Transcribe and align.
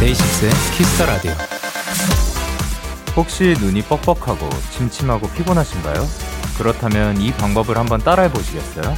DAY6의 0.00 0.50
Kiss 0.76 0.93
the 0.93 1.06
Radio. 1.06 1.30
혹시 3.16 3.54
눈이 3.60 3.82
뻑뻑하고 3.82 4.48
침침하고 4.72 5.28
피곤하신가요? 5.30 6.35
그렇다면 6.58 7.20
이 7.20 7.32
방법을 7.32 7.76
한번 7.76 8.00
따라해 8.00 8.30
보시겠어요? 8.30 8.96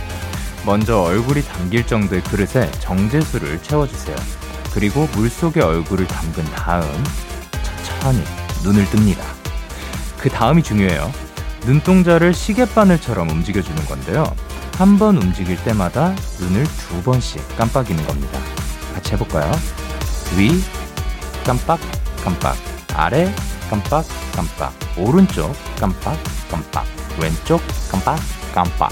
먼저 0.65 1.01
얼굴이 1.01 1.43
담길 1.43 1.87
정도의 1.87 2.23
그릇에 2.23 2.71
정제수를 2.81 3.63
채워주세요. 3.63 4.17
그리고 4.73 5.09
물 5.15 5.29
속에 5.31 5.61
얼굴을 5.61 6.07
담근 6.07 6.45
다음 6.55 6.83
천천히 7.85 8.23
눈을 8.63 8.85
뜹니다. 8.87 9.19
그 10.19 10.29
다음이 10.29 10.63
중요해요. 10.63 11.13
눈동자를 11.65 12.35
시계바늘처럼 12.35 13.29
움직여주는 13.31 13.85
건데요. 13.87 14.25
한 14.77 14.97
번 14.99 15.17
움직일 15.17 15.57
때마다 15.65 16.15
눈을 16.39 16.65
두 16.65 17.03
번씩 17.03 17.57
깜빡이는 17.57 18.07
겁니다. 18.07 18.39
같이 18.95 19.13
해볼까요? 19.15 19.51
위, 20.37 20.63
깜빡, 21.45 21.81
깜빡. 22.23 22.57
아래, 22.95 23.35
깜빡, 23.69 24.05
깜빡. 24.35 24.73
오른쪽, 24.97 25.53
깜빡, 25.81 26.17
깜빡. 26.49 26.85
왼쪽, 27.21 27.61
깜빡, 27.91 28.19
깜빡. 28.55 28.91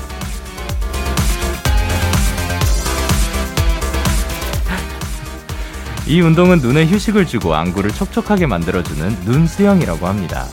이 6.07 6.21
운동은 6.21 6.59
눈에 6.59 6.87
휴식을 6.87 7.27
주고 7.27 7.55
안구를 7.55 7.91
촉촉하게 7.91 8.47
만들어주는 8.47 9.25
눈 9.25 9.47
수영이라고 9.47 10.07
합니다. 10.07 10.47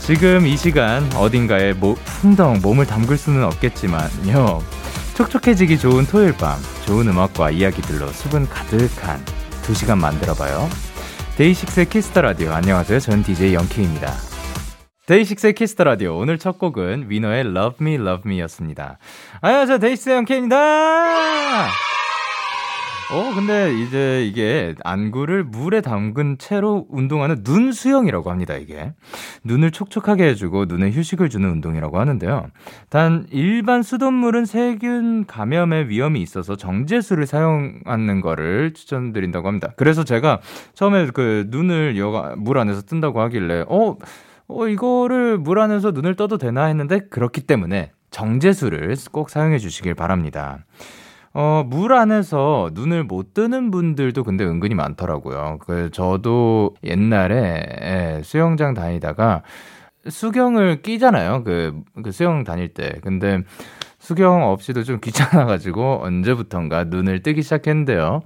지금 0.00 0.46
이 0.46 0.56
시간 0.56 1.10
어딘가에 1.14 1.74
모, 1.74 1.94
풍덩 1.94 2.60
몸을 2.62 2.86
담글 2.86 3.18
수는 3.18 3.44
없겠지만요. 3.44 4.62
촉촉해지기 5.14 5.78
좋은 5.78 6.06
토요일 6.06 6.32
밤, 6.32 6.58
좋은 6.86 7.08
음악과 7.08 7.50
이야기들로 7.50 8.08
수분 8.12 8.48
가득한 8.48 9.22
두 9.62 9.74
시간 9.74 9.98
만들어봐요. 9.98 10.70
DAY6의 11.36 11.90
Kiss 11.90 12.08
the 12.08 12.22
Radio. 12.22 12.52
안녕하세요. 12.52 13.00
저는 13.00 13.22
DJ 13.22 13.52
Young 13.52 13.81
K입니다. 13.81 14.27
DAY6의 15.08 15.54
Kiss 15.54 15.71
the 15.71 15.84
Radio. 15.84 16.18
오늘 16.18 16.36
첫 16.36 16.58
곡은 16.58 17.06
위너의 17.08 17.46
Love 17.46 17.76
Me, 17.80 17.94
Love 17.94 18.30
Me였습니다. 18.30 18.98
안녕하세요. 19.40 19.78
DAY6의 19.78 20.16
Young 20.16 20.74
K입니다. 20.74 21.68
어, 23.10 23.34
근데 23.34 23.72
이제 23.80 24.26
이게 24.26 24.74
안구를 24.84 25.44
물에 25.44 25.80
담근 25.80 26.36
채로 26.36 26.84
운동하는 26.90 27.42
눈 27.42 27.72
수영이라고 27.72 28.30
합니다, 28.30 28.52
이게. 28.56 28.92
눈을 29.44 29.70
촉촉하게 29.70 30.24
해주고 30.24 30.66
눈에 30.66 30.90
휴식을 30.90 31.30
주는 31.30 31.48
운동이라고 31.52 31.98
하는데요. 31.98 32.48
단, 32.90 33.26
일반 33.30 33.82
수돗물은 33.82 34.44
세균 34.44 35.24
감염의 35.24 35.88
위험이 35.88 36.20
있어서 36.20 36.54
정제수를 36.54 37.24
사용하는 37.24 38.20
거를 38.20 38.74
추천드린다고 38.74 39.48
합니다. 39.48 39.72
그래서 39.78 40.04
제가 40.04 40.40
처음에 40.74 41.06
그 41.14 41.46
눈을 41.48 41.96
여가, 41.96 42.34
물 42.36 42.58
안에서 42.58 42.82
뜬다고 42.82 43.22
하길래, 43.22 43.64
어, 43.68 43.96
어, 44.48 44.66
이거를 44.66 45.38
물 45.38 45.60
안에서 45.60 45.90
눈을 45.90 46.16
떠도 46.16 46.38
되나 46.38 46.64
했는데 46.64 47.00
그렇기 47.10 47.42
때문에 47.42 47.92
정제수를 48.10 48.96
꼭 49.12 49.30
사용해 49.30 49.58
주시길 49.58 49.94
바랍니다. 49.94 50.64
어, 51.34 51.62
물 51.66 51.92
안에서 51.92 52.70
눈을 52.72 53.04
못 53.04 53.34
뜨는 53.34 53.70
분들도 53.70 54.24
근데 54.24 54.44
은근히 54.44 54.74
많더라고요. 54.74 55.58
그, 55.60 55.90
저도 55.92 56.74
옛날에 56.82 57.66
예, 57.82 58.20
수영장 58.24 58.72
다니다가 58.72 59.42
수경을 60.08 60.80
끼잖아요. 60.80 61.44
그, 61.44 61.82
그 62.02 62.10
수영 62.12 62.44
다닐 62.44 62.68
때. 62.68 62.94
근데 63.02 63.42
수경 63.98 64.44
없이도 64.44 64.84
좀 64.84 65.00
귀찮아가지고 65.00 66.00
언제부턴가 66.02 66.84
눈을 66.84 67.22
뜨기 67.22 67.42
시작했는데요. 67.42 68.22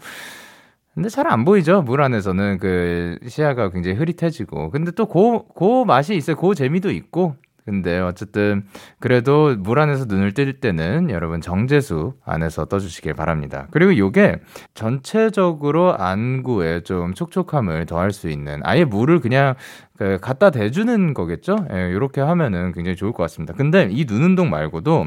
근데 0.94 1.08
잘 1.08 1.26
안 1.26 1.44
보이죠? 1.44 1.82
물 1.82 2.02
안에서는 2.02 2.58
그 2.58 3.18
시야가 3.26 3.70
굉장히 3.70 3.96
흐릿해지고. 3.96 4.70
근데 4.70 4.90
또 4.90 5.06
그, 5.06 5.40
그 5.54 5.84
맛이 5.84 6.14
있어요. 6.16 6.36
그 6.36 6.54
재미도 6.54 6.90
있고. 6.90 7.36
근데 7.64 8.00
어쨌든 8.00 8.64
그래도 8.98 9.54
물 9.56 9.78
안에서 9.78 10.06
눈을 10.06 10.34
뜰 10.34 10.54
때는 10.54 11.10
여러분 11.10 11.40
정제수 11.40 12.14
안에서 12.24 12.64
떠주시길 12.64 13.14
바랍니다. 13.14 13.68
그리고 13.70 13.96
요게 13.96 14.40
전체적으로 14.74 15.96
안구에 15.96 16.80
좀 16.80 17.14
촉촉함을 17.14 17.86
더할 17.86 18.10
수 18.10 18.28
있는 18.28 18.60
아예 18.64 18.84
물을 18.84 19.20
그냥 19.20 19.54
그 19.96 20.18
갖다 20.20 20.50
대주는 20.50 21.14
거겠죠? 21.14 21.54
예, 21.72 21.88
이렇게 21.90 22.20
하면은 22.20 22.72
굉장히 22.72 22.96
좋을 22.96 23.12
것 23.12 23.22
같습니다. 23.22 23.54
근데 23.54 23.88
이 23.92 24.04
눈 24.06 24.22
운동 24.24 24.50
말고도 24.50 25.06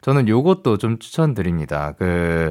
저는 0.00 0.26
요것도 0.28 0.78
좀 0.78 0.98
추천드립니다. 0.98 1.94
그 1.96 2.50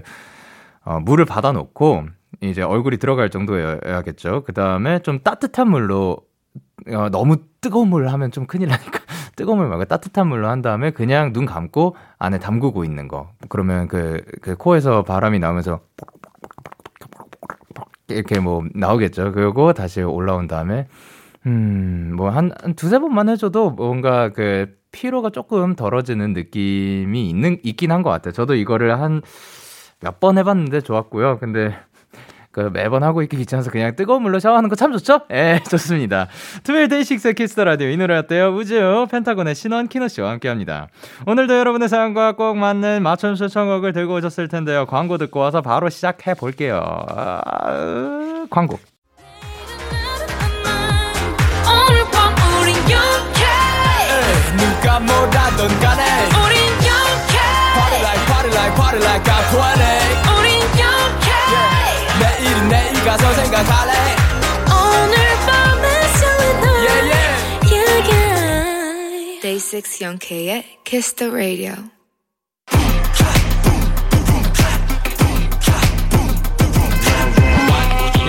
어, 0.85 0.99
물을 1.01 1.25
받아놓고 1.25 2.05
이제 2.41 2.61
얼굴이 2.63 2.97
들어갈 2.97 3.29
정도여야겠죠. 3.29 4.43
그 4.45 4.53
다음에 4.53 4.99
좀 4.99 5.19
따뜻한 5.19 5.69
물로 5.69 6.17
어, 6.89 7.09
너무 7.09 7.37
뜨거운 7.61 7.89
물을 7.89 8.11
하면 8.11 8.31
좀 8.31 8.47
큰일 8.47 8.69
나니까 8.69 8.99
뜨거운 9.35 9.59
물 9.59 9.67
말고 9.67 9.85
따뜻한 9.85 10.27
물로 10.27 10.47
한 10.47 10.61
다음에 10.61 10.91
그냥 10.91 11.33
눈 11.33 11.45
감고 11.45 11.95
안에 12.19 12.39
담그고 12.39 12.83
있는 12.83 13.07
거. 13.07 13.29
그러면 13.49 13.87
그, 13.87 14.21
그 14.41 14.55
코에서 14.55 15.03
바람이 15.03 15.39
나오면서 15.39 15.81
이렇게 18.07 18.39
뭐 18.39 18.63
나오겠죠. 18.73 19.31
그리고 19.31 19.73
다시 19.73 20.01
올라온 20.01 20.47
다음에 20.47 20.87
음, 21.45 22.13
뭐 22.15 22.29
한, 22.29 22.51
한 22.61 22.73
두세 22.75 22.99
번만 22.99 23.29
해줘도 23.29 23.71
뭔가 23.71 24.29
그 24.29 24.75
피로가 24.91 25.29
조금 25.29 25.75
덜어지는 25.75 26.33
느낌이 26.33 27.29
있는, 27.29 27.57
있긴 27.63 27.91
한 27.91 28.03
것 28.03 28.09
같아요. 28.09 28.33
저도 28.33 28.55
이거를 28.55 28.99
한 28.99 29.21
몇 30.03 30.19
번 30.19 30.37
해봤는데 30.39 30.81
좋았고요. 30.81 31.37
근데 31.39 31.75
그 32.51 32.69
매번 32.73 33.03
하고 33.03 33.21
있기 33.21 33.37
귀찮아서 33.37 33.71
그냥 33.71 33.95
뜨거운 33.95 34.21
물로 34.23 34.39
샤워하는 34.39 34.67
거 34.69 34.75
참 34.75 34.91
좋죠? 34.91 35.21
예, 35.31 35.59
좋습니다. 35.69 36.27
토요일 36.63 36.87
DAY6의 36.89 37.17
Kiss 37.17 37.35
the 37.35 37.63
Radio 37.63 37.87
이 37.87 37.97
노래 37.97 38.17
어때요? 38.17 38.49
우주 38.55 39.05
펜타곤의 39.11 39.53
신원 39.55 39.87
키노 39.87 40.07
씨와 40.07 40.31
함께합니다. 40.31 40.87
오늘도 41.27 41.55
여러분의 41.57 41.87
사연과 41.87 42.33
꼭 42.33 42.57
맞는 42.57 43.03
맞춤 43.03 43.35
추천곡을 43.35 43.93
들고 43.93 44.15
오셨을 44.15 44.47
텐데요. 44.47 44.85
광고 44.87 45.17
듣고 45.17 45.39
와서 45.39 45.61
바로 45.61 45.89
시작해 45.89 46.33
볼게요. 46.33 46.81
아, 47.09 48.45
광고. 48.49 48.79
누가 54.57 54.99
뭐라던 54.99 55.79
간에 55.79 56.03
우린 56.43 56.59
영케 56.85 57.37
Party 57.75 58.01
like 58.01 58.25
party 58.27 58.51
like 58.51 58.75
party 58.75 58.99
like 58.99 59.23
I'm 59.23 59.43
20 59.53 59.61
우린 59.61 60.25
영케 60.25 60.30
내일은 62.21 62.69
내일 62.69 62.93
가서 63.03 63.33
생각할래 63.33 63.91
오늘 64.69 65.15
밤에 65.47 66.07
설레는 66.19 66.63
yeah, 66.85 67.01
yeah. 67.11 67.33
yeah, 67.73 68.11
yeah. 68.11 69.41
Day 69.41 69.59
6 69.59 70.01
영케의 70.01 70.77
Kiss 70.83 71.15
the 71.15 71.31
Radio 71.31 71.73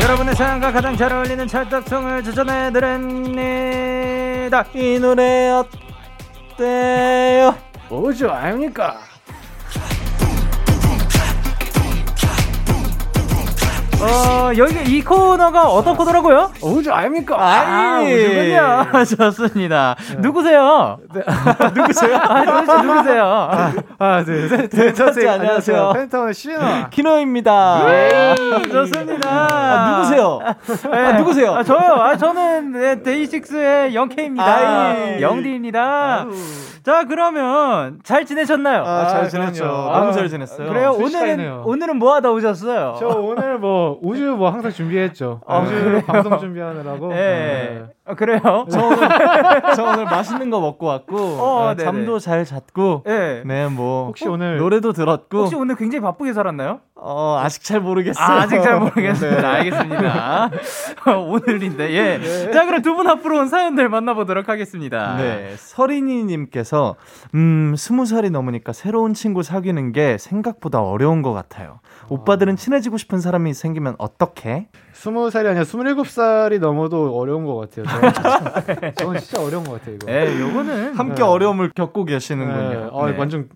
여러분의 0.01 0.35
사연과 0.35 0.73
가장 0.73 0.97
잘 0.97 1.13
어울리는 1.13 1.47
찰떡송을 1.47 2.25
추천해 2.25 2.73
드립니다. 2.73 4.65
이 4.75 4.99
노래 4.99 5.49
어때요? 6.59 7.55
뭐죠 7.89 8.31
아닙니까? 8.31 9.12
어, 14.03 14.51
여기 14.57 14.97
이 14.97 15.01
코너가 15.03 15.69
어떤 15.71 15.97
코너라고요? 15.97 16.51
우주 16.63 16.93
아닙니까? 16.93 17.37
아, 17.39 18.01
우주군요. 18.01 19.05
좋습니다. 19.31 19.95
네. 20.11 20.17
누구세요? 20.19 20.99
누구세요? 21.73 22.17
아, 22.17 22.45
도대체 22.45 22.83
누구세요? 22.83 23.49
아, 23.99 24.25
네, 24.25 24.49
네, 24.49 24.69
네, 24.69 24.93
첫째, 24.93 25.29
안녕하세요. 25.29 25.93
펜타곤의 25.95 26.35
시은아. 26.35 26.89
키노입니다. 26.91 27.83
좋습니다. 28.73 29.29
아, 29.31 29.97
누구세요? 29.99 30.39
네. 30.91 30.99
아, 30.99 31.13
누구세요? 31.19 31.55
아, 31.55 31.63
저요. 31.63 31.93
아, 31.95 32.17
저는 32.17 32.73
네, 32.73 33.03
데이식스의 33.05 33.95
영케입니다. 33.95 34.45
아이. 34.45 35.23
영디입니다. 35.23 36.27
자, 36.85 37.05
그러면 37.05 38.01
잘 38.03 38.27
지내셨나요? 38.27 38.83
아, 38.85 39.07
잘 39.07 39.21
아, 39.23 39.29
지냈죠. 39.29 39.65
너무 39.65 40.09
아, 40.09 40.13
잘 40.13 40.29
지냈어요. 40.29 40.69
그래요? 40.69 40.93
순식간이네요. 40.95 41.63
오늘은 41.65 41.83
오늘은 41.83 41.97
뭐 41.99 42.15
하다 42.15 42.31
오셨어요? 42.31 42.97
저 42.99 43.07
오늘 43.07 43.59
뭐 43.59 43.92
우주 44.03 44.37
뭐 44.37 44.51
항상 44.51 44.71
준비했죠. 44.71 45.41
아, 45.47 45.59
우주 45.61 45.73
그래요? 45.75 46.03
방송 46.07 46.39
준비하느라고. 46.39 47.09
네. 47.09 47.17
네. 47.17 47.85
아, 48.05 48.15
그래요? 48.15 48.41
저 48.71 48.81
오늘, 48.85 48.99
저 49.77 49.85
오늘 49.85 50.05
맛있는 50.05 50.51
거 50.51 50.61
먹고 50.61 50.87
왔고 50.87 51.17
어, 51.17 51.69
어, 51.71 51.75
잠도 51.77 52.19
잘 52.19 52.45
잤고 52.45 53.03
네. 53.07 53.43
네, 53.45 53.69
뭐 53.69 54.07
혹시 54.07 54.27
오늘 54.29 54.59
노래도 54.59 54.93
들었고 54.93 55.39
혹시 55.39 55.55
오늘 55.55 55.77
굉장히 55.77 56.01
바쁘게 56.03 56.33
살았나요? 56.33 56.81
어, 56.97 57.41
아직 57.43 57.65
잘 57.65 57.81
모르겠어요. 57.81 58.25
아, 58.25 58.43
아직 58.43 58.63
잘 58.63 58.79
모르겠습니다. 58.79 59.51
알겠습니다. 59.53 60.51
오늘인데, 61.27 61.91
예. 61.93 62.51
자, 62.53 62.65
그럼 62.65 62.81
두 62.83 62.93
분 62.93 63.07
앞으로 63.09 63.39
온 63.39 63.49
사연들 63.49 63.89
만나보도록 63.89 64.49
하겠습니다. 64.51 65.17
네, 65.17 65.55
서린이 65.57 66.25
님께서 66.25 66.95
음 67.35 67.75
스무 67.77 68.05
살이 68.05 68.29
넘으니까 68.31 68.73
새로운 68.75 69.15
친구 69.15 69.43
사귀는 69.43 69.93
게 69.93 70.19
생각보다 70.19 70.83
어려운 70.83 71.23
것 71.23 71.33
같아요. 71.33 71.81
오빠들은 72.09 72.57
친해지고 72.57 72.97
싶은 72.99 73.21
사람이 73.21 73.55
생기면 73.55 73.95
어떻게? 73.99 74.69
스무 74.93 75.31
살이 75.31 75.49
아니라 75.49 75.65
스물일곱 75.65 76.09
살이 76.09 76.59
넘어도 76.59 77.17
어려운 77.19 77.45
것 77.45 77.57
같아요. 77.57 77.87
저는, 77.87 78.95
저는 78.95 79.21
진짜 79.21 79.43
어려운 79.43 79.65
것 79.65 79.73
같아요 79.81 79.97
이거. 79.97 80.13
예, 80.13 80.41
요거는. 80.41 80.95
함께 80.95 81.17
네. 81.17 81.23
어려움을 81.23 81.71
겪고 81.75 82.05
계시는군요. 82.05 82.69
네. 82.69 82.91
아, 82.93 83.11
네. 83.11 83.19
완전 83.19 83.49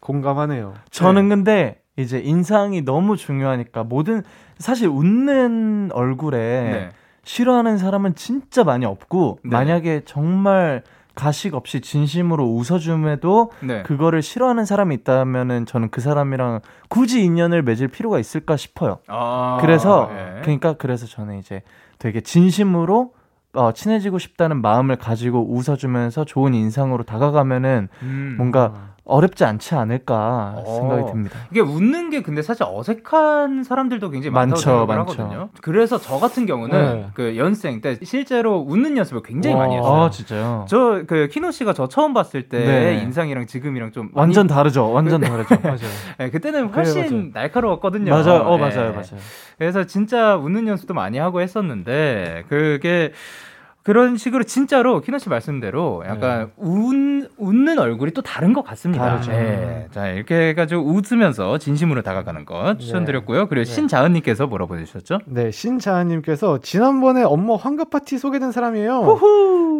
공감하네요. 0.00 0.74
저는 0.90 1.28
근데 1.28 1.80
이제 1.96 2.18
인상이 2.18 2.82
너무 2.82 3.16
중요하니까 3.16 3.84
모든 3.84 4.22
사실 4.58 4.88
웃는 4.88 5.90
얼굴에 5.92 6.38
네. 6.38 6.88
싫어하는 7.24 7.78
사람은 7.78 8.14
진짜 8.14 8.64
많이 8.64 8.84
없고 8.84 9.38
네. 9.44 9.50
만약에 9.50 10.02
정말 10.04 10.82
가식 11.14 11.54
없이 11.54 11.80
진심으로 11.80 12.44
웃어줌에도 12.44 13.50
네. 13.60 13.82
그거를 13.82 14.22
싫어하는 14.22 14.64
사람이 14.64 14.94
있다면은 14.96 15.66
저는 15.66 15.90
그 15.90 16.00
사람이랑 16.00 16.60
굳이 16.88 17.22
인연을 17.24 17.62
맺을 17.62 17.88
필요가 17.88 18.18
있을까 18.18 18.56
싶어요. 18.56 18.98
아, 19.08 19.58
그래서 19.60 20.10
예. 20.12 20.40
그러니까 20.42 20.74
그래서 20.74 21.06
저는 21.06 21.38
이제 21.38 21.62
되게 21.98 22.20
진심으로 22.20 23.12
어, 23.54 23.72
친해지고 23.72 24.18
싶다는 24.18 24.62
마음을 24.62 24.96
가지고 24.96 25.46
웃어주면서 25.52 26.24
좋은 26.24 26.54
인상으로 26.54 27.04
다가가면은 27.04 27.88
음. 28.02 28.34
뭔가 28.38 28.91
어렵지 29.04 29.44
않지 29.44 29.74
않을까 29.74 30.54
어. 30.58 30.76
생각이 30.78 31.10
듭니다. 31.10 31.38
이게 31.50 31.60
웃는 31.60 32.10
게 32.10 32.22
근데 32.22 32.40
사실 32.40 32.64
어색한 32.68 33.64
사람들도 33.64 34.10
굉장히 34.10 34.32
많다고 34.32 34.86
많죠, 34.86 34.86
많죠. 34.86 35.22
하거든요. 35.22 35.48
그래서 35.60 35.98
저 35.98 36.18
같은 36.20 36.46
경우는 36.46 36.78
네. 36.94 37.06
그 37.14 37.36
연생 37.36 37.80
때 37.80 37.96
실제로 38.02 38.58
웃는 38.60 38.96
연습을 38.96 39.22
굉장히 39.24 39.56
많이 39.56 39.76
했어요. 39.76 39.92
아 40.04 40.10
진짜요? 40.10 40.66
저 40.68 41.02
그 41.08 41.26
키노 41.32 41.50
씨가 41.50 41.72
저 41.72 41.88
처음 41.88 42.14
봤을 42.14 42.48
때 42.48 42.58
네. 42.64 43.02
인상이랑 43.02 43.46
지금이랑 43.48 43.90
좀 43.90 44.10
많이- 44.12 44.28
완전 44.28 44.46
다르죠. 44.46 44.92
완전 44.92 45.20
다르죠. 45.20 45.48
맞아요. 45.62 45.78
네, 46.18 46.30
그때는 46.30 46.68
훨씬 46.68 47.02
맞아요. 47.10 47.28
날카로웠거든요. 47.34 48.10
맞아요. 48.10 48.42
어 48.42 48.56
네. 48.56 48.62
맞아요, 48.62 48.90
맞아요. 48.92 49.18
그래서 49.58 49.84
진짜 49.84 50.36
웃는 50.36 50.68
연습도 50.68 50.94
많이 50.94 51.18
하고 51.18 51.40
했었는데 51.40 52.44
그게 52.48 53.12
그런 53.82 54.16
식으로 54.16 54.44
진짜로 54.44 55.00
키노 55.00 55.18
씨 55.18 55.28
말씀대로 55.28 56.04
약간 56.06 56.52
웃, 56.56 57.28
웃는 57.36 57.78
얼굴이 57.78 58.12
또 58.12 58.22
다른 58.22 58.52
것 58.52 58.62
같습니다. 58.62 59.04
다르죠. 59.04 59.32
네. 59.32 59.88
자 59.90 60.08
이렇게 60.08 60.50
해가지고 60.50 60.82
웃으면서 60.82 61.58
진심으로 61.58 62.02
다가가는 62.02 62.44
것 62.44 62.78
추천드렸고요. 62.78 63.48
그리고 63.48 63.64
신자은님께서 63.64 64.46
뭐라 64.46 64.66
보내주셨죠? 64.66 65.18
네, 65.26 65.50
신자은님께서 65.50 66.58
지난번에 66.62 67.24
엄마 67.24 67.56
환갑 67.56 67.90
파티 67.90 68.18
소개된 68.18 68.52
사람이에요. 68.52 69.18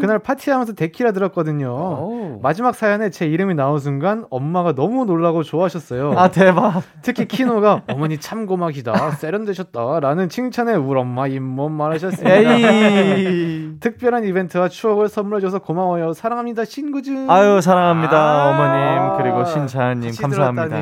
그날 0.01 0.19
파티하면서 0.19 0.73
데키라 0.73 1.13
들었거든요. 1.13 1.69
오. 1.71 2.41
마지막 2.43 2.75
사연에 2.75 3.11
제 3.11 3.27
이름이 3.27 3.55
나온 3.55 3.79
순간 3.79 4.25
엄마가 4.31 4.75
너무 4.75 5.05
놀라고 5.05 5.45
좋아하셨어요. 5.45 6.15
아 6.17 6.29
대박. 6.31 6.83
특히 7.03 7.27
키노가 7.29 7.83
어머니 7.89 8.19
참 8.19 8.47
고막이다, 8.47 9.13
세련되셨다 9.13 10.01
라는 10.01 10.29
칭찬에 10.29 10.75
우리 10.75 10.99
엄마 10.99 11.29
잇몸 11.29 11.73
마르셨습니다. 11.73 12.35
에이. 12.35 13.71
특별한 13.93 14.25
이벤트와 14.25 14.69
추억을 14.69 15.09
선물해줘서 15.09 15.59
고마워요. 15.61 16.13
사랑합니다, 16.13 16.65
신구준. 16.65 17.29
아유 17.31 17.61
사랑합니다 17.61 18.17
아. 18.17 18.49
어머님 18.51 19.23
그리고 19.23 19.45
신자님 19.45 20.13
감사합니다. 20.21 20.77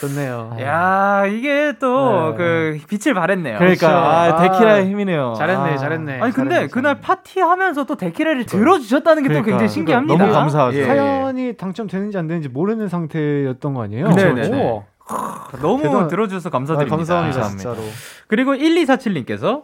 좋네요. 0.00 0.56
야 0.60 1.24
이게 1.26 1.74
또 1.80 2.30
네. 2.30 2.36
그 2.36 2.78
빛을 2.88 3.14
발했네요. 3.14 3.58
그러니까 3.58 3.86
그렇죠. 3.88 3.96
아, 3.96 4.22
아, 4.24 4.42
데키라의 4.42 4.86
힘이네요. 4.86 5.34
잘했네, 5.36 5.72
아. 5.72 5.76
잘했네. 5.76 6.20
아니 6.20 6.32
근데 6.32 6.54
잘했네, 6.54 6.70
그날 6.72 6.94
잘했네. 6.94 7.00
파티하면서 7.00 7.84
또 7.86 7.94
데키라를 7.96 8.46
들어주셨다는 8.46 9.22
게또 9.22 9.32
그러니까. 9.34 9.50
굉장히 9.50 9.68
신기합니다. 9.68 10.16
너무 10.16 10.32
감사하죠. 10.32 10.78
예. 10.78 10.84
사연이 10.84 11.56
당첨되는지 11.56 12.18
안 12.18 12.26
되는지 12.26 12.48
모르는 12.48 12.88
상태였던 12.88 13.74
거 13.74 13.82
아니에요? 13.84 14.06
그쵸, 14.06 14.32
네, 14.32 14.34
그쵸. 14.42 14.50
네. 14.54 14.82
너무 15.60 15.82
대단- 15.82 16.08
들어주셔서 16.08 16.48
아, 16.48 16.52
감사드립니다. 16.52 16.96
감사합니다, 16.96 17.40
감사합니다. 17.40 17.74
진짜로. 17.74 17.88
그리고 18.28 18.54
1247님께서 18.54 19.62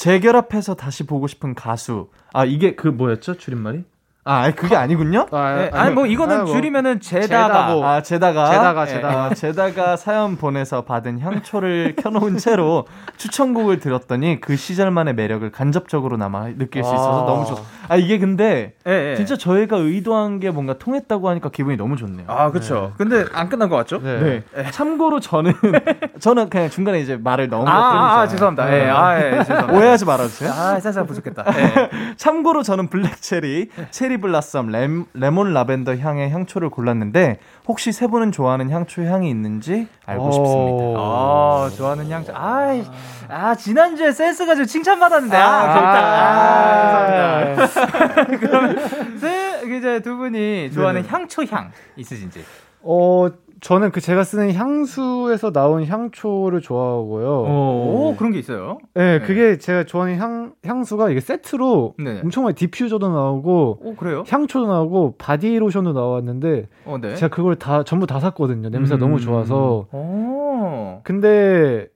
재결합해서 0.00 0.76
다시 0.76 1.04
보고 1.04 1.26
싶은 1.26 1.54
가수. 1.54 2.08
아 2.32 2.46
이게 2.46 2.74
그 2.74 2.88
뭐였죠 2.88 3.36
줄임말이? 3.36 3.84
아 4.22 4.40
아니, 4.42 4.54
그게 4.54 4.76
아니군요. 4.76 5.26
아, 5.32 5.54
네, 5.54 5.70
아니 5.72 5.94
뭐 5.94 6.06
이거는 6.06 6.40
아, 6.40 6.42
뭐. 6.42 6.52
줄이면은 6.52 7.00
제다가 7.00 7.66
제다보. 7.66 7.84
아 7.84 8.02
제다가 8.02 8.50
제다가, 8.50 8.82
예, 8.82 8.86
제다가. 8.86 9.26
어, 9.26 9.32
제다가 9.34 9.96
사연 9.96 10.36
보내서 10.36 10.82
받은 10.82 11.20
향초를 11.20 11.96
켜놓은 12.00 12.36
채로 12.36 12.86
추천곡을 13.16 13.80
들었더니 13.80 14.40
그 14.40 14.56
시절만의 14.56 15.14
매력을 15.14 15.50
간접적으로나마 15.50 16.48
느낄 16.58 16.84
수 16.84 16.92
있어서 16.92 17.22
아. 17.22 17.26
너무 17.26 17.46
좋. 17.46 17.58
아 17.88 17.96
이게 17.96 18.18
근데 18.18 18.74
예, 18.86 19.12
예. 19.12 19.16
진짜 19.16 19.36
저희가 19.36 19.78
의도한 19.78 20.38
게 20.38 20.50
뭔가 20.50 20.74
통했다고 20.74 21.28
하니까 21.30 21.48
기분이 21.48 21.78
너무 21.78 21.96
좋네요. 21.96 22.26
아 22.28 22.50
그렇죠. 22.50 22.92
근데 22.98 23.24
안 23.32 23.48
끝난 23.48 23.70
것 23.70 23.76
같죠? 23.76 24.00
네. 24.02 24.42
네. 24.54 24.70
참고로 24.70 25.20
저는 25.20 25.54
저는 26.20 26.50
그냥 26.50 26.68
중간에 26.68 27.00
이제 27.00 27.16
말을 27.16 27.48
넣은 27.48 27.64
것 27.64 27.70
아. 27.70 27.74
아, 27.80 28.20
아, 28.20 28.28
죄송합니다. 28.28 28.72
예, 28.76 28.88
아, 28.88 29.18
예, 29.18 29.30
죄송합니다. 29.38 29.78
오해하지 29.78 30.04
말아주세요. 30.04 30.50
아, 30.50 30.78
살짝 30.78 31.06
부족했다. 31.06 31.44
예. 31.56 31.90
참고로 32.16 32.62
저는 32.62 32.88
블랙체리, 32.88 33.70
체리 33.90 34.18
블라썸, 34.20 34.70
렘, 34.70 35.06
레몬 35.14 35.52
라벤더 35.52 35.96
향의 35.96 36.30
향초를 36.30 36.70
골랐는데 36.70 37.38
혹시 37.66 37.92
세 37.92 38.06
분은 38.06 38.32
좋아하는 38.32 38.70
향초 38.70 39.02
향이 39.02 39.28
있는지 39.28 39.88
알고 40.06 40.26
오. 40.26 40.32
싶습니다. 40.32 41.00
아, 41.00 41.70
좋아하는 41.76 42.10
향수. 42.10 42.32
아, 42.34 42.82
아 43.28 43.54
지난주에 43.54 44.12
센스 44.12 44.46
가지고 44.46 44.66
칭찬받았는데. 44.66 45.36
아, 45.36 45.40
아. 45.40 45.70
아, 45.70 47.38
아, 47.40 47.54
감사합니다. 47.56 48.24
그러면 48.40 49.18
세, 49.18 49.62
이제 49.76 50.00
두 50.00 50.16
분이 50.16 50.70
좋아하는 50.72 51.06
향초 51.06 51.44
향 51.50 51.72
있으신지. 51.96 52.44
어, 52.82 53.28
저는 53.60 53.90
그 53.90 54.00
제가 54.00 54.24
쓰는 54.24 54.52
향수에서 54.54 55.52
나온 55.52 55.84
향초를 55.84 56.60
좋아하고요. 56.60 57.28
오, 57.28 58.14
그런 58.16 58.32
게 58.32 58.38
있어요. 58.38 58.78
네, 58.94 59.18
네. 59.18 59.26
그게 59.26 59.58
제가 59.58 59.84
좋아하는 59.84 60.16
향 60.18 60.52
향수가 60.64 61.10
이게 61.10 61.20
세트로 61.20 61.94
네. 61.98 62.20
엄청 62.24 62.44
많이 62.44 62.54
디퓨저도 62.54 63.08
나오고 63.08 63.78
오, 63.82 63.94
그래요? 63.96 64.24
향초도 64.28 64.66
나오고 64.66 65.16
바디 65.18 65.58
로션도 65.58 65.92
나왔는데 65.92 66.68
어, 66.86 66.98
네. 67.00 67.14
제가 67.16 67.34
그걸 67.34 67.56
다 67.56 67.82
전부 67.82 68.06
다 68.06 68.18
샀거든요. 68.20 68.70
냄새가 68.70 68.96
음. 68.96 69.00
너무 69.00 69.20
좋아서. 69.20 69.86
오. 69.92 71.00
근데 71.04 71.86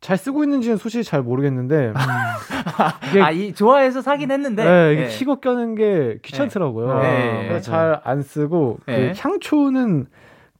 잘 0.00 0.16
쓰고 0.16 0.44
있는지는 0.44 0.76
솔직히 0.76 1.04
잘 1.04 1.22
모르겠는데 1.22 1.92
이게 3.10 3.20
아, 3.20 3.30
이 3.30 3.52
좋아해서 3.52 4.00
사긴 4.00 4.30
했는데. 4.30 4.64
네, 4.64 4.92
이게 4.94 5.02
예. 5.04 5.06
켜고 5.08 5.40
끄는 5.40 5.74
게 5.74 6.18
귀찮더라고요. 6.22 6.98
네. 7.00 7.46
그래서 7.48 7.70
잘 7.70 8.00
안 8.04 8.22
쓰고 8.22 8.78
네. 8.86 9.12
그 9.12 9.18
향초는 9.20 10.06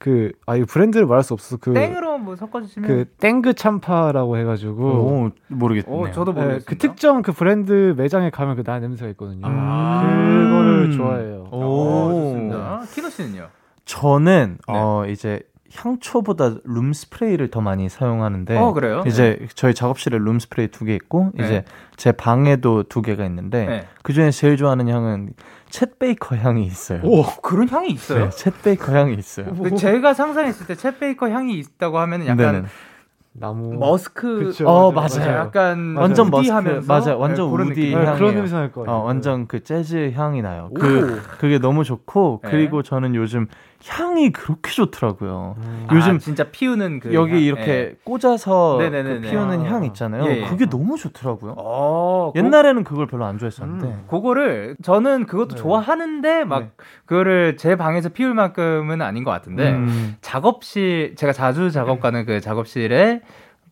그 0.01 0.33
아 0.47 0.57
이 0.57 0.65
브랜드를 0.65 1.05
말할 1.07 1.23
수 1.23 1.35
없어서 1.35 1.59
그 1.61 1.75
땡으로 1.75 2.17
뭐 2.19 2.35
섞어주시면. 2.35 2.89
그 2.89 3.05
땡그 3.21 3.53
참파라고 3.55 4.39
해가지고 4.39 4.83
오, 4.83 5.31
모르겠네요. 5.49 5.95
오, 5.95 6.11
저도 6.11 6.33
네, 6.33 6.41
모르겠습니다. 6.41 6.69
그 6.71 6.79
특정 6.79 7.21
그 7.23 7.33
브랜드 7.33 7.95
매장에 7.97 8.31
가면 8.31 8.57
그 8.57 8.63
나 8.65 8.79
냄새가 8.79 9.11
있거든요. 9.11 9.47
아. 9.47 10.03
그거를 10.11 10.93
좋아해요. 10.93 11.49
오, 11.53 11.57
오, 11.59 12.11
좋습니다. 12.13 12.83
키노 12.95 13.11
씨는요? 13.11 13.49
저는 13.85 14.59
네. 14.69 14.75
어 14.75 15.05
이제 15.07 15.43
향초보다 15.75 16.57
room 16.65 16.93
spray를 16.93 17.51
더 17.51 17.61
많이 17.61 17.89
사용하는데 17.89 18.57
어, 18.57 18.73
그래요? 18.73 19.03
이제 19.07 19.39
저희 19.55 19.73
작업실에 19.75 20.19
room 20.19 20.39
spray 20.39 20.69
두 20.69 20.85
개 20.85 20.95
있고 20.95 21.31
네. 21.35 21.45
이제 21.45 21.65
제 21.97 22.13
방에도 22.13 22.83
두 22.85 23.03
개가 23.03 23.25
있는데 23.27 23.67
네. 23.67 23.87
그 24.03 24.13
중에 24.13 24.31
제일 24.31 24.57
좋아하는 24.57 24.89
향은 24.89 25.35
Chet 25.71 25.99
Baker 25.99 26.37
향이 26.37 26.65
있어요. 26.65 27.01
오, 27.05 27.23
그런 27.43 27.69
향이 27.69 27.91
있어요? 27.91 28.25
네, 28.25 28.29
Chet 28.31 28.53
Baker 28.63 28.93
향이 28.93 29.15
있어요. 29.15 29.47
그 29.55 29.75
제가 29.77 30.15
상상했을 30.15 30.67
때 30.67 30.75
Chet 30.75 30.99
Baker 30.99 31.29
향이 31.29 31.55
있다고 31.59 31.99
하면은 31.99 32.27
약간 32.27 32.53
네네. 32.53 32.63
나무 33.33 33.75
머스크 33.75 34.47
그쵸, 34.47 34.69
어, 34.69 34.93
그쵸, 34.93 35.21
맞아요. 35.23 35.39
약간 35.39 35.95
완전 35.97 36.31
머스크 36.31 36.41
우디하면서 36.51 36.93
맞아요. 36.93 37.19
완전 37.21 37.47
네, 37.57 37.63
우디. 37.71 37.81
네, 37.91 37.95
향이에요. 37.95 38.15
그런 38.17 38.35
냄새 38.35 38.55
날 38.57 38.73
거예요. 38.73 38.91
어, 38.91 39.05
완전 39.05 39.47
그 39.47 39.63
재즈 39.63 40.13
향이 40.17 40.43
나요. 40.43 40.69
오. 40.73 40.75
그 40.75 41.23
그게 41.39 41.59
너무 41.61 41.85
좋고 41.85 42.41
네. 42.43 42.51
그리고 42.51 42.83
저는 42.83 43.15
요즘 43.15 43.47
향이 43.89 44.31
그렇게 44.33 44.71
좋더라고요. 44.71 45.55
음. 45.59 45.87
요즘 45.93 46.17
아, 46.17 46.19
진짜 46.19 46.45
피우는 46.45 47.01
그 47.01 47.15
여기 47.15 47.33
향. 47.33 47.41
이렇게 47.41 47.71
예. 47.71 47.95
꽂아서. 48.05 48.79
그 48.79 49.21
피우는 49.23 49.61
아. 49.67 49.71
향 49.71 49.85
있잖아요. 49.85 50.25
예, 50.27 50.43
예. 50.43 50.45
그게 50.47 50.67
너무 50.69 50.99
좋더라고요. 50.99 51.55
어, 51.57 52.31
고- 52.35 52.39
옛날에는 52.39 52.85
그걸 52.85 53.07
별로 53.07 53.25
안 53.25 53.39
좋아했었는데. 53.39 53.87
음. 53.87 54.05
그거를 54.09 54.77
저는 54.83 55.25
그것도 55.27 55.55
네. 55.57 55.63
좋아하는데 55.63 56.45
막 56.45 56.61
네. 56.61 56.71
그거를 57.07 57.57
제 57.57 57.77
방에서 57.77 58.11
피울 58.11 58.35
만큼은 58.35 59.01
아닌 59.01 59.25
것 59.25 59.31
같은데 59.31 59.71
음. 59.73 60.17
작업실 60.21 61.15
제가 61.17 61.33
자주 61.33 61.71
작업 61.71 62.01
가는 62.01 62.27
그 62.27 62.41
작업실에 62.41 63.23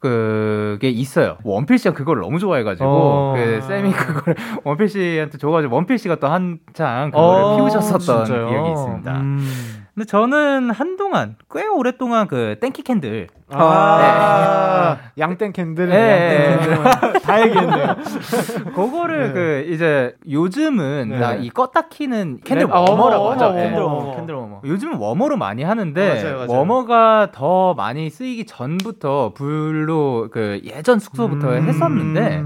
그게 0.00 0.88
있어요. 0.90 1.38
원필 1.42 1.76
씨가 1.76 1.92
그걸 1.94 2.20
너무 2.20 2.38
좋아해가지고 2.38 2.86
어. 2.88 3.34
그 3.36 3.60
쌤이 3.62 3.90
그걸 3.92 4.36
원필 4.64 4.88
씨한테 4.88 5.38
줘가지고 5.38 5.74
원필 5.74 5.98
씨가 5.98 6.16
또 6.16 6.28
한창 6.28 7.10
그거를 7.10 7.42
어, 7.44 7.56
피우셨었던 7.56 8.24
진짜요? 8.24 8.48
기억이 8.48 8.70
있습니다. 8.70 9.20
음. 9.20 9.77
근데 9.98 10.06
저는 10.06 10.70
한동안 10.70 11.34
꽤 11.52 11.66
오랫동안 11.66 12.28
그 12.28 12.54
땡키 12.60 12.84
candle 12.84 13.26
아, 13.50 14.96
양땡 15.18 15.52
candle. 15.52 15.90
예, 15.90 16.60
양땡 16.60 16.72
예. 16.72 16.82
candle. 17.02 17.18
다 17.20 17.42
얘기했네요. 17.42 17.96
그거를 18.76 19.32
그 19.32 19.66
이제 19.68 20.14
요즘은 20.30 21.08
네. 21.08 21.18
나이 21.18 21.50
껐다 21.50 21.88
키는 21.88 22.42
candle 22.44 22.68
아, 22.72 22.78
warmer라고 22.78 23.24
warmer, 23.24 23.32
하죠. 23.44 23.58
예. 23.58 23.64
candle 23.64 23.82
warmer. 23.82 24.14
candle 24.14 24.34
warmer. 24.36 24.60
요즘은 24.64 24.98
warmer로 24.98 25.36
많이 25.36 25.64
하는데 25.64 26.00
아, 26.00 26.14
맞아요, 26.14 26.36
맞아요. 26.46 26.46
워머가 26.52 27.30
더 27.32 27.74
많이 27.74 28.08
쓰이기 28.08 28.46
전부터 28.46 29.32
불로 29.34 30.28
그 30.30 30.60
예전 30.62 31.00
숙소부터 31.00 31.48
음. 31.56 31.68
했었는데 31.68 32.44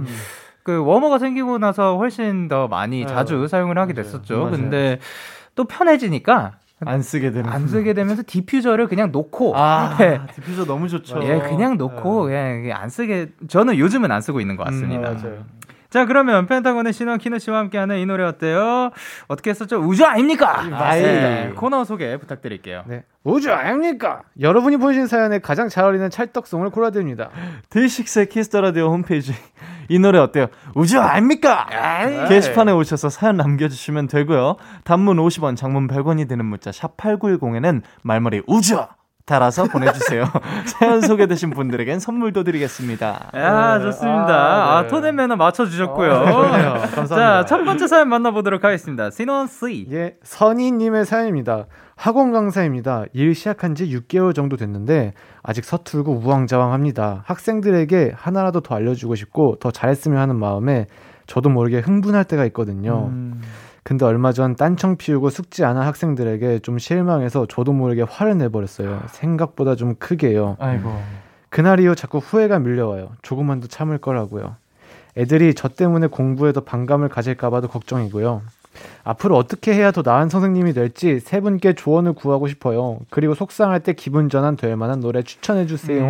그 0.63 0.83
워머가 0.83 1.19
생기고 1.19 1.59
나서 1.59 1.99
훨씬 1.99 2.49
더 2.49 2.67
많이 2.67 3.01
네, 3.01 3.07
자주. 3.07 3.47
사용을 3.47 3.77
하게. 3.77 3.93
됐었죠. 3.93 4.39
맞아요. 4.39 4.51
근데 4.53 5.01
또 5.55 5.65
편해지니까 5.65 6.53
안 6.87 7.03
쓰게 7.03 7.31
되는. 7.31 7.51
안 7.51 7.67
쓰게 7.67 7.95
되면서 7.95 8.23
디퓨저를 8.27 8.89
그냥 8.89 9.12
놓고 9.12 9.57
아, 9.57 9.97
예, 10.01 10.21
디퓨저 10.35 10.65
너무 10.65 10.89
좋죠. 10.89 11.21
예, 11.25 11.39
그냥 11.41 11.77
놓고 11.79 12.25
그냥 12.25 12.71
안 12.75 12.89
쓰게 12.89 13.33
저는 13.49 13.79
요즘은 13.79 14.11
안 14.11 14.21
쓰고 14.21 14.41
있는 14.41 14.57
것 14.57 14.65
같습니다. 14.65 15.11
음, 15.11 15.17
맞아요. 15.17 15.45
자 15.93 16.07
그러면 16.07 16.47
펜타곤의 16.47 16.95
신원 16.95 17.19
키노 17.19 17.39
씨와 17.39 17.59
함께하는 17.59 17.99
이 17.99 18.07
노래 18.07 18.25
어때요? 18.25 18.93
어떻게 19.29 19.51
했었죠? 19.51 19.77
우주 19.77 20.07
아닙니까? 20.07 20.63
맞습니다. 20.63 20.81
네, 20.89 21.53
코너 21.55 21.85
소개 21.85 22.17
부탁드릴게요. 22.17 22.85
네. 22.87 23.05
우주 23.25 23.53
아닙니까? 23.53 24.23
여러분이 24.41 24.79
보내신 24.79 25.07
사연에 25.07 25.39
가장 25.39 25.69
잘 25.69 25.85
어울리는 25.85 26.09
찰떡송을 26.09 26.71
골라드립니다. 26.71 27.29
DAY6의 27.69 28.31
Kiss 28.31 28.49
the 28.49 28.62
Radio 28.62 28.89
홈페이지 28.89 29.35
이 29.91 29.99
노래 29.99 30.19
어때요? 30.19 30.47
우주 30.75 30.99
아닙니까? 30.99 31.67
게시판에 32.27 32.73
오셔서 32.73 33.11
사연 33.11 33.37
남겨주시면 33.37 34.09
되고요. 34.09 34.57
단문 34.85 35.19
50원, 35.19 35.59
장문 35.59 35.89
100원이 35.89 36.27
되는 36.27 36.47
문자 36.47 36.73
샵 36.73 36.97
#8910에는 36.97 37.83
말머리 38.03 38.41
우주 38.47 38.83
달아서 39.25 39.64
보내주세요. 39.64 40.25
사연 40.67 41.00
소개되신 41.00 41.50
분들에겐 41.50 42.00
선물도 42.00 42.45
드리겠습니다. 42.45 43.31
야 43.35 43.79
좋습니다. 43.81 44.35
아, 44.35 44.79
아, 44.79 44.83
네. 44.83 44.88
토네 44.88 45.12
매너 45.12 45.37
맞춰주셨고요. 45.37 46.11
좋네요. 46.11 46.73
감사합니다. 46.95 47.07
자, 47.17 47.45
첫 47.47 47.64
번째 47.64 47.87
사연 47.87 48.09
만나보도록 48.09 48.64
하겠습니다. 48.64 49.11
신원 49.11 49.47
씨. 49.47 49.87
예, 49.93 50.17
선희님의 50.23 51.05
사연입니다. 51.05 51.67
학원 51.97 52.33
강사입니다. 52.33 53.05
일 53.12 53.35
시작한 53.35 53.75
지 53.76 53.87
6개월 53.87 54.35
정도 54.35 54.57
됐는데 54.57 55.12
아직 55.43 55.64
서툴고 55.64 56.14
우왕좌왕합니다. 56.14 57.23
학생들에게 57.26 58.12
하나라도 58.17 58.61
더 58.61 58.75
알려주고 58.75 59.14
싶고 59.14 59.57
더 59.61 59.71
잘했으면 59.71 60.19
하는 60.19 60.38
마음에 60.38 60.87
저도 61.26 61.49
모르게 61.49 61.79
흥분할 61.79 62.25
때가 62.25 62.45
있거든요. 62.47 63.07
음, 63.07 63.41
근데 63.85 64.05
얼마 64.05 64.33
전 64.33 64.55
딴청 64.55 64.97
피우고 64.97 65.31
숙지 65.31 65.65
안한 65.65 65.87
학생들에게 65.87 66.61
좀 66.61 66.79
실망해서 66.79 67.47
저도 67.47 67.73
모르게 67.73 68.03
화를 68.03 68.39
내버렸어요. 68.39 69.03
생각보다 69.09 69.75
좀 69.75 69.97
크게요. 69.97 70.57
아이고. 70.61 70.97
그날 71.49 71.81
이후 71.81 71.95
자꾸 71.95 72.19
후회가 72.19 72.61
밀려와요. 72.61 73.11
조금만 73.23 73.61
더 73.61 73.67
참을 73.67 73.99
거라고요. 73.99 74.57
애들이 75.17 75.55
저 75.55 75.69
때문에 75.69 76.07
공부에 76.07 76.53
더 76.53 76.61
반감을 76.61 77.09
가질까봐도 77.09 77.69
걱정이고요. 77.69 78.43
앞으로 79.05 79.37
어떻게 79.37 79.75
해야 79.75 79.91
더 79.91 80.02
나은 80.05 80.29
선생님이 80.29 80.73
될지 80.73 81.21
세 81.21 81.41
분께 81.41 81.75
조언을 81.75 82.12
구하고 82.12 82.49
싶어요. 82.49 82.99
그리고 83.11 83.35
속상할 83.35 83.81
때 83.81 83.93
기분 83.93 84.29
전환 84.29 84.57
될 84.57 84.76
만한 84.76 85.00
노래 85.00 85.23
추천해 85.23 85.67
주세요. 85.67 86.02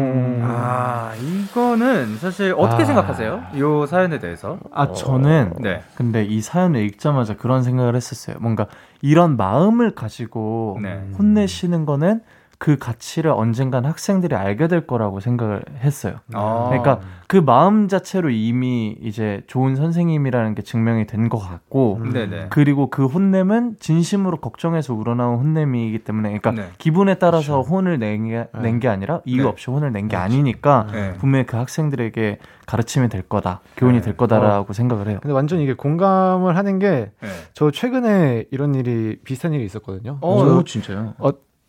아, 0.42 1.12
이거는 1.16 2.16
사실 2.19 2.54
어떻게 2.57 2.83
아. 2.83 2.87
생각하세요? 2.87 3.42
이 3.54 3.87
사연에 3.87 4.19
대해서? 4.19 4.59
아 4.73 4.92
저는 4.92 5.54
네. 5.61 5.83
근데 5.95 6.25
이 6.25 6.40
사연을 6.40 6.83
읽자마자 6.83 7.37
그런 7.37 7.62
생각을 7.62 7.97
했었어요. 7.97 8.37
뭔가 8.40 8.66
이런 9.00 9.37
마음을 9.37 9.95
가지고 9.95 10.78
네. 10.83 11.02
혼내시는 11.19 11.85
거는 11.85 12.21
그 12.62 12.78
가치를 12.78 13.33
언젠간 13.33 13.85
학생들이 13.85 14.37
알게 14.37 14.69
될 14.69 14.87
거라고 14.87 15.19
생각을 15.19 15.64
했어요. 15.81 16.21
어. 16.33 16.66
그러니까 16.69 17.00
그 17.26 17.37
마음 17.38 17.88
자체로 17.88 18.31
이미 18.31 18.97
이제 19.00 19.42
좋은 19.49 19.75
선생님이라는 19.75 20.54
게 20.54 20.62
증명이 20.62 21.09
된 21.09 21.28
것 21.28 21.38
같고 21.38 21.99
음. 22.00 22.47
그리고 22.50 22.88
그 22.88 23.07
혼냄은 23.07 23.78
진심으로 23.81 24.37
걱정해서 24.37 24.95
우러나온 24.95 25.40
혼냄이기 25.40 26.00
때문에 26.04 26.28
그러니까 26.38 26.52
네. 26.52 26.69
기분에 26.78 27.14
따라서 27.14 27.62
혼을 27.62 27.99
낸게 27.99 28.47
낸게 28.54 28.87
아니라 28.87 29.23
이유 29.25 29.42
네. 29.42 29.49
없이 29.49 29.69
혼을 29.69 29.90
낸 29.92 30.07
게 30.07 30.14
아니니까 30.14 30.87
네. 30.92 31.14
분명히 31.14 31.47
그 31.47 31.57
학생들에게 31.57 32.38
가르침이 32.66 33.09
될 33.09 33.23
거다 33.23 33.61
교훈이 33.76 33.99
네. 33.99 34.04
될 34.04 34.16
거다라고 34.16 34.73
생각을 34.73 35.09
해요. 35.09 35.19
근데 35.21 35.35
완전 35.35 35.59
이게 35.59 35.75
공감을 35.75 36.57
하는 36.57 36.78
게저 36.78 37.11
네. 37.21 37.71
최근에 37.73 38.45
이런 38.52 38.76
일이 38.76 39.19
비슷한 39.25 39.52
일이 39.52 39.64
있었거든요. 39.64 40.19
어, 40.21 40.62
진짜요? 40.64 41.14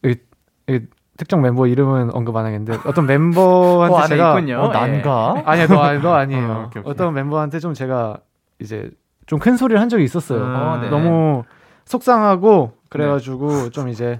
이 0.05 0.15
특정 1.17 1.39
mem버 1.41 1.67
이름은 1.67 2.13
언급 2.15 2.35
안 2.35 2.45
하겠는데 2.45 2.79
어떤 2.87 3.05
멤버한테 3.05 3.93
그 3.93 3.95
안에 3.99 4.07
제가 4.07 4.29
있군요. 4.39 4.59
어, 4.61 4.67
난가? 4.71 5.43
아니야 5.45 5.67
너, 5.67 5.79
아니, 5.79 6.01
너 6.01 6.13
아니에요. 6.13 6.51
어, 6.51 6.65
오케이, 6.67 6.81
오케이. 6.81 6.91
어떤 6.91 7.13
멤버한테 7.13 7.59
좀 7.59 7.73
제가 7.73 8.17
이제 8.59 8.89
좀 9.25 9.39
큰 9.39 9.55
소리를 9.55 9.79
한 9.79 9.89
적이 9.89 10.03
있었어요. 10.05 10.39
음. 10.43 10.55
어, 10.55 10.77
네. 10.81 10.89
너무 10.89 11.43
속상하고 11.85 12.73
그래가지고 12.89 13.69
좀 13.69 13.89
이제 13.89 14.19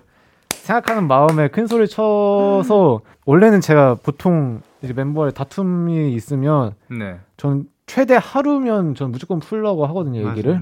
생각하는 0.50 1.08
마음에 1.08 1.48
큰 1.50 1.68
소리 1.68 1.88
쳐서 1.88 3.02
원래는 3.26 3.60
제가 3.62 3.96
보통 3.96 4.62
이제 4.82 4.94
멤버의 4.94 5.34
다툼이 5.34 6.14
있으면 6.14 6.74
네. 6.90 7.20
전 7.38 7.66
최대 7.86 8.18
하루면 8.22 8.96
전 8.96 9.12
무조건 9.12 9.40
풀려고 9.40 9.86
하거든요 9.88 10.30
얘기를. 10.30 10.58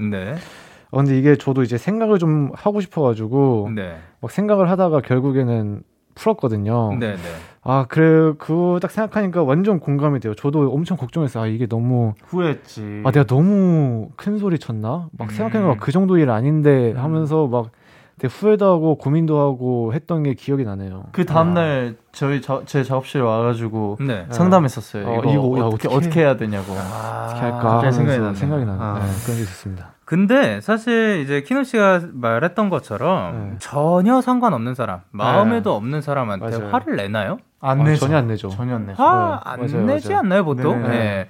네. 0.92 0.98
어, 0.98 1.02
근데 1.02 1.18
이게 1.18 1.36
저도 1.36 1.62
이제 1.62 1.78
생각을 1.78 2.18
좀 2.18 2.50
하고 2.54 2.80
싶어가지고 2.80 3.70
네. 3.74 3.96
막 4.20 4.30
생각을 4.30 4.70
하다가 4.70 5.00
결국에는 5.00 5.82
풀었거든요. 6.14 6.94
네. 7.00 7.14
네. 7.14 7.18
아 7.64 7.86
그래 7.88 8.34
그거 8.38 8.78
딱 8.82 8.90
생각하니까 8.90 9.42
완전 9.42 9.80
공감이 9.80 10.20
돼요. 10.20 10.34
저도 10.34 10.70
엄청 10.72 10.96
걱정했어요. 10.98 11.44
아 11.44 11.46
이게 11.46 11.66
너무 11.66 12.12
후회했지. 12.26 13.02
아 13.04 13.10
내가 13.10 13.24
너무 13.24 14.10
큰 14.16 14.36
소리 14.38 14.58
쳤나? 14.58 15.08
막 15.16 15.30
음. 15.30 15.34
생각해보면 15.34 15.78
그 15.78 15.90
정도 15.92 16.18
일 16.18 16.28
아닌데 16.30 16.92
하면서 16.96 17.46
막 17.46 17.70
되게 18.18 18.30
후회도 18.32 18.66
하고 18.66 18.96
고민도 18.98 19.38
하고 19.40 19.94
했던 19.94 20.22
게 20.22 20.34
기억이 20.34 20.64
나네요. 20.64 21.04
그 21.12 21.24
다음날 21.24 21.96
저희 22.12 22.42
저, 22.42 22.62
제 22.66 22.84
작업실에 22.84 23.22
와가지고 23.22 23.96
네. 24.06 24.26
상담했었어요. 24.28 25.06
어, 25.08 25.18
이거, 25.20 25.32
이거, 25.32 25.58
야, 25.60 25.62
어떻게, 25.64 25.88
어떻게- 25.88 26.20
해야 26.20 26.36
되냐고. 26.36 26.72
어떻게 26.72 27.40
할까 27.40 27.90
생각이 27.90 28.18
나네요. 28.18 28.34
생각이 28.34 28.64
나요. 28.66 28.78
아. 28.80 28.94
네, 28.98 29.06
그런 29.24 29.36
게 29.38 29.42
있었습니다. 29.44 29.91
근데 30.04 30.60
사실 30.60 31.20
이제 31.24 31.42
키노 31.42 31.62
씨가 31.64 32.00
말했던 32.12 32.68
것처럼 32.70 33.50
네. 33.52 33.56
전혀 33.60 34.20
상관없는 34.20 34.74
사람, 34.74 35.00
마음에도 35.10 35.74
없는 35.74 36.02
사람한테 36.02 36.58
맞아요. 36.58 36.68
화를 36.72 36.96
내나요? 36.96 37.38
안 37.60 37.80
아, 37.80 37.84
내죠. 37.84 38.00
전혀 38.06 38.16
안 38.18 38.26
내죠. 38.26 38.48
전혀 38.48 38.74
안 38.74 38.86
내죠. 38.86 39.00
화 39.02 39.40
네, 39.44 39.50
안 39.76 39.86
내지 39.86 40.08
맞아요. 40.08 40.18
않나요 40.18 40.44
보통? 40.44 40.82
네. 40.82 40.88
네. 40.88 41.28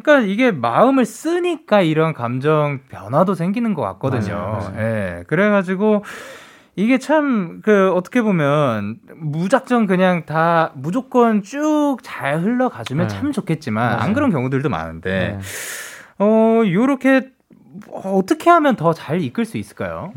그러니까 0.00 0.26
이게 0.26 0.52
마음을 0.52 1.04
쓰니까 1.04 1.80
이런 1.82 2.14
감정 2.14 2.80
변화도 2.88 3.34
생기는 3.34 3.74
것 3.74 3.82
같거든요. 3.82 4.60
예. 4.78 5.24
그래가지고 5.26 6.04
이게 6.76 6.98
참 6.98 7.60
그 7.64 7.92
어떻게 7.92 8.22
보면 8.22 8.96
무작정 9.16 9.86
그냥 9.86 10.24
다 10.24 10.70
무조건 10.74 11.42
쭉 11.42 11.98
잘 12.02 12.40
흘러가주면 12.40 13.08
네. 13.08 13.14
참 13.14 13.32
좋겠지만 13.32 13.90
안 13.90 13.98
맞아요. 13.98 14.14
그런 14.14 14.30
경우들도 14.30 14.68
많은데 14.68 15.36
네. 15.36 15.38
어 16.18 16.62
요렇게 16.64 17.28
어떻게 17.90 18.50
하면 18.50 18.76
더 18.76 18.92
잘 18.92 19.20
이끌 19.20 19.44
수 19.44 19.56
있을까요? 19.58 20.12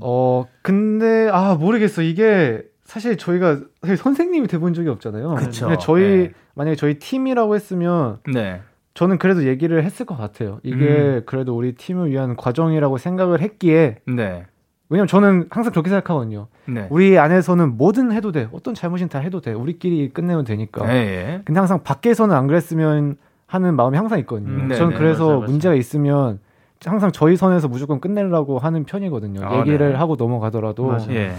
어 0.00 0.46
근데 0.62 1.28
아 1.32 1.54
모르겠어 1.54 2.02
이게 2.02 2.62
사실 2.84 3.16
저희가 3.16 3.60
사실 3.82 3.96
선생님이 3.96 4.48
돼본 4.48 4.74
적이 4.74 4.88
없잖아요. 4.90 5.34
그쵸. 5.36 5.66
근데 5.66 5.78
저희 5.80 6.02
네. 6.02 6.32
만약에 6.54 6.76
저희 6.76 6.98
팀이라고 6.98 7.54
했으면 7.54 8.18
네. 8.32 8.60
저는 8.94 9.18
그래도 9.18 9.46
얘기를 9.46 9.84
했을 9.84 10.04
것 10.06 10.16
같아요. 10.16 10.58
이게 10.62 10.76
음. 10.86 11.22
그래도 11.26 11.56
우리 11.56 11.74
팀을 11.74 12.10
위한 12.10 12.36
과정이라고 12.36 12.98
생각을 12.98 13.40
했기에 13.40 13.98
네. 14.06 14.44
왜냐면 14.88 15.06
저는 15.06 15.46
항상 15.50 15.70
그렇게 15.72 15.88
생각하거든요. 15.88 16.48
네. 16.66 16.88
우리 16.90 17.16
안에서는 17.16 17.76
뭐든 17.76 18.10
해도 18.10 18.32
돼. 18.32 18.48
어떤 18.52 18.74
잘못인 18.74 19.08
다 19.08 19.20
해도 19.20 19.40
돼. 19.40 19.52
우리끼리 19.52 20.10
끝내면 20.12 20.44
되니까. 20.44 20.92
예, 20.92 20.98
예. 20.98 21.42
근데 21.44 21.60
항상 21.60 21.84
밖에서는 21.84 22.34
안 22.34 22.48
그랬으면 22.48 23.16
하는 23.46 23.76
마음이 23.76 23.96
항상 23.96 24.18
있거든요. 24.20 24.50
음, 24.50 24.68
저는 24.70 24.88
네네, 24.90 24.96
그래서 24.98 25.24
맞아요, 25.26 25.38
맞아요. 25.40 25.50
문제가 25.50 25.74
있으면 25.76 26.40
항상 26.84 27.12
저희 27.12 27.36
선에서 27.36 27.68
무조건 27.68 28.00
끝내려고 28.00 28.58
하는 28.58 28.84
편이거든요. 28.84 29.40
아, 29.46 29.58
얘기를 29.60 29.90
네. 29.92 29.94
하고 29.96 30.16
넘어가더라도. 30.16 30.86
맞아요. 30.86 31.10
예. 31.10 31.32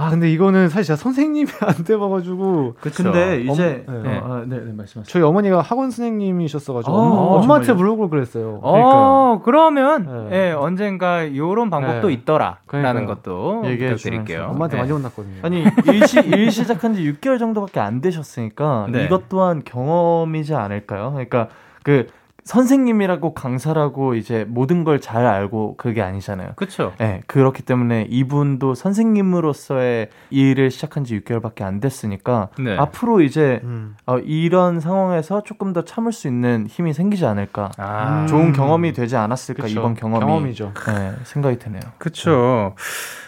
아 0.00 0.10
근데 0.10 0.30
이거는 0.30 0.68
사실 0.68 0.84
제가 0.84 0.96
선생님이 0.96 1.50
안 1.60 1.82
돼봐가지고 1.84 2.74
그쵸. 2.80 3.02
근데 3.02 3.40
이제 3.40 3.84
엄- 3.88 3.94
네. 4.02 4.08
네. 4.10 4.18
어, 4.18 4.22
아, 4.34 4.44
네, 4.46 4.56
네 4.58 4.72
말씀하세요. 4.72 5.04
저희 5.04 5.22
어머니가 5.24 5.60
학원 5.60 5.90
선생님이셨어가지고 5.90 6.94
아, 6.96 7.00
엄마, 7.00 7.16
엄마한테 7.40 7.66
정말요? 7.68 7.74
물어보고 7.82 8.10
그랬어요. 8.10 8.60
어, 8.62 9.40
그러면 9.44 10.28
네. 10.30 10.50
예, 10.50 10.52
언젠가 10.52 11.34
요런 11.34 11.68
방법도 11.70 12.08
네. 12.08 12.12
있더라라는 12.14 12.58
그러니까요. 12.66 13.06
것도 13.06 13.62
얘기해. 13.64 13.96
주면서. 13.96 14.34
엄마한테 14.50 14.76
네. 14.76 14.82
많이 14.82 14.92
혼났거든요. 14.92 15.34
아니 15.42 15.64
일, 15.92 16.06
시, 16.06 16.20
일 16.20 16.52
시작한 16.52 16.94
지 16.94 17.02
6개월 17.14 17.40
정도밖에 17.40 17.80
안 17.80 18.00
되셨으니까 18.00 18.86
네. 18.92 19.06
이것 19.06 19.28
또한 19.28 19.62
경험이지 19.64 20.54
않을까요? 20.54 21.10
그러니까 21.10 21.48
그 21.82 22.06
선생님이라고 22.48 23.34
강사라고 23.34 24.14
이제 24.14 24.44
모든 24.48 24.84
걸 24.84 24.98
잘 25.00 25.26
알고 25.26 25.76
그게 25.76 26.02
아니잖아요. 26.02 26.52
그렇죠. 26.56 26.92
네, 26.98 27.20
그렇기 27.26 27.62
때문에 27.62 28.06
이분도 28.10 28.74
선생님으로서의 28.74 30.08
일을 30.30 30.70
시작한 30.70 31.04
지 31.04 31.20
6개월밖에 31.20 31.62
안 31.62 31.78
됐으니까 31.80 32.48
네. 32.58 32.76
앞으로 32.76 33.20
이제 33.20 33.60
음. 33.64 33.94
어, 34.06 34.18
이런 34.18 34.80
상황에서 34.80 35.42
조금 35.44 35.72
더 35.72 35.84
참을 35.84 36.12
수 36.12 36.26
있는 36.26 36.66
힘이 36.68 36.94
생기지 36.94 37.26
않을까. 37.26 37.70
아, 37.76 38.26
좋은 38.28 38.52
경험이 38.52 38.92
되지 38.92 39.16
않았을까 39.16 39.64
그쵸. 39.64 39.78
이번 39.80 39.94
경험이 39.94 40.24
경험이죠. 40.24 40.72
네, 40.86 41.12
생각이 41.24 41.58
드네요. 41.58 41.80
그쵸. 41.98 42.74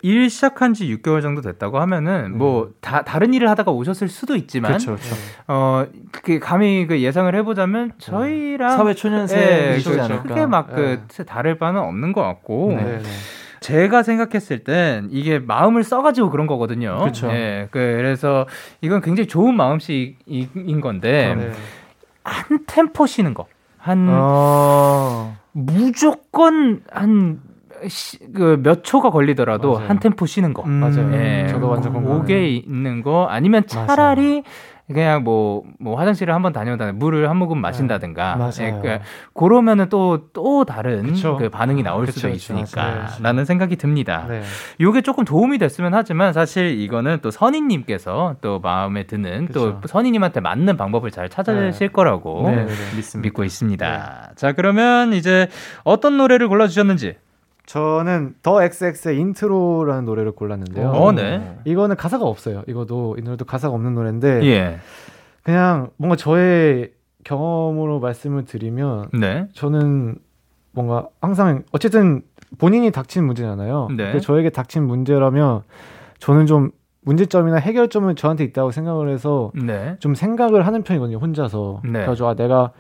일 0.03 0.31
시작한 0.31 0.73
지 0.75 0.87
6개월 0.97 1.21
정도 1.21 1.43
됐다고 1.43 1.79
하면은, 1.81 2.37
뭐, 2.39 2.71
다, 2.81 3.03
다른 3.03 3.35
일을 3.35 3.49
하다가 3.51 3.71
오셨을 3.71 4.09
수도 4.09 4.35
있지만, 4.35 4.71
그렇죠, 4.71 4.97
그렇죠. 4.97 5.15
어, 5.47 5.85
그, 6.11 6.39
감히 6.39 6.87
그 6.87 7.01
예상을 7.03 7.33
해 7.35 7.43
보자면, 7.43 7.93
저희랑. 7.99 8.77
사회 8.79 8.95
초 8.95 9.10
년생이시지 9.11 9.91
예, 9.91 9.93
그렇죠. 9.93 10.03
않을까. 10.03 10.23
크게 10.23 10.47
막 10.47 10.75
그, 10.75 11.03
네. 11.09 11.25
다를 11.25 11.59
바는 11.59 11.81
없는 11.81 12.13
것 12.13 12.23
같고, 12.23 12.75
네. 12.77 12.83
네, 12.83 12.99
네. 12.99 13.09
제가 13.61 14.03
생각했을 14.03 14.65
땐 14.65 15.09
이게 15.11 15.39
마음을 15.39 15.85
써가지고 15.85 16.31
그런 16.31 16.47
거거든요. 16.47 17.05
그쵸. 17.05 17.29
예, 17.31 17.69
그, 17.71 17.79
그래서 17.79 18.47
이건 18.81 19.03
굉장히 19.03 19.29
좋은 19.29 19.55
마음씨인 19.55 20.81
건데, 20.81 21.35
네. 21.37 21.53
한 22.25 22.65
템포 22.67 23.07
쉬는 23.07 23.35
거. 23.35 23.47
한, 23.79 24.07
어... 24.11 25.37
무조건 25.53 26.83
한, 26.91 27.41
그몇 28.35 28.85
초가 28.85 29.11
걸리더라도 29.11 29.75
맞아요. 29.75 29.89
한 29.89 29.99
템포 29.99 30.27
쉬는 30.27 30.55
거. 30.55 30.63
음, 30.63 30.71
맞아요. 30.73 31.13
예, 31.15 31.47
저도 31.49 31.69
완전 31.69 31.93
공감해요. 31.93 32.19
목에 32.19 32.49
있는 32.49 33.03
거 33.03 33.27
아니면 33.27 33.67
차라리 33.67 34.43
그냥 34.93 35.23
뭐, 35.23 35.63
뭐 35.79 35.97
화장실을 35.97 36.35
한번 36.35 36.53
다녀온다 36.53 36.91
물을 36.93 37.31
한 37.31 37.37
모금 37.37 37.61
마신다든가. 37.61 38.37
맞아요. 38.37 38.53
예, 38.61 38.81
그, 38.83 38.99
그러면은 39.35 39.89
또, 39.89 40.31
또 40.33 40.65
다른 40.65 41.05
그쵸. 41.05 41.37
그 41.37 41.49
반응이 41.49 41.83
나올 41.83 42.07
그쵸, 42.07 42.13
수도 42.13 42.29
그쵸. 42.29 42.55
있으니까. 42.55 42.83
맞아요. 42.83 43.07
라는 43.23 43.45
생각이 43.45 43.77
듭니다. 43.77 44.27
네. 44.29 44.43
요게 44.81 45.03
조금 45.03 45.25
도움이 45.25 45.59
됐으면 45.59 45.95
하지만 45.95 46.33
사실 46.33 46.81
이거는 46.81 47.19
또 47.23 47.31
선희님께서 47.31 48.37
또 48.41 48.59
마음에 48.59 49.05
드는 49.05 49.49
또 49.53 49.77
그쵸. 49.77 49.81
선희님한테 49.87 50.41
맞는 50.41 50.77
방법을 50.77 51.11
잘 51.13 51.29
찾으실 51.29 51.91
거라고 51.91 52.51
네, 52.51 52.67
네. 52.67 53.19
믿고 53.21 53.45
있습니다. 53.45 54.33
자, 54.35 54.53
그러면 54.53 55.13
이제 55.13 55.49
어떤 55.85 56.17
노래를 56.17 56.49
골라 56.49 56.67
주셨는지. 56.67 57.17
저는 57.71 58.35
더 58.43 58.65
XX의 58.65 59.17
인트로라는 59.17 60.05
노래를 60.05 60.33
골랐는데요. 60.33 60.89
어, 60.91 61.13
네. 61.13 61.57
이거는 61.65 61.95
가사가 61.95 62.25
없어요. 62.25 62.65
이거도 62.67 63.15
이 63.17 63.23
노래도 63.23 63.45
가사가 63.45 63.73
없는 63.73 63.95
노래인데 63.95 64.45
예. 64.47 64.79
그냥 65.45 65.91
뭔가 65.97 66.17
저의 66.17 66.91
경험으로 67.23 68.01
말씀을 68.01 68.45
드리면 68.45 69.11
네. 69.13 69.47
저는 69.53 70.17
뭔가 70.73 71.07
항상 71.21 71.63
어쨌든 71.71 72.23
본인이 72.59 72.91
닥친 72.91 73.25
문제잖아요. 73.25 73.87
네. 73.97 74.05
근데 74.05 74.19
저에게 74.19 74.51
닥친 74.51 74.85
문제라면 74.85 75.63
저는 76.19 76.47
좀 76.47 76.73
문제점이나 77.03 77.59
해결점은 77.59 78.17
저한테 78.17 78.43
있다고 78.43 78.73
생각을 78.73 79.11
해서 79.11 79.53
네. 79.55 79.95
좀 80.01 80.17
생각을 80.17 80.67
하는 80.67 80.83
편이거든요. 80.83 81.19
혼자서. 81.19 81.83
네. 81.85 82.05
그래서 82.05 82.29
아, 82.29 82.35
내가 82.35 82.73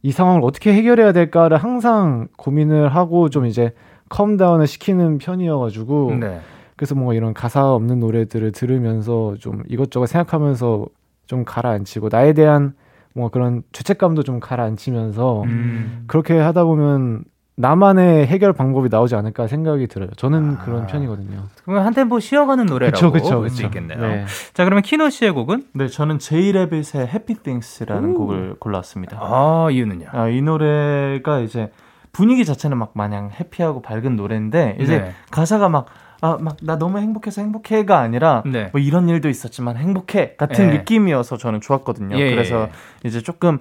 이 0.00 0.12
상황을 0.12 0.40
어떻게 0.44 0.72
해결해야 0.72 1.12
될까를 1.12 1.58
항상 1.58 2.28
고민을 2.38 2.88
하고 2.88 3.28
좀 3.28 3.44
이제 3.44 3.74
calm 4.10 4.30
down을 4.30 4.66
시키는 4.66 5.18
편이어가지고 5.18 6.16
네. 6.20 6.40
그래서 6.76 6.94
뭔가 6.94 7.14
이런 7.14 7.32
가사 7.32 7.72
없는 7.72 8.00
노래들을 8.00 8.52
들으면서 8.52 9.36
좀 9.38 9.62
이것저것 9.68 10.06
생각하면서 10.06 10.86
좀 11.26 11.44
가라앉히고 11.44 12.08
나에 12.10 12.34
대한 12.34 12.74
뭔가 13.14 13.32
그런 13.32 13.62
죄책감도 13.72 14.22
좀 14.22 14.40
가라앉히면서 14.40 15.42
음. 15.44 16.04
그렇게 16.06 16.38
하다 16.38 16.64
보면 16.64 17.24
나만의 17.56 18.26
해결 18.26 18.54
방법이 18.54 18.88
나오지 18.90 19.14
않을까 19.14 19.46
생각이 19.46 19.86
들어요. 19.86 20.08
저는 20.16 20.56
아. 20.58 20.64
그런 20.64 20.86
편이거든요. 20.86 21.44
그러면 21.62 21.84
한 21.84 21.92
템포 21.92 22.18
쉬어가는 22.18 22.64
노래라고 22.66 22.94
그쵸, 22.94 23.12
그쵸, 23.12 23.40
볼수 23.40 23.56
그쵸. 23.56 23.66
있겠네요. 23.66 24.00
네. 24.00 24.24
자, 24.54 24.64
그러면 24.64 24.82
키노 24.82 25.10
씨의 25.10 25.32
곡은? 25.32 25.64
네, 25.74 25.88
저는 25.88 26.18
제이레빗의 26.18 27.08
Happy 27.08 27.34
Things라는 27.42 28.12
오. 28.12 28.14
곡을 28.14 28.54
골랐습니다. 28.58 29.18
아, 29.20 29.68
이유는요? 29.70 30.06
아, 30.10 30.28
이 30.28 30.40
노래가 30.40 31.40
이제 31.40 31.70
분위기 32.12 32.44
자체는 32.44 32.76
막 32.76 32.92
마냥 32.94 33.30
해피하고 33.38 33.82
밝은 33.82 34.16
노래인데 34.16 34.76
이제 34.80 34.98
네. 34.98 35.12
가사가 35.30 35.68
막 35.68 35.86
아, 36.22 36.36
막 36.38 36.56
나 36.62 36.76
너무 36.76 36.98
행복해서 36.98 37.40
행복해가 37.40 37.98
아니라 37.98 38.42
네. 38.44 38.68
뭐 38.72 38.80
이런 38.80 39.08
일도 39.08 39.28
있었지만 39.28 39.76
행복해 39.76 40.34
같은 40.36 40.70
네. 40.70 40.78
느낌이어서 40.78 41.38
저는 41.38 41.60
좋았거든요. 41.60 42.16
예, 42.18 42.30
그래서 42.30 42.68
예. 43.04 43.08
이제 43.08 43.22
조금 43.22 43.58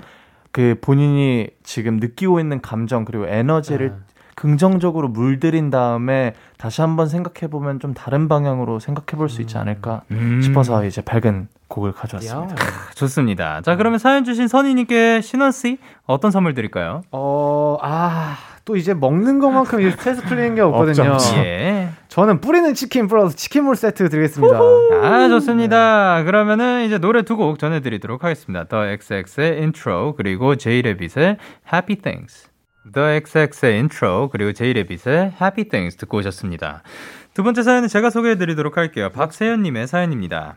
그 0.52 0.76
본인이 0.82 1.48
지금 1.64 1.98
느끼고 1.98 2.40
있는 2.40 2.60
감정 2.62 3.06
그리고 3.06 3.28
에너지를 3.28 3.94
아. 3.96 4.06
긍정적으로 4.40 5.10
물들인 5.10 5.70
다음에 5.70 6.34
다시 6.58 6.80
한번 6.80 7.10
생각해 7.10 7.50
보면 7.52 7.82
좀 7.82 7.94
다른 7.94 8.30
방향으로 8.30 8.80
생각해 8.80 9.18
볼 9.18 9.28
수 9.28 9.42
있지 9.42 9.58
않을까 9.58 10.04
음. 10.12 10.42
싶어서 10.42 10.86
이제 10.86 11.02
밝은 11.02 11.50
곡을 11.68 11.92
가져왔습니다. 11.92 12.56
좋습니다. 12.96 13.62
자, 13.62 13.76
그러면 13.76 14.00
사연 14.00 14.24
주신 14.24 14.48
선희님께 14.48 15.20
신원 15.22 15.52
씨 15.52 15.78
어떤 16.06 16.32
선물 16.32 16.54
드릴까요? 16.54 17.02
어, 17.12 17.78
아, 17.82 18.38
또 18.64 18.78
이제 18.78 18.94
먹는 18.94 19.40
것만큼 19.40 19.82
이제 19.82 19.92
스트레스 19.92 20.22
풀리는 20.24 20.56
게 20.56 20.62
없거든요. 20.62 21.12
없죠, 21.12 21.36
예. 21.36 21.90
저는 22.08 22.40
뿌리는 22.40 22.74
치킨 22.74 23.08
플러스 23.08 23.36
치킨물 23.36 23.76
세트 23.76 24.08
드리겠습니다. 24.10 24.58
아, 25.04 25.28
좋습니다. 25.30 26.24
그러면은 26.24 26.86
이제 26.86 26.98
노래 26.98 27.24
두 27.24 27.36
곡 27.36 27.60
전해드리도록 27.60 28.24
하겠습니다. 28.24 28.64
The 28.64 28.94
XX의 28.94 29.60
Intro, 29.62 30.16
그리고 30.16 30.56
제이레빗의 30.56 31.38
Happy 31.74 31.98
Things. 32.02 32.49
The 32.94 33.22
XX의 33.26 33.76
Intro, 33.76 34.30
그리고 34.30 34.54
제이레빗의 34.54 35.36
Happy 35.42 35.68
Things 35.70 35.98
듣고 35.98 36.18
오셨습니다. 36.18 36.84
두 37.34 37.44
번째 37.44 37.64
사연은 37.64 37.88
제가 37.88 38.10
소개해드리도록 38.10 38.78
할게요. 38.78 39.10
박세현님의 39.12 39.88
사연입니다. 39.88 40.56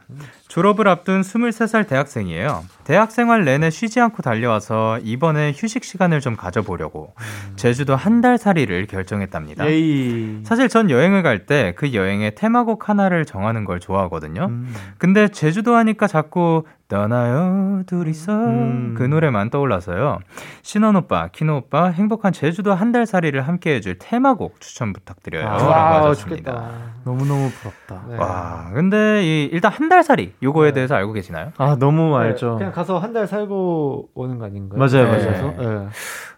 졸업을 0.52 0.86
앞둔 0.86 1.22
23살 1.22 1.88
대학생이에요. 1.88 2.62
대학 2.84 3.10
생활 3.10 3.42
내내 3.46 3.70
쉬지 3.70 4.00
않고 4.00 4.22
달려와서 4.22 4.98
이번에 5.02 5.52
휴식 5.56 5.82
시간을 5.82 6.20
좀 6.20 6.36
가져보려고 6.36 7.14
제주도 7.56 7.96
한 7.96 8.20
달 8.20 8.36
살이를 8.36 8.86
결정했답니다. 8.86 9.66
예이. 9.66 10.42
사실 10.44 10.68
전 10.68 10.90
여행을 10.90 11.22
갈 11.22 11.46
때 11.46 11.72
그 11.74 11.94
여행의 11.94 12.34
테마곡 12.34 12.88
하나를 12.90 13.24
정하는 13.24 13.64
걸 13.64 13.80
좋아하거든요. 13.80 14.44
음. 14.50 14.74
근데 14.98 15.28
제주도 15.28 15.74
하니까 15.74 16.06
자꾸 16.06 16.64
떠나요 16.88 17.82
둘이서 17.86 18.32
음. 18.32 18.94
그 18.98 19.02
노래만 19.02 19.48
떠올라서요. 19.48 20.18
신원 20.60 20.94
오빠, 20.96 21.28
키노 21.28 21.56
오빠 21.56 21.86
행복한 21.86 22.32
제주도 22.34 22.74
한 22.74 22.92
달 22.92 23.06
살이를 23.06 23.48
함께 23.48 23.74
해줄 23.76 23.96
테마곡 23.98 24.60
추천 24.60 24.92
부탁드려요. 24.92 25.48
아, 25.48 25.52
라고 25.56 25.64
와우, 25.66 26.08
하셨습니다. 26.10 26.52
좋겠다. 26.52 26.70
너무너무 27.04 27.50
부럽다. 27.50 28.04
네. 28.10 28.16
와, 28.18 28.70
근데 28.74 29.22
이 29.24 29.48
일단 29.50 29.72
한 29.72 29.88
달 29.88 30.02
살이 30.04 30.34
요거에 30.42 30.70
네. 30.70 30.74
대해서 30.74 30.94
알고 30.96 31.12
계시나요? 31.12 31.52
아, 31.56 31.76
너무 31.78 32.18
네, 32.18 32.24
알죠. 32.26 32.56
그냥 32.58 32.72
가서 32.72 32.98
한 32.98 33.12
달 33.12 33.26
살고 33.26 34.08
오는 34.14 34.38
거 34.38 34.46
아닌가요? 34.46 34.78
맞아요, 34.78 35.10
네. 35.12 35.26
맞아요. 35.30 35.54
네. 35.58 35.86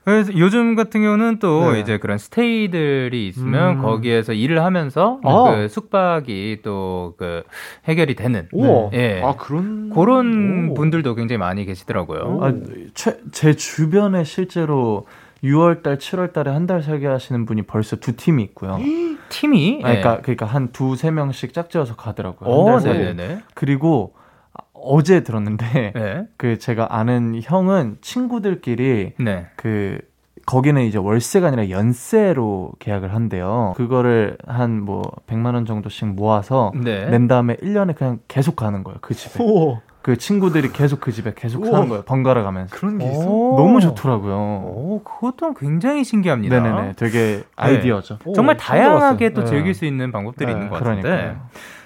그래서 0.04 0.36
요즘 0.36 0.74
같은 0.74 1.00
경우는 1.02 1.38
또 1.38 1.72
네. 1.72 1.80
이제 1.80 1.96
그런 1.98 2.18
스테이들이 2.18 3.26
있으면 3.28 3.78
음. 3.78 3.82
거기에서 3.82 4.32
일을 4.34 4.62
하면서 4.62 5.18
아. 5.24 5.54
그 5.54 5.68
숙박이 5.68 6.58
또 6.62 7.14
그 7.16 7.42
해결이 7.86 8.14
되는 8.16 8.48
우와. 8.52 8.90
예. 8.94 9.22
아, 9.24 9.34
그런. 9.36 9.90
그런 9.94 10.70
오. 10.70 10.74
분들도 10.74 11.14
굉장히 11.14 11.38
많이 11.38 11.64
계시더라고요. 11.64 12.40
아, 12.42 12.52
최, 12.94 13.16
제 13.32 13.54
주변에 13.54 14.24
실제로 14.24 15.06
6월달, 15.44 15.98
7월달에 15.98 16.46
한 16.46 16.66
달 16.66 16.82
살게 16.82 17.06
하시는 17.06 17.44
분이 17.44 17.62
벌써 17.62 17.96
두 17.96 18.16
팀이 18.16 18.42
있고요. 18.44 18.78
팀이 19.28 19.80
아, 19.84 19.88
그러니까 19.88 20.20
그러니까 20.22 20.46
한 20.46 20.68
두세 20.72 21.10
명씩 21.10 21.52
짝지어서 21.52 21.96
가더라고요. 21.96 22.80
살기. 22.80 22.98
네네네. 22.98 23.42
그리고 23.54 24.14
아, 24.54 24.62
어제 24.72 25.22
들었는데 25.22 25.92
네. 25.94 26.26
그 26.38 26.58
제가 26.58 26.96
아는 26.96 27.40
형은 27.42 27.98
친구들끼리 28.00 29.12
네. 29.18 29.46
그 29.56 29.98
거기는 30.46 30.82
이제 30.82 30.98
월세가 30.98 31.46
아니라 31.48 31.70
연세로 31.70 32.72
계약을 32.78 33.14
한대요. 33.14 33.72
그거를 33.76 34.36
한 34.46 34.80
뭐 34.84 35.02
100만 35.26 35.54
원 35.54 35.64
정도씩 35.64 36.08
모아서 36.08 36.70
네. 36.74 37.06
낸 37.08 37.28
다음에 37.28 37.56
1년에 37.56 37.94
그냥 37.96 38.18
계속 38.28 38.54
가는 38.56 38.84
거예요. 38.84 38.98
그 39.00 39.14
집에. 39.14 39.42
오, 39.42 39.80
그 40.04 40.18
친구들이 40.18 40.70
계속 40.70 41.00
그 41.00 41.12
집에 41.12 41.32
계속 41.34 41.62
우와. 41.62 41.70
사는 41.70 41.88
거예요. 41.88 42.02
번갈아 42.02 42.42
가면서. 42.42 42.76
그런 42.76 42.98
게 42.98 43.06
있어? 43.06 43.26
오. 43.26 43.56
너무 43.56 43.80
좋더라고요. 43.80 44.34
오, 44.36 45.00
그것도 45.02 45.54
굉장히 45.54 46.04
신기합니다. 46.04 46.60
네네네. 46.60 46.92
되게 46.96 47.42
아이디어죠. 47.56 48.18
오, 48.26 48.34
정말 48.34 48.58
다양하게. 48.58 49.32
또 49.32 49.44
네. 49.44 49.46
즐길 49.46 49.72
수 49.72 49.86
있는 49.86 50.12
방법들이 50.12 50.44
네, 50.44 50.52
있는 50.52 50.68
것 50.68 50.78
같은데. 50.78 51.00
그러니까요. 51.02 51.40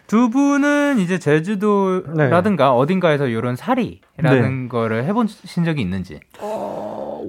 두 0.09 0.31
분은 0.31 0.99
이제 0.99 1.21
제주도라든가 1.21 2.65
네. 2.65 2.71
어딘가에서 2.71 3.29
이런 3.29 3.55
사리라는 3.55 4.63
네. 4.63 4.69
거를 4.69 5.05
해보신 5.05 5.65
적이 5.65 5.83
있는지? 5.83 6.19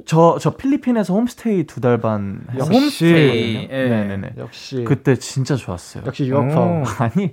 저, 0.06 0.38
저 0.40 0.52
필리핀에서 0.52 1.14
홈스테이 1.14 1.66
두 1.66 1.80
달 1.82 1.98
반. 1.98 2.42
홈스테이. 2.60 3.68
예. 3.72 3.90
네네네. 3.90 4.32
역시. 4.38 4.84
그때 4.86 5.16
진짜 5.16 5.56
좋았어요. 5.56 6.04
역시 6.06 6.26
유학파. 6.26 6.84
아니, 7.06 7.32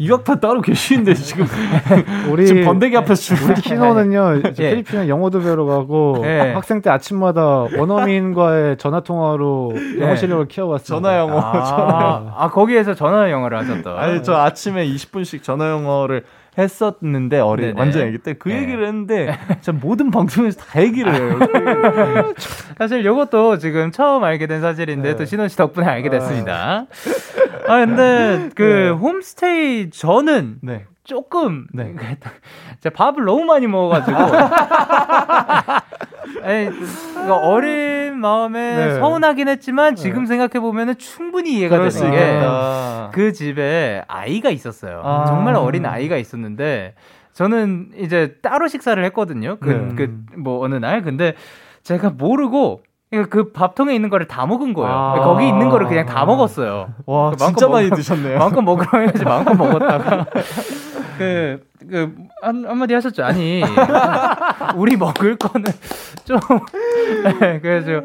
유학파 0.00 0.38
따로 0.40 0.60
계시는데 0.60 1.14
지금. 1.14 1.46
우리. 2.30 2.46
지금 2.46 2.64
번데기 2.64 2.96
앞에서 2.96 3.34
우리 3.46 3.54
키노는요, 3.60 4.42
예. 4.60 4.70
필리핀에 4.70 5.08
영어도 5.08 5.40
배우러 5.40 5.64
가고, 5.64 6.22
예. 6.24 6.52
학생 6.54 6.82
때 6.82 6.90
아침마다 6.90 7.42
원어민과의 7.76 8.76
전화통화로 8.78 9.72
영어 10.00 10.12
예. 10.12 10.16
실력을 10.16 10.46
키워갔어요. 10.48 10.86
전화 11.00 11.18
영어. 11.18 11.40
아, 11.40 12.34
아, 12.36 12.50
거기에서 12.50 12.94
전화 12.94 13.30
영어를 13.30 13.58
하셨다. 13.58 13.98
아니, 13.98 14.22
저 14.22 14.34
아침에 14.34 14.86
20분씩 14.86 15.42
전화 15.42 15.70
영어를 15.70 16.24
했었는데 16.58 17.38
어린 17.40 17.66
네네. 17.68 17.78
완전 17.78 18.02
애기 18.08 18.18
때 18.18 18.34
그 18.34 18.50
얘기를 18.50 18.80
네. 18.80 18.86
했는데 18.86 19.38
전 19.60 19.78
모든 19.80 20.10
방송에서 20.10 20.60
다 20.60 20.82
얘기를 20.82 21.14
해요. 21.14 21.38
사실 22.78 23.04
이것도 23.04 23.58
지금 23.58 23.90
처음 23.92 24.24
알게 24.24 24.46
된 24.46 24.60
사실인데 24.60 25.10
네. 25.10 25.16
또 25.16 25.24
신원 25.24 25.48
씨 25.48 25.56
덕분에 25.56 25.86
알게 25.86 26.08
됐습니다. 26.10 26.86
아 27.68 27.84
근데 27.84 28.50
그 28.54 28.62
네. 28.62 28.88
홈스테이 28.90 29.90
저는 29.90 30.58
네. 30.62 30.84
조금 31.04 31.66
네. 31.72 31.94
제가 32.80 32.94
밥을 32.94 33.24
너무 33.24 33.44
많이 33.44 33.66
먹어가지고 33.66 34.18
에이, 36.44 36.68
어린 37.30 38.18
마음에 38.18 38.86
네. 38.86 38.94
서운하긴 38.98 39.48
했지만 39.48 39.94
지금 39.94 40.22
네. 40.22 40.26
생각해 40.28 40.60
보면은 40.60 40.96
충분히 40.98 41.58
이해가 41.58 41.76
되는 41.78 42.10
게 42.10 42.40
그 43.12 43.32
집에 43.32 44.02
아이가 44.08 44.50
있었어요. 44.50 45.00
아. 45.04 45.24
정말 45.26 45.54
어린 45.56 45.86
아이가 45.86 46.16
있었는데 46.16 46.94
저는 47.32 47.90
이제 47.98 48.36
따로 48.42 48.66
식사를 48.68 49.02
했거든요. 49.06 49.56
그 49.60 49.94
그 49.96 50.24
뭐 50.38 50.64
어느 50.64 50.74
날 50.76 51.02
근데 51.02 51.34
제가 51.82 52.10
모르고 52.10 52.82
그 53.30 53.52
밥통에 53.52 53.94
있는 53.94 54.08
거를 54.10 54.26
다 54.26 54.46
먹은 54.46 54.74
거예요. 54.74 54.92
아~ 54.92 55.20
거기 55.20 55.46
있는 55.48 55.68
거를 55.70 55.86
그냥 55.86 56.06
다 56.06 56.24
먹었어요. 56.26 56.88
와, 57.06 57.30
그 57.30 57.36
진짜 57.36 57.68
많이 57.68 57.88
드셨네요. 57.90 58.38
마음껏 58.38 58.60
먹으라고 58.62 58.98
해야지 58.98 59.24
마음껏 59.24 59.54
먹었다가. 59.54 60.26
그, 61.18 61.62
그, 61.88 62.14
한, 62.42 62.64
한마디 62.66 62.94
하셨죠. 62.94 63.24
아니, 63.24 63.62
우리 64.76 64.96
먹을 64.96 65.36
거는 65.36 65.70
좀, 66.24 66.38
네, 67.40 67.60
그래서, 67.60 68.02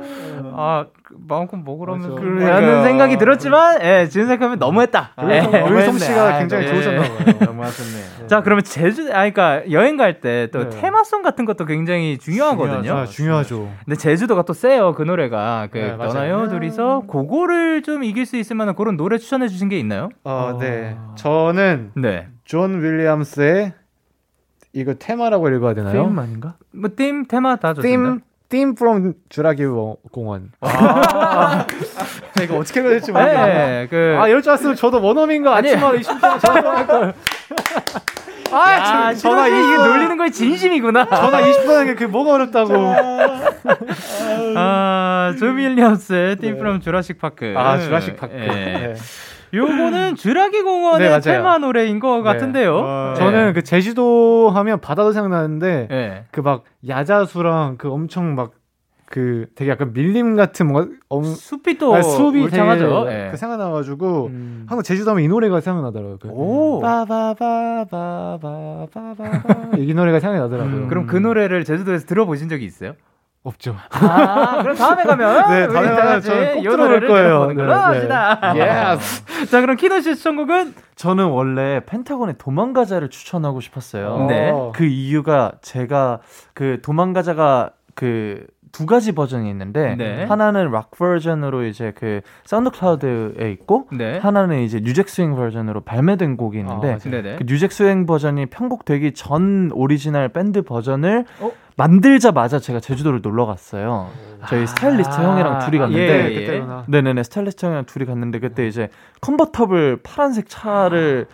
아, 0.53 0.85
마음껏 1.27 1.57
먹으라면 1.57 2.15
그러는 2.15 2.83
생각이 2.83 3.17
들었지만, 3.17 3.79
예, 3.81 4.07
지금 4.07 4.27
생각하면 4.27 4.59
너무했다. 4.59 5.11
예, 5.29 5.39
우성 5.41 5.97
씨가 5.97 6.39
굉장히 6.39 6.67
아, 6.67 6.69
좋으셨나 6.69 7.01
봐요. 7.01 7.17
너무하셨네요. 7.47 8.27
자, 8.27 8.41
그러면 8.43 8.63
제주, 8.63 9.03
아, 9.11 9.29
그러니까 9.29 9.69
여행 9.71 9.97
갈 9.97 10.21
때또 10.21 10.69
네. 10.69 10.81
테마송 10.81 11.21
같은 11.21 11.45
것도 11.45 11.65
굉장히 11.65 12.17
중요하거든요. 12.17 12.81
중요하죠. 12.81 13.01
아, 13.01 13.05
중요하죠. 13.05 13.71
근데 13.85 13.97
제주도가 13.97 14.43
또 14.43 14.53
세요, 14.53 14.93
그 14.93 15.03
노래가. 15.03 15.67
그, 15.71 15.77
네, 15.77 15.97
떠나요, 15.97 16.47
둘이서. 16.49 17.03
그거를 17.07 17.81
좀 17.81 18.03
이길 18.03 18.25
수 18.25 18.37
있을 18.37 18.55
만한 18.55 18.75
그런 18.75 18.95
노래 18.95 19.17
추천해 19.17 19.47
주신 19.47 19.69
게 19.69 19.77
있나요? 19.79 20.09
어, 20.23 20.57
네. 20.59 20.95
저는, 21.15 21.91
네. 21.95 22.27
존 22.45 22.81
윌리엄스의 22.81 23.70
이거 24.73 24.93
테마라고 24.93 25.49
읽어야 25.49 25.73
되나요? 25.73 26.07
팀 26.07 26.19
아닌가? 26.19 26.55
뭐팀 26.71 27.25
테마 27.25 27.57
다 27.57 27.73
좋습니다. 27.73 28.23
Theme 28.49 28.71
from 28.71 29.13
주라기 29.29 29.63
공원. 30.11 30.51
아, 30.59 31.65
이거 32.43 32.57
어떻게 32.57 32.81
해야 32.81 32.89
될지 32.89 33.11
모르겠네. 33.11 33.45
네, 33.45 33.87
그... 33.89 34.17
아, 34.19 34.27
이럴 34.27 34.41
줄 34.41 34.51
알았으면 34.51 34.75
저도 34.75 35.01
원어민과 35.01 35.55
아침마다 35.55 35.97
20분 35.97 36.39
전화할 36.41 36.87
걸. 36.87 37.13
아, 38.51 39.13
전화 39.13 39.47
20분 39.47 39.87
놀리는 39.87 40.17
거에 40.17 40.29
진심이구나. 40.29 41.05
전화 41.05 41.41
20분 41.41 41.67
하는 41.67 41.85
게 41.85 41.93
그게 41.93 42.07
뭐가 42.07 42.33
어렵다고. 42.33 42.73
아, 44.57 45.33
존 45.39 45.57
윌리엄스의 45.57 46.35
Theme 46.37 46.57
from 46.57 46.81
Jurassic 46.81 47.19
Park. 47.19 47.53
아, 47.55 47.79
Jurassic 47.79 48.17
Park. 48.17 48.33
예. 48.33 48.47
네. 48.47 48.95
요거는 49.53 50.11
음. 50.11 50.15
쥬라기 50.15 50.61
공원의 50.61 51.09
네, 51.09 51.19
테마 51.19 51.57
노래인 51.57 51.99
것 51.99 52.17
네. 52.17 52.23
같은데요. 52.23 52.77
어... 52.77 53.13
저는 53.15 53.53
그 53.53 53.63
제주도 53.63 54.49
하면 54.49 54.79
바다도 54.79 55.11
생각나는데 55.11 55.87
네. 55.89 56.25
그막 56.31 56.63
야자수랑 56.87 57.77
그 57.77 57.91
엄청 57.91 58.35
막그 58.35 59.47
되게 59.55 59.71
약간 59.71 59.93
밀림 59.93 60.35
같은 60.35 60.67
뭔가 60.67 60.93
엄, 61.09 61.23
숲이 61.23 61.77
또 61.77 62.01
숲이 62.01 62.41
울창하죠. 62.41 63.07
예. 63.09 63.29
그 63.31 63.37
생각나가지고 63.37 64.27
음. 64.27 64.65
항상 64.67 64.83
제주도 64.83 65.11
하면 65.11 65.23
이 65.23 65.27
노래가 65.27 65.59
생각나더라고요. 65.59 66.17
그 66.19 66.29
오. 66.29 66.79
바바바바바바바 66.79 68.87
이 69.77 69.93
노래가 69.93 70.19
생각나더라고요. 70.19 70.75
음. 70.75 70.87
그럼 70.87 71.07
그 71.07 71.17
노래를 71.17 71.65
제주도에서 71.65 72.05
들어보신 72.05 72.49
적이 72.49 72.65
있어요? 72.65 72.93
없죠. 73.43 73.75
아, 73.89 74.61
그럼 74.61 74.75
다음에 74.75 75.03
가면 75.03 75.49
네, 75.49 75.67
다음에 75.67 75.89
가면 75.95 76.21
저는 76.21 76.55
꼭 76.55 76.61
들어볼 76.63 77.07
거예요. 77.07 77.47
네, 77.53 77.63
합시다. 77.63 78.53
네. 78.53 78.61
Yes. 78.61 79.49
자, 79.49 79.61
그럼 79.61 79.75
키노 79.77 80.01
씨 80.01 80.15
추천곡은 80.15 80.75
저는 80.95 81.25
원래 81.25 81.81
펜타곤의 81.85 82.35
도망가자를 82.37 83.09
추천하고 83.09 83.59
싶었어요. 83.59 84.25
네. 84.27 84.53
그 84.75 84.83
이유가 84.85 85.53
제가 85.61 86.19
그 86.53 86.79
도망가자가 86.83 87.71
그 87.95 88.45
두 88.71 88.85
가지 88.85 89.11
버전이 89.11 89.49
있는데 89.49 89.95
네. 89.95 90.23
하나는 90.23 90.71
락 90.71 90.91
버전으로 90.91 91.65
이제 91.65 91.93
그 91.95 92.21
사운드 92.45 92.69
클라우드에 92.69 93.51
있고 93.53 93.87
네. 93.91 94.17
하나는 94.17 94.61
이제 94.61 94.79
New 94.79 94.92
Jack 94.92 95.09
Swing 95.09 95.35
버전으로 95.35 95.81
발매된 95.81 96.37
곡이 96.37 96.59
있는데 96.59 96.93
아, 96.93 96.97
그 96.97 97.43
New 97.45 97.56
Jack 97.56 97.71
Swing 97.71 98.05
버전이 98.05 98.47
편곡되기 98.47 99.13
전 99.13 99.71
오리지널 99.73 100.29
밴드 100.29 100.61
버전을 100.61 101.25
어? 101.39 101.51
만들자마자 101.77 102.59
제가 102.59 102.79
제주도를 102.79 103.21
놀러 103.21 103.45
갔어요. 103.45 104.09
저희 104.47 104.67
스타일리스트 104.67 105.13
아~ 105.13 105.31
형이랑 105.31 105.59
둘이 105.59 105.77
갔는데 105.77 106.35
예, 106.35 106.47
예. 106.47 106.63
네네네 106.87 107.23
스타일리스트 107.23 107.65
형이랑 107.65 107.85
둘이 107.85 108.05
갔는데 108.05 108.39
그때 108.39 108.67
이제 108.67 108.89
컨버터블 109.21 109.99
파란색 110.03 110.49
차를 110.49 111.27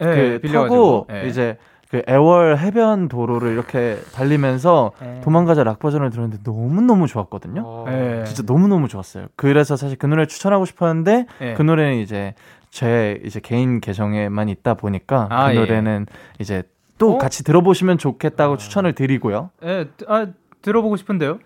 예, 0.00 0.38
그 0.42 0.48
타고 0.50 1.06
예. 1.10 1.28
이제 1.28 1.56
그 1.94 2.02
애월 2.08 2.58
해변 2.58 3.06
도로를 3.06 3.52
이렇게 3.52 4.00
달리면서 4.12 4.90
예. 5.00 5.20
도망가자 5.20 5.62
락 5.62 5.78
버전을 5.78 6.10
들었는데 6.10 6.42
너무 6.42 6.80
너무 6.80 7.06
좋았거든요. 7.06 7.62
어. 7.64 7.84
예. 7.86 8.24
진짜 8.24 8.42
너무 8.42 8.66
너무 8.66 8.88
좋았어요. 8.88 9.28
그래서 9.36 9.76
사실 9.76 9.96
그 9.96 10.06
노래 10.06 10.26
추천하고 10.26 10.64
싶었는데 10.64 11.26
그 11.56 11.62
노래는 11.62 11.98
이제 11.98 12.34
제 12.68 13.20
이제 13.24 13.38
개인 13.38 13.80
계정에만 13.80 14.48
있다 14.48 14.74
보니까 14.74 15.28
아, 15.30 15.52
그 15.52 15.56
노래는 15.56 16.06
이제 16.40 16.64
또 16.98 17.14
어? 17.14 17.18
같이 17.18 17.44
들어보시면 17.44 17.98
좋겠다고 17.98 18.54
아. 18.54 18.56
추천을 18.56 18.94
드리고요. 18.94 19.50
예, 19.62 19.86
아, 20.08 20.26
들어보고 20.62 20.96
싶은데요. 20.96 21.38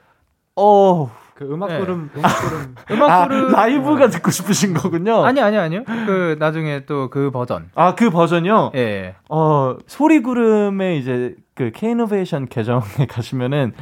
어, 0.56 1.10
그 1.38 1.44
음악 1.52 1.68
구름, 1.78 2.10
네. 2.12 2.20
음악 2.20 2.40
구름, 2.40 2.74
음악 2.90 3.28
구름 3.28 3.54
아, 3.54 3.60
라이브가 3.60 4.08
듣고 4.08 4.32
싶으신 4.32 4.74
거군요. 4.74 5.24
아니 5.24 5.40
아니 5.40 5.56
아니요. 5.56 5.84
그 5.86 6.34
나중에 6.40 6.84
또 6.84 7.08
그 7.10 7.30
버전. 7.30 7.70
아 7.76 7.94
그 7.94 8.10
버전요? 8.10 8.72
예. 8.74 9.14
어 9.28 9.76
소리 9.86 10.20
구름의 10.20 10.98
이제 10.98 11.36
그 11.54 11.70
키노베이션 11.70 12.48
계정에 12.48 12.82
가시면은 13.08 13.72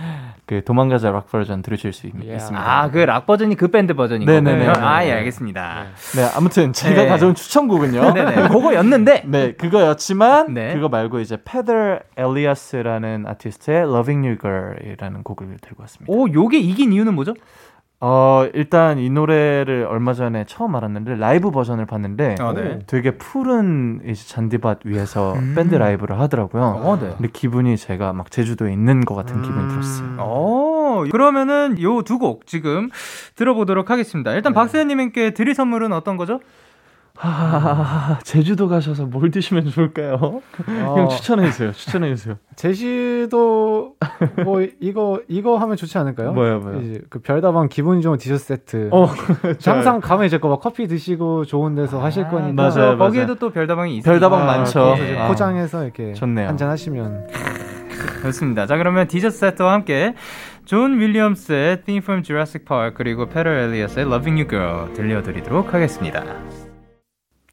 그 0.47 0.63
도망가자 0.63 1.11
락 1.11 1.29
버전 1.29 1.61
들으실 1.61 1.93
수 1.93 2.07
있, 2.07 2.15
yeah. 2.15 2.39
습니다 2.39 2.83
아, 2.83 2.89
그 2.91 2.99
락 3.05 3.27
버전이 3.27 3.57
그 3.57 3.67
밴드 3.69 3.95
버전인 3.95 4.27
거군요. 4.27 4.73
아, 4.77 5.05
예, 5.05 5.13
알겠습니다. 5.13 5.87
네, 6.15 6.23
네 6.23 6.31
아무튼 6.37 6.73
제가 6.73 7.03
네. 7.03 7.09
가져온 7.09 7.35
추천곡은요. 7.35 8.15
네네. 8.15 8.49
그거였는데. 8.55 9.23
네, 9.27 9.53
그거였지만 9.55 10.55
네. 10.55 10.73
그거 10.75 10.89
말고 10.89 11.19
이제 11.19 11.37
페더 11.45 11.99
엘리아스라는 12.17 13.27
아티스트의 13.27 13.79
Loving 13.83 14.25
You 14.25 14.39
Girl이라는 14.39 15.25
곡을 15.25 15.57
들고 15.61 15.83
왔습니다. 15.83 16.13
오, 16.13 16.33
요게 16.33 16.59
이긴 16.59 16.93
이유는 16.93 17.15
뭐죠? 17.15 17.35
어, 17.99 18.47
일단 18.53 18.99
이 18.99 19.09
노래를 19.09 19.87
얼마 19.89 20.13
전에 20.13 20.45
처음 20.47 20.77
알았는데 20.77 21.17
라이브 21.17 21.51
버전을 21.51 21.87
봤는데 21.87 22.37
아, 22.41 22.53
네. 22.53 22.79
되게 22.87 23.13
푸른 23.17 24.03
이제 24.05 24.27
잔디밭 24.29 24.81
위에서 24.85 25.33
음. 25.35 25.55
밴드 25.57 25.75
라이브를 25.75 26.21
하더라고요. 26.21 26.63
어, 26.63 26.99
네. 27.01 27.15
근데 27.17 27.29
기분이 27.33 27.77
제가 27.79 28.13
막 28.13 28.31
제주도에 28.31 28.71
있는 28.73 29.01
것 29.07 29.15
같은 29.15 29.37
음. 29.37 29.43
기분이 29.43 29.69
들었어요. 29.71 30.17
어, 30.19 31.05
그러면은 31.11 31.81
요 31.81 32.03
두 32.03 32.19
곡 32.19 32.47
지금 32.47 32.91
들어보도록 33.35 33.91
하겠습니다. 33.91 34.33
일단 34.33 34.53
네. 34.53 34.55
박세현님께 34.55 35.31
드릴 35.31 35.55
선물은 35.55 35.93
어떤 35.93 36.17
거죠? 36.19 36.41
하, 37.17 38.19
제주도 38.23 38.69
가셔서 38.69 39.07
뭘 39.07 39.31
드시면 39.31 39.71
좋을까요? 39.71 40.15
어. 40.21 40.41
형 40.97 41.09
추천해 41.09 41.47
주세요. 41.47 41.73
추천해 41.73 42.15
주세요. 42.15 42.37
제주도 42.57 43.95
뭐 44.45 44.67
이거 44.81 45.21
이거 45.29 45.57
하면 45.59 45.77
좋지 45.77 45.97
않을까요? 45.99 46.33
뭐야 46.33 46.59
뭐야. 46.59 46.81
그 47.09 47.21
별다방 47.21 47.69
기분 47.69 48.01
좋은 48.01 48.19
디저트 48.19 48.45
세트. 48.45 48.89
어, 48.93 49.07
항상 49.65 50.01
가면 50.01 50.27
이제 50.27 50.39
막 50.39 50.61
커피 50.61 50.87
드시고 50.87 51.45
좋은 51.45 51.75
데서 51.75 52.01
아, 52.01 52.05
하실 52.05 52.29
거니까. 52.29 52.53
맞아요, 52.53 52.99
거기에도 52.99 53.27
맞아요. 53.29 53.39
또 53.39 53.51
별다방이 53.51 53.97
있어요. 53.99 54.13
별다방 54.13 54.43
아, 54.43 54.45
많죠. 54.45 54.97
아. 55.19 55.29
포장해서 55.29 55.85
이렇게 55.85 56.13
좋네요. 56.13 56.49
한잔 56.49 56.71
하시면. 56.71 57.27
좋습니다. 58.23 58.67
자 58.67 58.77
그러면 58.77 59.07
디저트 59.07 59.37
세트와 59.37 59.73
함께 59.73 60.15
존 60.65 60.99
윌리엄스의 60.99 61.83
Theme 61.85 62.03
from 62.03 62.23
Jurassic 62.23 62.65
Park 62.67 62.95
그리고 62.97 63.27
페더 63.29 63.57
엘리아스의 63.57 64.07
Loving 64.07 64.43
You 64.43 64.49
Girl 64.49 64.93
들려드리도록 64.95 65.73
하겠습니다. 65.75 66.25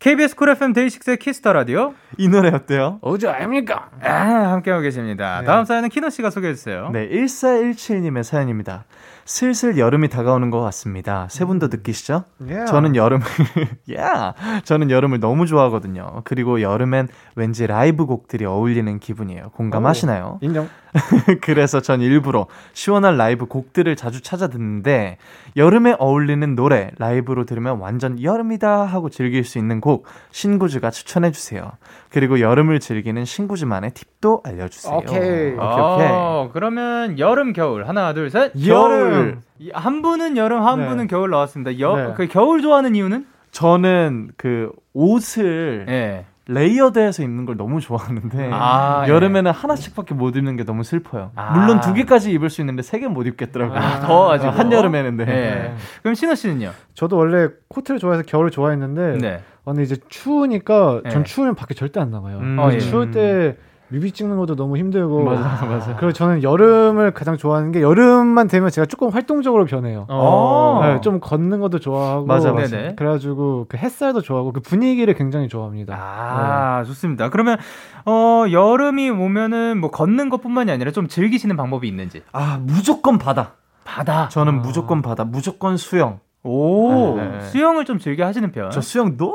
KBS 0.04 0.36
쿨 0.36 0.50
FM 0.50 0.74
데이식스의 0.74 1.16
키스 1.15 1.39
더 1.39 1.54
라디오. 1.54 1.94
이 2.18 2.28
노래 2.28 2.50
어때요? 2.50 3.00
어제 3.00 3.30
아닙니까? 3.30 3.89
아, 4.02 4.12
함께하고 4.52 4.82
계십니다. 4.82 5.39
네. 5.39 5.46
다음 5.46 5.63
사연은 5.63 5.88
키노 5.88 6.10
씨가 6.10 6.30
소개해 6.30 6.56
주세요. 6.56 6.89
네, 6.92 7.08
1417님의 7.08 8.24
사연입니다. 8.24 8.84
슬슬 9.24 9.78
여름이 9.78 10.10
다가오는 10.10 10.50
것 10.50 10.60
같습니다. 10.60 11.30
세 11.30 11.46
분도 11.46 11.68
느끼시죠? 11.68 12.26
Yeah. 12.42 12.70
저는 12.70 12.98
여름을, 12.98 13.26
야, 13.96 14.34
저는 14.66 14.92
여름을 14.92 15.22
너무 15.22 15.46
좋아하거든요. 15.48 16.24
그리고 16.26 16.62
여름엔 16.62 17.08
왠지 17.38 17.66
라이브 17.66 18.06
곡들이 18.06 18.44
어울리는 18.44 19.00
기분이에요. 19.00 19.52
공감하시나요? 19.52 20.39
인정. 20.42 20.68
그래서 21.41 21.82
전 21.82 22.01
일부러 22.01 22.47
시원한 22.73 23.17
라이브 23.17 23.45
곡들을 23.47 23.95
자주 23.95 24.21
찾아 24.21 24.47
듣는데 24.47 25.17
여름에 25.58 25.95
어울리는 25.97 26.56
노래 26.56 26.91
라이브로 26.97 27.45
들으면 27.45 27.79
완전 27.79 28.21
여름이다 28.21 28.86
하고 28.86 29.10
즐길 29.10 29.43
수 29.43 29.58
있는 29.58 29.82
곡 29.82 30.06
신구주가 30.32 30.91
추천해 30.91 31.32
주세요. 31.32 31.71
그리고 32.10 32.39
여름을 32.39 32.79
즐기는 32.79 33.25
신구주만의 33.25 33.91
팁도 33.91 34.41
알려 34.45 34.67
주세요. 34.67 34.95
오케이. 34.95 35.17
오케이, 35.17 35.51
오케이. 35.53 36.08
어, 36.12 36.49
그러면 36.53 37.17
여름, 37.19 37.53
겨울. 37.53 37.88
하나, 37.88 38.13
둘, 38.13 38.29
셋. 38.29 38.51
여름. 38.67 39.41
이- 39.60 39.71
한 39.73 40.01
분은 40.01 40.38
여름, 40.38 40.62
한 40.65 40.79
네. 40.82 40.88
분은 40.88 41.08
겨울 41.08 41.29
나왔습니다. 41.32 41.79
여, 41.79 41.95
네. 41.95 42.13
그 42.15 42.27
겨울 42.27 42.62
좋아하는 42.62 42.95
이유는? 42.95 43.25
저는 43.51 44.32
그 44.38 44.71
옷을 44.93 45.86
예. 45.88 46.25
layered해서 46.47 47.23
입는 47.23 47.45
걸 47.45 47.56
너무 47.56 47.79
좋아하는데 47.79 48.49
아, 48.53 49.06
예. 49.08 49.12
여름에는 49.12 49.51
하나씩밖에 49.51 50.13
못 50.13 50.36
입는 50.36 50.58
게 50.58 50.65
너무 50.65 50.84
슬퍼요. 50.84 51.32
아. 51.36 51.58
물론 51.58 51.79
두 51.79 51.93
개까지 51.93 52.32
입을 52.32 52.49
수 52.49 52.62
있는데 52.62 52.82
세개못 52.82 53.25
입겠더라고요. 53.27 53.79
아, 53.79 53.99
더워가지고. 54.01 54.51
한 54.51 54.71
여름에는 54.71 55.17
네. 55.17 55.25
예. 55.27 55.73
그럼 56.01 56.15
신호 56.15 56.36
씨는요? 56.36 56.71
저도 56.93 57.17
원래 57.17 57.47
코트를 57.69 57.99
좋아해서 57.99 58.23
겨울을 58.23 58.51
좋아했는데 58.51 59.17
네. 59.19 59.36
아, 59.36 59.71
근데 59.71 59.84
이제 59.84 59.95
추우니까 60.10 61.01
네. 61.06 61.10
전 61.12 61.23
추우면 61.23 61.56
밖에 61.56 61.73
절대 61.73 61.99
안 62.01 62.12
나가요. 62.12 62.39
음. 62.39 62.60
어, 62.60 62.71
예. 62.73 62.79
추울 62.79 63.12
때 63.12 63.56
뮤비 63.93 64.12
찍는 64.12 64.38
것도 64.38 64.56
너무 64.56 64.75
힘들고 64.77 65.21
맞아, 65.23 65.65
맞아. 65.65 65.95
그리고 65.95 66.12
저는 66.13 66.41
여름을 66.41 67.12
가장 67.12 67.38
좋아하는 67.38 67.71
게 67.71 67.82
여름만 67.82 68.47
되면 68.47 68.71
제가 68.71 68.88
조금 68.88 69.10
활동적으로 69.10 69.65
변해요. 69.65 70.08
어. 70.10 70.79
네, 70.84 71.01
좀 71.01 71.19
걷는 71.19 71.60
것도 71.60 71.77
좋아하고 71.77 72.25
맞아, 72.25 72.51
맞아. 72.51 72.75
네네. 72.75 72.95
그래가지고 72.95 73.67
그 73.69 73.77
햇살도 73.77 74.21
좋아하고 74.21 74.51
그 74.51 74.62
분위기를 74.62 75.13
굉장히 75.13 75.47
좋아합니다. 75.47 75.95
아, 75.95 76.84
좋습니다. 76.86 77.29
그러면, 77.29 77.58
어, 78.06 78.45
여름이 78.51 79.12
오면은 79.12 79.79
뭐 79.79 79.91
걷는 79.91 80.29
것 80.29 80.41
뿐만이 80.41 80.71
아니라 80.71 80.91
좀 80.91 81.08
즐기시는 81.08 81.56
방법이 81.56 81.88
있는지. 81.88 82.23
아 82.32 82.60
무조건 82.62 83.19
바다. 83.19 83.53
바다. 83.84 84.27
저는 84.29 84.62
무조건 84.62 85.03
바다, 85.03 85.23
무조건 85.23 85.77
수영. 85.77 86.19
오, 86.43 87.15
네, 87.15 87.27
네. 87.29 87.39
수영을 87.41 87.86
좀 87.86 87.99
즐겨 87.99 88.25
하시는 88.25 88.51
편. 88.51 88.71
저 88.71 88.82
수영 88.82 89.17
너무 89.17 89.34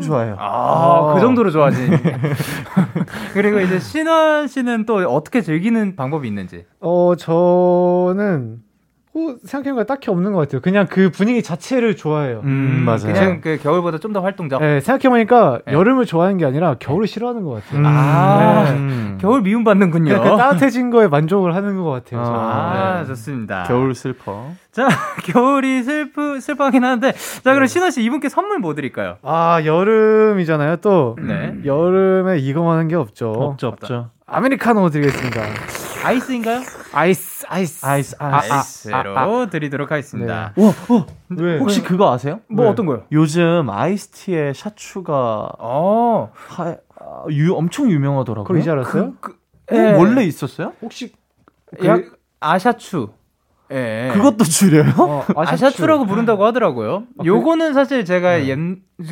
좋아해요. 0.00 0.36
아, 0.38 1.12
그 1.14 1.20
정도로 1.20 1.50
좋아하지. 1.50 1.90
그리고 3.34 3.60
이제 3.60 3.78
신원 3.78 4.48
씨는 4.48 4.86
또 4.86 4.96
어떻게 4.96 5.40
즐기는 5.42 5.96
방법이 5.96 6.26
있는지. 6.28 6.64
어 6.80 7.14
저는 7.16 8.58
어, 9.14 9.34
생각해보니까 9.44 9.84
딱히 9.84 10.10
없는 10.10 10.32
것 10.32 10.38
같아요. 10.38 10.62
그냥 10.62 10.86
그 10.88 11.10
분위기 11.10 11.42
자체를 11.42 11.96
좋아해요. 11.96 12.40
음, 12.44 12.82
맞아요. 12.86 13.12
그냥 13.12 13.40
그 13.42 13.58
겨울보다 13.62 13.98
좀 13.98 14.12
더 14.14 14.20
활동적. 14.20 14.60
네, 14.62 14.80
생각해보니까 14.80 15.60
네. 15.66 15.72
여름을 15.74 16.06
좋아하는 16.06 16.38
게 16.38 16.46
아니라 16.46 16.76
겨울을 16.78 17.06
싫어하는 17.06 17.44
것 17.44 17.62
같아요. 17.62 17.80
음, 17.80 17.84
아, 17.86 18.64
음. 18.70 19.18
겨울 19.20 19.42
미움받는군요. 19.42 20.22
그 20.22 20.28
따뜻해진 20.36 20.88
거에 20.90 21.08
만족을 21.08 21.54
하는 21.54 21.76
것 21.82 21.90
같아요. 21.90 22.22
아, 22.24 23.00
네. 23.00 23.06
좋습니다. 23.08 23.64
겨울 23.68 23.94
슬퍼. 23.94 24.50
자, 24.70 24.88
겨울이 25.24 25.82
슬프, 25.82 26.40
슬퍼하긴 26.40 26.82
한데. 26.82 27.12
자, 27.12 27.52
그럼 27.52 27.66
신원 27.66 27.90
씨 27.90 28.02
이분께 28.02 28.30
선물 28.30 28.58
뭐 28.60 28.74
드릴까요? 28.74 29.16
아 29.22 29.60
여름이잖아요. 29.64 30.76
또 30.76 31.16
네. 31.20 31.54
여름에 31.66 32.38
이거만 32.38 32.78
한 32.78 32.88
게 32.88 32.96
없죠. 32.96 33.30
없죠, 33.30 33.68
없죠. 33.68 34.10
아메리카노 34.26 34.88
드리겠습니다. 34.90 35.42
아이스인가요? 36.04 36.60
아이스, 36.92 37.46
아이스, 37.48 37.86
아이스, 37.86 38.16
아, 38.18 38.36
아이스. 38.40 38.92
아이스로 38.94 39.50
드리도록 39.50 39.90
하겠습니다. 39.90 40.52
와, 40.56 40.66
와, 40.88 41.06
왜? 41.30 41.58
혹시 41.58 41.82
그거 41.82 42.12
아세요? 42.12 42.40
뭐 42.48 42.64
네. 42.64 42.70
어떤 42.70 42.86
거요? 42.86 43.04
요즘 43.12 43.68
아이스티에 43.70 44.54
샷 44.54 45.01
추가 45.01 45.48
어, 45.58 46.30
하, 46.34 46.76
아, 46.98 47.24
유, 47.30 47.54
엄청 47.54 47.90
유명하더라고요. 47.90 48.44
그걸 48.44 48.60
이제 48.60 48.70
알았어요? 48.70 49.14
그, 49.20 49.32
어, 49.70 49.74
예. 49.76 49.92
원래 49.96 50.24
있었어요? 50.24 50.72
혹시 50.82 51.12
약 51.84 52.02
아샤추. 52.40 53.08
예. 53.70 54.10
그것도 54.12 54.44
줄여요? 54.44 54.92
어, 54.98 55.24
아샤추 55.34 55.86
라고 55.86 56.04
부른다고 56.04 56.44
하더라고요. 56.44 57.04
아, 57.18 57.24
요거는 57.24 57.72
사실 57.72 58.04
제가 58.04 58.44
옛, 58.46 58.58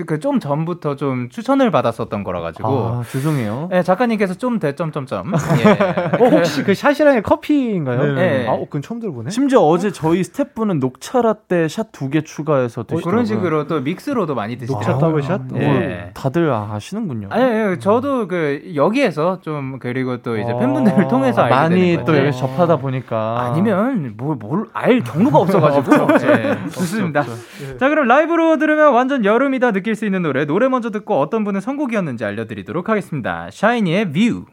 그 0.07 0.20
좀 0.20 0.38
전부터 0.38 0.96
좀 0.96 1.29
추천을 1.31 1.70
받았었던 1.70 2.24
거라 2.24 2.40
가지고. 2.40 2.68
아, 2.68 3.03
죄송해요. 3.11 3.70
예, 3.72 3.83
작가님께서 3.83 4.35
좀 4.35 4.59
대, 4.59 4.74
점점점. 4.74 5.33
예. 5.64 6.24
어, 6.24 6.29
혹시 6.29 6.62
그 6.62 6.74
샷이랑의 6.74 7.22
커피인가요? 7.22 8.14
네. 8.14 8.46
아, 8.48 8.53
어, 8.53 8.61
그건 8.64 8.83
처음 8.83 9.00
들어보네. 9.00 9.31
심지어 9.31 9.61
어 9.62 9.79
제 9.79 9.90
저희 9.92 10.22
스태프분은 10.24 10.79
녹차 10.79 11.22
라떼 11.22 11.68
샷 11.68 11.90
두 11.92 12.11
개 12.11 12.20
추가해서 12.22 12.83
드시더라고요. 12.83 13.03
그런 13.11 13.24
식으로 13.24 13.66
또 13.66 13.81
믹스로도 13.81 14.35
많이 14.35 14.57
녹차 14.57 14.74
드시더라고요. 14.79 15.00
double 15.00 15.22
shot? 15.22 15.40
어, 15.53 15.57
예. 15.57 16.11
다들 16.14 16.53
아시는군요. 16.53 17.29
아니, 17.31 17.42
아니, 17.44 17.79
저도 17.81 18.29
그 18.29 18.72
여기에서 18.74 19.40
좀 19.40 19.79
그리고 19.81 20.18
또 20.22 20.37
이제 20.37 20.53
어. 20.53 20.59
팬분들을 20.59 21.09
통해서 21.09 21.42
알게 21.42 21.55
많이 21.55 21.81
되는 21.92 22.05
또. 22.05 22.16
여기 22.16 22.33
접하다 22.37 22.76
보니까 22.76 23.40
아니면 23.53 24.14
뭘 24.16 24.37
뭘 24.38 24.66
알 24.74 25.00
경로가 25.03 25.38
없어 25.38 25.61
가지고 25.61 25.96
예, 26.29 26.57
좋습니다. 26.70 27.20
없죠, 27.20 27.79
자 27.79 27.88
그럼 27.88 28.07
라이브로 28.07 28.59
들으면 28.59 28.92
완전 28.92 29.24
여름이다 29.24 29.70
느낄 29.81 29.97
수 29.97 30.05
있는 30.05 30.23
노래 30.23 30.45
노래 30.45 30.69
먼저 30.69 30.90
듣고 30.90 31.19
어떤 31.21 31.43
분의 31.45 31.62
선곡이었는지 31.62 32.25
알려드리도록 32.25 32.88
하겠습니다. 32.90 33.49
샤이니의 33.51 34.12
View. 34.12 34.44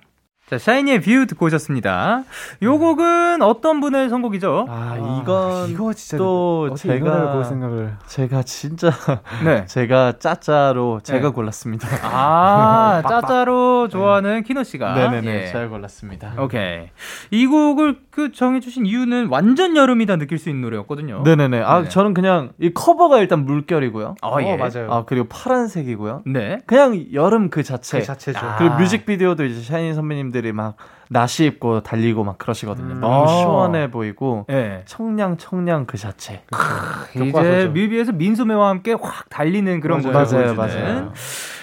자 0.49 0.57
샤이니의 0.57 1.01
View 1.01 1.25
듣고 1.27 1.47
오셨습니다. 1.47 2.23
요 2.61 2.79
곡은 2.79 3.41
어떤 3.41 3.81
분의 3.81 4.07
선곡이죠? 4.07 4.65
아, 4.69 4.95
이건 5.21 5.69
이거 5.69 5.91
진짜 5.91 6.17
또 6.17 6.69
제가- 6.77 7.33
볼 7.33 7.43
생각을 7.43 7.97
제가 8.07 8.43
진짜 8.43 8.91
네. 9.43 9.65
제가 9.67 10.13
짜짜로 10.19 11.01
제가 11.03 11.27
네. 11.27 11.33
골랐습니다. 11.33 11.85
아 12.01 13.03
짜짜로 13.09 13.76
좋아하는 13.87 14.43
키노 14.43 14.63
씨가. 14.63 14.93
네네네 14.95 15.43
예. 15.43 15.47
잘 15.47 15.69
골랐습니다. 15.69 16.33
오케이. 16.39 16.89
이 17.31 17.45
곡을 17.45 17.97
그 18.09 18.31
정해주신 18.31 18.85
이유는 18.85 19.27
완전 19.27 19.75
여름이다 19.75 20.15
느낄 20.17 20.39
수 20.39 20.49
있는 20.49 20.63
노래였거든요. 20.63 21.21
네네네. 21.23 21.61
아 21.61 21.81
네. 21.83 21.89
저는 21.89 22.13
그냥 22.13 22.53
이 22.59 22.71
커버가 22.73 23.19
일단 23.19 23.45
물결이고요. 23.45 24.15
아, 24.21 24.41
예. 24.41 24.53
어, 24.53 24.57
맞아요. 24.57 24.91
아 24.91 25.05
그리고 25.05 25.27
파란색이고요. 25.29 26.23
네. 26.25 26.59
그냥 26.65 27.05
여름 27.13 27.49
그 27.49 27.63
자체. 27.63 27.99
그 27.99 28.05
자체죠. 28.05 28.39
아. 28.39 28.55
그리고 28.57 28.75
뮤직비디오도 28.75 29.45
이제 29.45 29.61
샤이니 29.61 29.93
선배님들이 29.93 30.51
막 30.51 30.75
나시 31.09 31.45
입고 31.45 31.81
달리고 31.81 32.23
막 32.23 32.37
그러시거든요. 32.37 32.95
음. 32.95 32.99
너무 33.01 33.23
아. 33.23 33.27
시원해 33.27 33.89
보이고 33.91 34.45
예. 34.49 34.81
청량 34.85 35.37
청량 35.37 35.85
그 35.85 35.97
자체. 35.97 36.41
이제 37.15 37.25
교과서죠. 37.25 37.69
뮤비에서 37.71 38.11
민소매와 38.11 38.69
함께 38.69 38.93
확 38.93 39.29
달리는 39.29 39.79
그런 39.79 40.01
맞아요. 40.01 40.19
모습을 40.19 40.43
맞아요, 40.43 40.55
보여주는. 40.55 40.85
맞아요. 40.95 41.13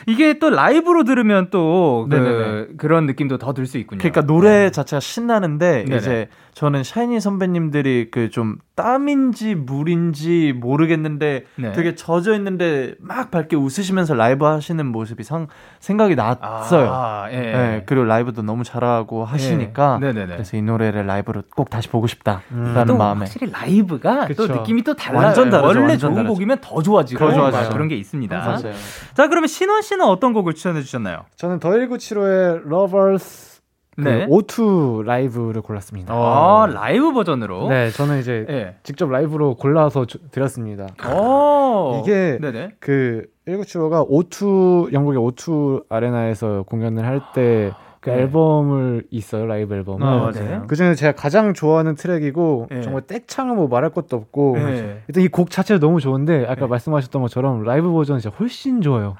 이게 0.07 0.39
또 0.39 0.51
라이브로 0.51 1.05
들으면 1.05 1.49
또 1.51 2.07
그. 2.11 2.75
그런 2.77 3.07
느낌도 3.07 3.39
더 3.39 3.53
들 3.55 3.67
수 3.67 3.79
있군요. 3.79 3.99
그러니까 3.99 4.23
노래 4.23 4.71
자체가 4.71 5.01
신나는데 5.01 5.85
네네. 5.85 5.97
이제 5.97 6.29
저는 6.55 6.85
샤이니 6.85 7.21
선배님들이 7.21 8.11
그 8.11 8.29
좀 8.35 8.57
땀인지 8.75 9.55
물인지 9.55 10.53
모르겠는데 10.57 11.45
네. 11.57 11.73
되게 11.73 11.95
젖어 11.95 12.35
있는데 12.35 12.95
막 12.99 13.31
밝게 13.31 13.55
웃으시면서 13.55 14.15
라이브 14.15 14.45
하시는 14.45 14.85
모습이 14.85 15.23
상, 15.23 15.47
생각이 15.79 16.17
났어요. 16.17 16.91
아, 16.93 17.29
예. 17.31 17.37
네, 17.37 17.83
그리고 17.87 18.05
라이브도 18.05 18.43
너무 18.43 18.65
잘하고 18.65 19.25
하시니까 19.25 20.01
예. 20.03 20.07
네네네. 20.07 20.33
그래서 20.33 20.57
이 20.57 20.63
노래를 20.63 21.07
라이브로 21.07 21.43
꼭 21.55 21.71
다시 21.71 21.89
보고 21.89 22.09
싶다라는 22.09 22.87
또 22.87 22.97
마음에 22.97 23.21
확실히 23.21 23.53
라이브가 23.53 24.27
또 24.29 24.35
그쵸. 24.35 24.55
느낌이 24.55 24.83
또 24.83 24.95
달라요. 24.95 25.27
완전 25.27 25.51
다르죠, 25.51 25.67
원래 25.69 25.81
완전 25.81 25.99
좋은 25.99 26.15
다르죠. 26.15 26.33
곡이면 26.35 26.59
더 26.61 26.83
좋아지고 26.83 27.19
더 27.21 27.33
좋아지죠. 27.33 27.73
그런 27.73 27.87
게 27.87 27.95
있습니다. 27.97 28.37
맞아요. 28.37 28.73
자, 29.15 29.29
그러면 29.29 29.47
신원 29.47 29.83
씨는 29.83 30.05
어떤 30.05 30.33
곡을 30.33 30.55
추천해 30.55 30.83
주셨나요? 30.83 31.25
저는 31.37 31.61
The 31.61 31.71
1975의 31.71 32.67
Lovers 32.67 33.54
그 33.54 33.54
네. 33.97 34.27
O2 34.27 35.03
라이브를 35.05 35.63
골랐습니다. 35.63 36.13
아, 36.15 36.67
라이브 36.73 37.13
버전으로. 37.13 37.69
네, 37.69 37.91
저는 37.91 38.21
이제 38.21 38.47
예. 38.49 38.75
직접 38.83 39.09
라이브로 39.11 39.55
골라서 39.57 40.05
주- 40.07 40.19
드렸습니다. 40.31 40.87
오. 41.09 42.01
이게 42.03 42.39
네네. 42.41 42.71
그 42.81 43.27
1975가 43.47 44.09
O2 44.09 44.93
영국의 44.93 45.21
O2 45.21 45.85
아레나에서 45.89 46.65
공연을 46.67 47.05
할때 47.07 47.73
그 48.01 48.11
네. 48.11 48.17
앨범을 48.23 49.05
있어요 49.11 49.47
라이브 49.47 49.75
앨범을. 49.75 50.07
아, 50.07 50.17
맞아요. 50.31 50.65
그 50.67 50.77
중에 50.77 50.95
제가 50.95 51.13
가장 51.13 51.55
좋아하는 51.55 51.95
트랙이고 51.95 52.67
네. 52.71 52.83
정말 52.83 53.03
떼창은 53.07 53.57
뭐 53.57 53.67
말할 53.69 53.91
것도 53.91 54.17
없고 54.17 54.57
네. 54.59 55.03
일단 55.09 55.23
이 55.25 55.29
곡 55.29 55.51
자체가 55.51 55.81
너무 55.81 56.01
좋은데 56.01 56.45
아까 56.45 56.63
네. 56.63 56.67
말씀하셨던 56.67 57.23
것처럼 57.23 57.63
라이브 57.63 57.91
버전이 57.93 58.21
진짜 58.21 58.35
훨씬 58.39 58.83
좋아요. 58.83 59.17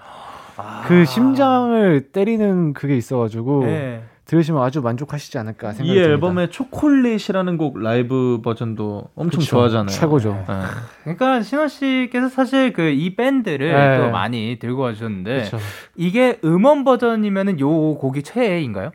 아. 0.57 0.85
그 0.87 1.05
심장을 1.07 2.01
때리는 2.13 2.75
그게 2.75 2.97
있어가지고 2.97 3.65
예. 3.67 4.03
들으시면 4.27 4.63
아주 4.63 4.81
만족하시지 4.81 5.37
않을까 5.39 5.73
생각이 5.73 5.91
이 5.91 5.95
듭니다. 5.95 6.11
앨범의 6.13 6.51
초콜릿이라는 6.51 7.57
곡 7.59 7.79
라이브 7.79 8.41
버전도 8.43 9.11
엄청 9.15 9.41
그쵸. 9.41 9.51
좋아하잖아요. 9.51 9.89
최고죠. 9.89 10.33
네. 10.49 10.55
그러니까 11.03 11.43
신원 11.43 11.69
씨께서 11.69 12.29
사실 12.29 12.73
그 12.73 12.95
이 12.95 13.17
밴드를 13.17 13.73
네. 13.73 13.99
또 13.99 14.11
많이 14.11 14.57
들고 14.59 14.83
와주셨는데 14.83 15.43
그쵸. 15.43 15.59
이게 15.97 16.39
음원 16.45 16.85
버전이면은 16.85 17.61
요 17.61 17.95
곡이 17.97 18.23
최애인가요? 18.23 18.93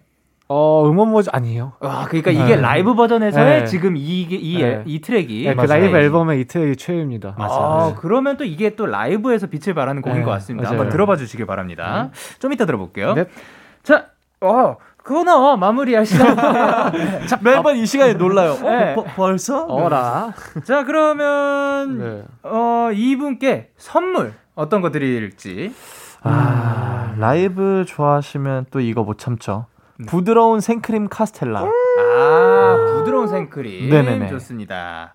어, 0.52 0.90
음원 0.90 1.12
버전 1.12 1.32
아니에요. 1.36 1.74
와, 1.80 2.06
그러니까 2.08 2.32
이게 2.32 2.56
네. 2.56 2.62
라이브 2.62 2.96
버전에서의 2.96 3.60
네. 3.60 3.66
지금 3.66 3.96
이게 3.98 4.36
이, 4.36 4.58
네. 4.60 4.82
이 4.88 5.00
트랙이 5.00 5.44
네, 5.44 5.52
그 5.54 5.58
맞아요. 5.62 5.80
라이브 5.82 5.96
앨범의 5.96 6.42
이 6.42 6.46
트랙이 6.46 6.76
최애입니다. 6.76 7.36
아, 7.38 7.94
그러면 8.00 8.36
또 8.38 8.46
이게 8.46 8.76
또 8.76 8.88
라이브에서 8.88 9.46
빛을 9.46 9.76
발하는 9.76 10.02
곡인 10.02 10.20
네, 10.22 10.26
것 10.26 10.32
같습니다. 10.32 10.70
맞아요. 10.70 10.80
한번 10.80 10.92
들어봐 10.92 11.18
주시길 11.18 11.46
바랍니다. 11.46 12.10
좀 12.40 12.52
이따 12.52 12.66
들어볼게요. 12.66 13.14
네. 13.14 13.26
자, 13.84 14.08
어, 14.42 14.78
코너 15.14 15.58
마무리할 15.58 16.06
시간. 16.06 16.36
자, 17.26 17.40
매번 17.42 17.76
이 17.78 17.86
시간에 17.88 18.14
놀라요. 18.14 18.52
어, 18.52 18.70
네. 18.70 18.94
버- 18.94 19.04
벌써? 19.16 19.66
어라. 19.66 20.34
자, 20.64 20.84
그러면 20.84 21.98
네. 21.98 22.24
어, 22.44 22.90
이분께 22.94 23.72
선물 23.76 24.34
어떤 24.54 24.82
거 24.82 24.92
드릴지. 24.92 25.74
아, 26.22 27.16
라이브 27.18 27.86
좋아하시면 27.88 28.68
또 28.70 28.80
이거 28.82 29.02
못 29.04 29.18
참죠. 29.18 29.66
네. 29.98 30.06
부드러운 30.06 30.62
생크림 30.62 31.08
카스텔라. 31.10 31.60
아, 31.62 32.78
부드러운 32.98 33.28
생크림. 33.28 33.90
네네네. 33.90 34.28
좋습니다. 34.30 35.14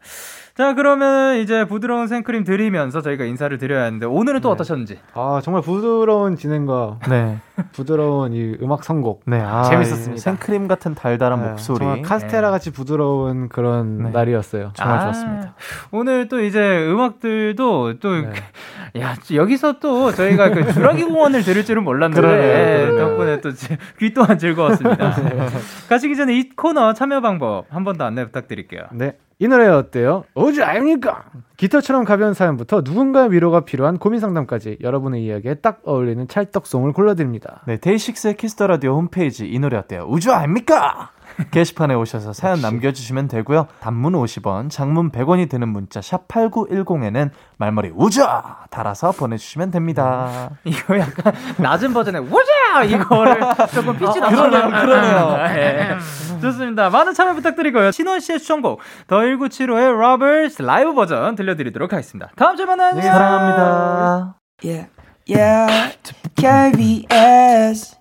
자, 0.57 0.73
그러면 0.75 1.39
이제 1.39 1.65
부드러운 1.65 2.07
생크림 2.07 2.45
드리면서 2.45 3.01
저희가 3.01 3.25
인사를 3.25 3.59
드려야 3.59 3.87
하는데 3.87 4.07
오늘은 4.07 4.41
또 4.41 4.51
네. 4.51 4.53
어떠셨는지. 4.53 4.99
아, 5.13 5.41
정말 5.43 5.63
부드러운 5.63 6.37
진행과 6.37 7.01
네. 7.09 7.39
부드러운 7.73 8.33
이 8.33 8.57
음악 8.63 8.85
선곡. 8.85 9.23
네. 9.27 9.41
아, 9.41 9.65
재밌었습니다. 9.65 10.15
이 10.15 10.19
생크림 10.19 10.69
같은 10.69 10.95
달달한 10.95 11.43
네, 11.43 11.49
목소리. 11.49 12.03
카스테라 12.03 12.53
같이 12.53 12.71
부드러운 12.71 13.49
그런 13.49 13.99
네. 14.05 14.11
날이었어요. 14.11 14.71
정말 14.75 14.99
아, 14.99 15.03
좋았습니다. 15.03 15.55
오늘 15.91 16.29
또 16.29 16.41
이제 16.41 16.87
음악들도 16.89 17.99
또, 17.99 18.13
네. 18.13 18.31
야, 19.01 19.17
여기서 19.35 19.81
또 19.81 20.13
저희가 20.13 20.51
그 20.51 20.73
주라기 20.73 21.03
공원을 21.03 21.43
들을 21.43 21.65
줄은 21.65 21.83
몰랐는데, 21.83 22.21
그러네요, 22.21 22.93
그러네요. 22.93 23.09
덕분에 23.09 23.41
또 23.41 23.51
지- 23.53 23.77
귀 23.99 24.15
또한 24.15 24.39
즐거웠습니다. 24.39 25.15
가시기 25.91 26.15
전에 26.15 26.39
이 26.39 26.49
코너 26.51 26.93
참여 26.93 27.21
방법 27.23 27.65
한 27.71 27.83
번 27.83 27.99
더 27.99 28.05
안내 28.05 28.25
부탁드릴게요. 28.25 28.83
네. 28.93 29.17
이 29.39 29.49
노래 29.49 29.67
어때요? 29.67 30.25
오지 30.35 30.63
아닙니까? 30.63 31.25
깃털처럼 31.57 32.05
가벼운 32.05 32.35
사연부터 32.35 32.83
누군가의 32.85 33.33
위로가 33.33 33.65
필요한 33.65 33.99
고민 33.99 34.21
상담까지 34.21 34.79
여러분의 34.81 35.25
이야기에 35.25 35.55
딱 35.55 35.81
어울리는 35.85 36.27
찰떡송을 36.29 36.93
골라드립니다. 36.93 37.63
네, 37.67 37.77
데이식스의 37.79 38.37
키스 38.37 38.55
더 38.55 38.67
라디오 38.67 38.97
홈페이지 38.97 39.47
이 39.49 39.59
노래 39.59 39.77
어때요? 39.77 40.07
우주 40.09 40.33
아닙니까? 40.33 41.11
게시판에 41.51 41.95
오셔서 41.95 42.33
사연 42.33 42.61
남겨주시면 42.61 43.29
되고요. 43.29 43.67
단문 43.81 44.13
50원, 44.15 44.71
장문 44.71 45.11
100원이 45.11 45.49
드는 45.49 45.69
문자 45.69 46.01
샵 46.01 46.29
#8910에는 46.29 47.31
말머리 47.59 47.93
우주 47.95 48.27
달아서 48.71 49.13
보내주시면 49.13 49.71
됩니다. 49.71 50.51
이거 50.65 50.99
약간 50.99 51.33
낮은 51.59 51.93
버전의 51.93 52.23
우자! 52.23 52.85
이거를 52.85 53.41
조금 53.73 53.97
피치 53.97 54.21
낮춰 54.21 54.49
그러네요, 54.49 54.69
그러네요. 54.69 55.37
네. 55.55 55.97
좋습니다. 56.41 56.91
많은 56.91 57.15
참여 57.15 57.35
부탁드리고요. 57.35 57.91
신원 57.93 58.21
씨의 58.21 58.41
추천곡 58.41 58.81
더 59.07 59.17
1975의 59.19 59.95
Roberts 59.95 60.63
라이브 60.63 60.95
버전 60.95 61.35
들려드리도록 61.37 61.93
하겠습니다. 61.93 62.31
다음 62.37 62.57
주에 62.57 62.67
만나요. 62.67 63.01
사랑합니다. 63.01 64.35
Yeah, 64.63 64.89
yeah. 65.29 65.97
KBS, 66.37 67.97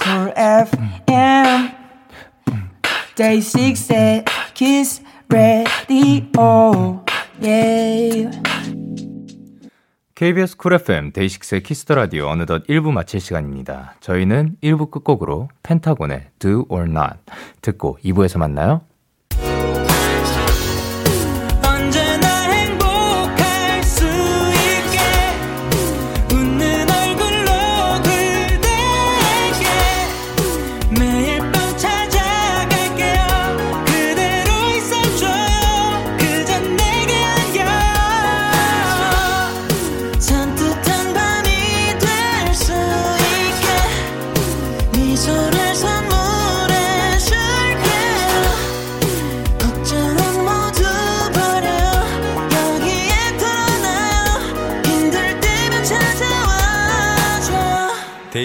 Cool 0.00 0.32
FM, 0.36 1.70
Day6 3.16 4.24
Kiss 4.54 4.80
the 4.80 5.00
Radio. 5.30 7.04
Yeah. 7.40 8.42
KBS 10.16 10.56
쿨 10.56 10.74
FM 10.74 11.12
데이식스의 11.12 11.62
키스 11.62 11.82
더 11.82 11.94
라디오 11.94 12.26
어느덧 12.26 12.66
1부 12.66 12.90
마칠 12.90 13.20
시간입니다. 13.20 13.94
저희는 14.00 14.56
1부 14.62 14.90
끝곡으로 14.90 15.48
펜타곤의 15.62 16.30
Do 16.40 16.66
or 16.68 16.88
Not 16.88 17.18
듣고 17.60 17.98
2부에서 18.04 18.38
만나요. 18.38 18.80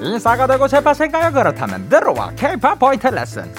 인싸가 0.00 0.46
되고 0.46 0.68
제파 0.68 0.94
생각을 0.94 1.32
그렇다면 1.32 1.88
들어와 1.88 2.30
K-pop 2.36 2.78
포인트 2.78 3.06
레슨. 3.08 3.52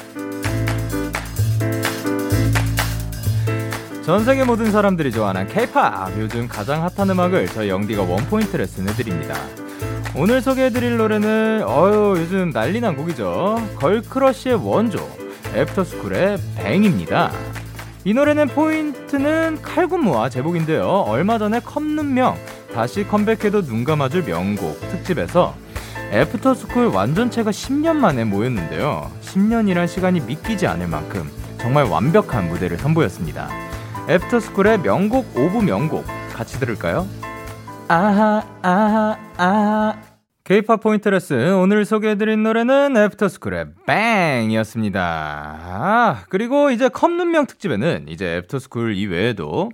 전 4.06 4.24
세계 4.24 4.44
모든 4.44 4.72
사람들이 4.72 5.12
좋아하는 5.12 5.48
K-pop 5.48 6.20
요즘 6.20 6.48
가장 6.48 6.84
핫한 6.84 7.10
음악을 7.10 7.48
저희 7.48 7.70
영디가 7.70 8.04
원 8.04 8.26
포인트 8.28 8.56
레슨해 8.56 8.94
드립니다. 8.94 9.36
오늘 10.16 10.42
소개해드릴 10.42 10.98
노래는 10.98 11.64
어유 11.68 12.16
요즘 12.18 12.50
난리난 12.52 12.96
곡이죠. 12.96 13.62
girl 13.76 14.05
crush의 14.05 14.56
원조 14.66 15.08
애프터스쿨의 15.54 16.38
Bang입니다. 16.56 17.32
이 18.06 18.14
노래는 18.14 18.48
포인트는 18.48 19.62
칼군무와 19.62 20.30
제목인데요. 20.30 20.88
얼마 20.88 21.38
전에 21.38 21.60
컴눈명 21.60 22.38
다시 22.74 23.06
컴백해도 23.06 23.64
눈 23.64 23.84
감아줄 23.84 24.24
명곡 24.24 24.80
특집에서 24.90 25.54
애프터스쿨 26.12 26.88
완전체가 26.88 27.52
10년 27.52 27.96
만에 27.98 28.24
모였는데요. 28.24 29.12
10년이란 29.22 29.88
시간이 29.88 30.22
믿기지 30.22 30.66
않을 30.68 30.88
만큼 30.88 31.30
정말 31.60 31.86
완벽한 31.86 32.50
무대를 32.50 32.78
선보였습니다. 32.78 33.50
애프터스쿨의 34.10 34.80
명곡 34.82 35.38
of 35.38 35.60
명곡 35.64 36.06
같이 36.34 36.60
들을까요? 36.60 37.08
아하 37.88 38.44
아하 38.62 39.18
아하 39.38 40.09
K-pop 40.50 40.82
포인트 40.82 41.08
레슨 41.08 41.58
오늘 41.58 41.86
소개해드린 41.86 42.42
노래는 42.42 42.98
애프터스쿨의 42.98 43.68
Bang이었습니다. 43.86 45.00
아, 45.04 46.24
그리고 46.28 46.72
이제 46.72 46.90
컴눈명 46.90 47.46
특집에는 47.46 48.08
이제 48.08 48.38
애프터스쿨 48.38 48.96
이외에도 48.96 49.70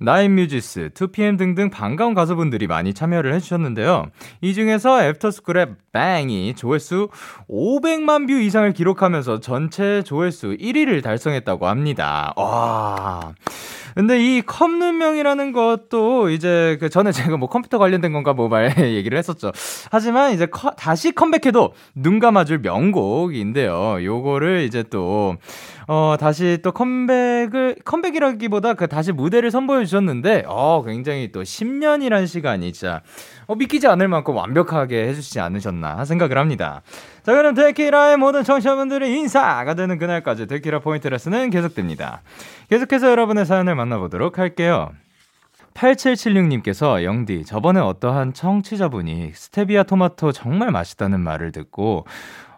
나인뮤지스, 0.00 0.90
2PM 0.92 1.38
등등 1.38 1.70
반가운 1.70 2.12
가수분들이 2.12 2.66
많이 2.66 2.92
참여를 2.92 3.32
해주셨는데요. 3.36 4.08
이 4.42 4.52
중에서 4.52 5.02
애프터스쿨의 5.02 5.68
Bang이 5.92 6.54
조회수 6.54 7.08
500만 7.48 8.28
뷰 8.28 8.34
이상을 8.34 8.70
기록하면서 8.74 9.40
전체 9.40 10.02
조회수 10.02 10.58
1위를 10.60 11.02
달성했다고 11.02 11.66
합니다. 11.66 12.34
와. 12.36 13.32
근데 13.98 14.20
이 14.20 14.42
컴눈명이라는 14.42 15.50
것도 15.50 16.30
이제 16.30 16.76
그 16.78 16.88
전에 16.88 17.10
제가 17.10 17.36
뭐 17.36 17.48
컴퓨터 17.48 17.78
관련된 17.78 18.12
건가 18.12 18.32
뭐말 18.32 18.72
얘기를 18.94 19.18
했었죠. 19.18 19.50
하지만 19.90 20.32
이제 20.32 20.46
커, 20.46 20.70
다시 20.70 21.10
컴백해도 21.10 21.74
눈 21.96 22.20
감아줄 22.20 22.58
명곡인데요. 22.58 24.04
요거를 24.04 24.62
이제 24.62 24.84
또 24.88 25.36
어, 25.90 26.16
다시 26.20 26.58
또 26.62 26.70
컴백을, 26.70 27.76
컴백이라기보다 27.82 28.74
그 28.74 28.88
다시 28.88 29.10
무대를 29.10 29.50
선보여 29.50 29.86
주셨는데, 29.86 30.44
어, 30.46 30.84
굉장히 30.86 31.32
또 31.32 31.42
10년이란 31.42 32.26
시간이 32.26 32.74
진짜, 32.74 33.00
어, 33.46 33.54
믿기지 33.54 33.86
않을 33.86 34.06
만큼 34.06 34.36
완벽하게 34.36 35.08
해주시지 35.08 35.40
않으셨나 35.40 36.04
생각을 36.04 36.36
합니다. 36.36 36.82
자, 37.28 37.34
그럼 37.34 37.54
데키라의 37.54 38.16
모든 38.16 38.42
청취자분들의 38.42 39.12
인사가 39.12 39.74
되는 39.74 39.98
그날까지 39.98 40.46
데키라 40.46 40.78
포인트 40.78 41.08
레슨은 41.08 41.50
계속됩니다. 41.50 42.22
계속해서 42.70 43.10
여러분의 43.10 43.44
사연을 43.44 43.74
만나보도록 43.74 44.38
할게요. 44.38 44.92
8776님께서 45.74 47.04
영디 47.04 47.44
저번에 47.44 47.80
어떠한 47.80 48.32
청취자분이 48.32 49.32
스테비아 49.34 49.82
토마토 49.82 50.32
정말 50.32 50.70
맛있다는 50.70 51.20
말을 51.20 51.52
듣고 51.52 52.06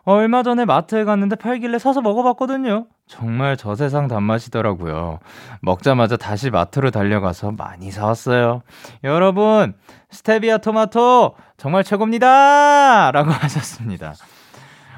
얼마 0.05 0.45
전에 0.45 0.65
마트에 0.65 1.03
갔는데 1.03 1.35
팔길래 1.35 1.81
사서 1.81 2.01
먹어봤거든요. 2.01 2.87
정말 3.09 3.57
저 3.57 3.75
세상 3.75 4.07
단맛이더라고요. 4.07 5.19
먹자마자 5.63 6.17
다시 6.17 6.49
마트로 6.49 6.93
달려가서 6.93 7.51
많이 7.59 7.91
사왔어요. 7.91 8.63
여러분, 9.03 9.75
스테비아 10.11 10.59
토마토 10.59 11.35
정말 11.57 11.83
최고입니다! 11.83 13.11
라고 13.11 13.33
하셨습니다. 13.35 14.15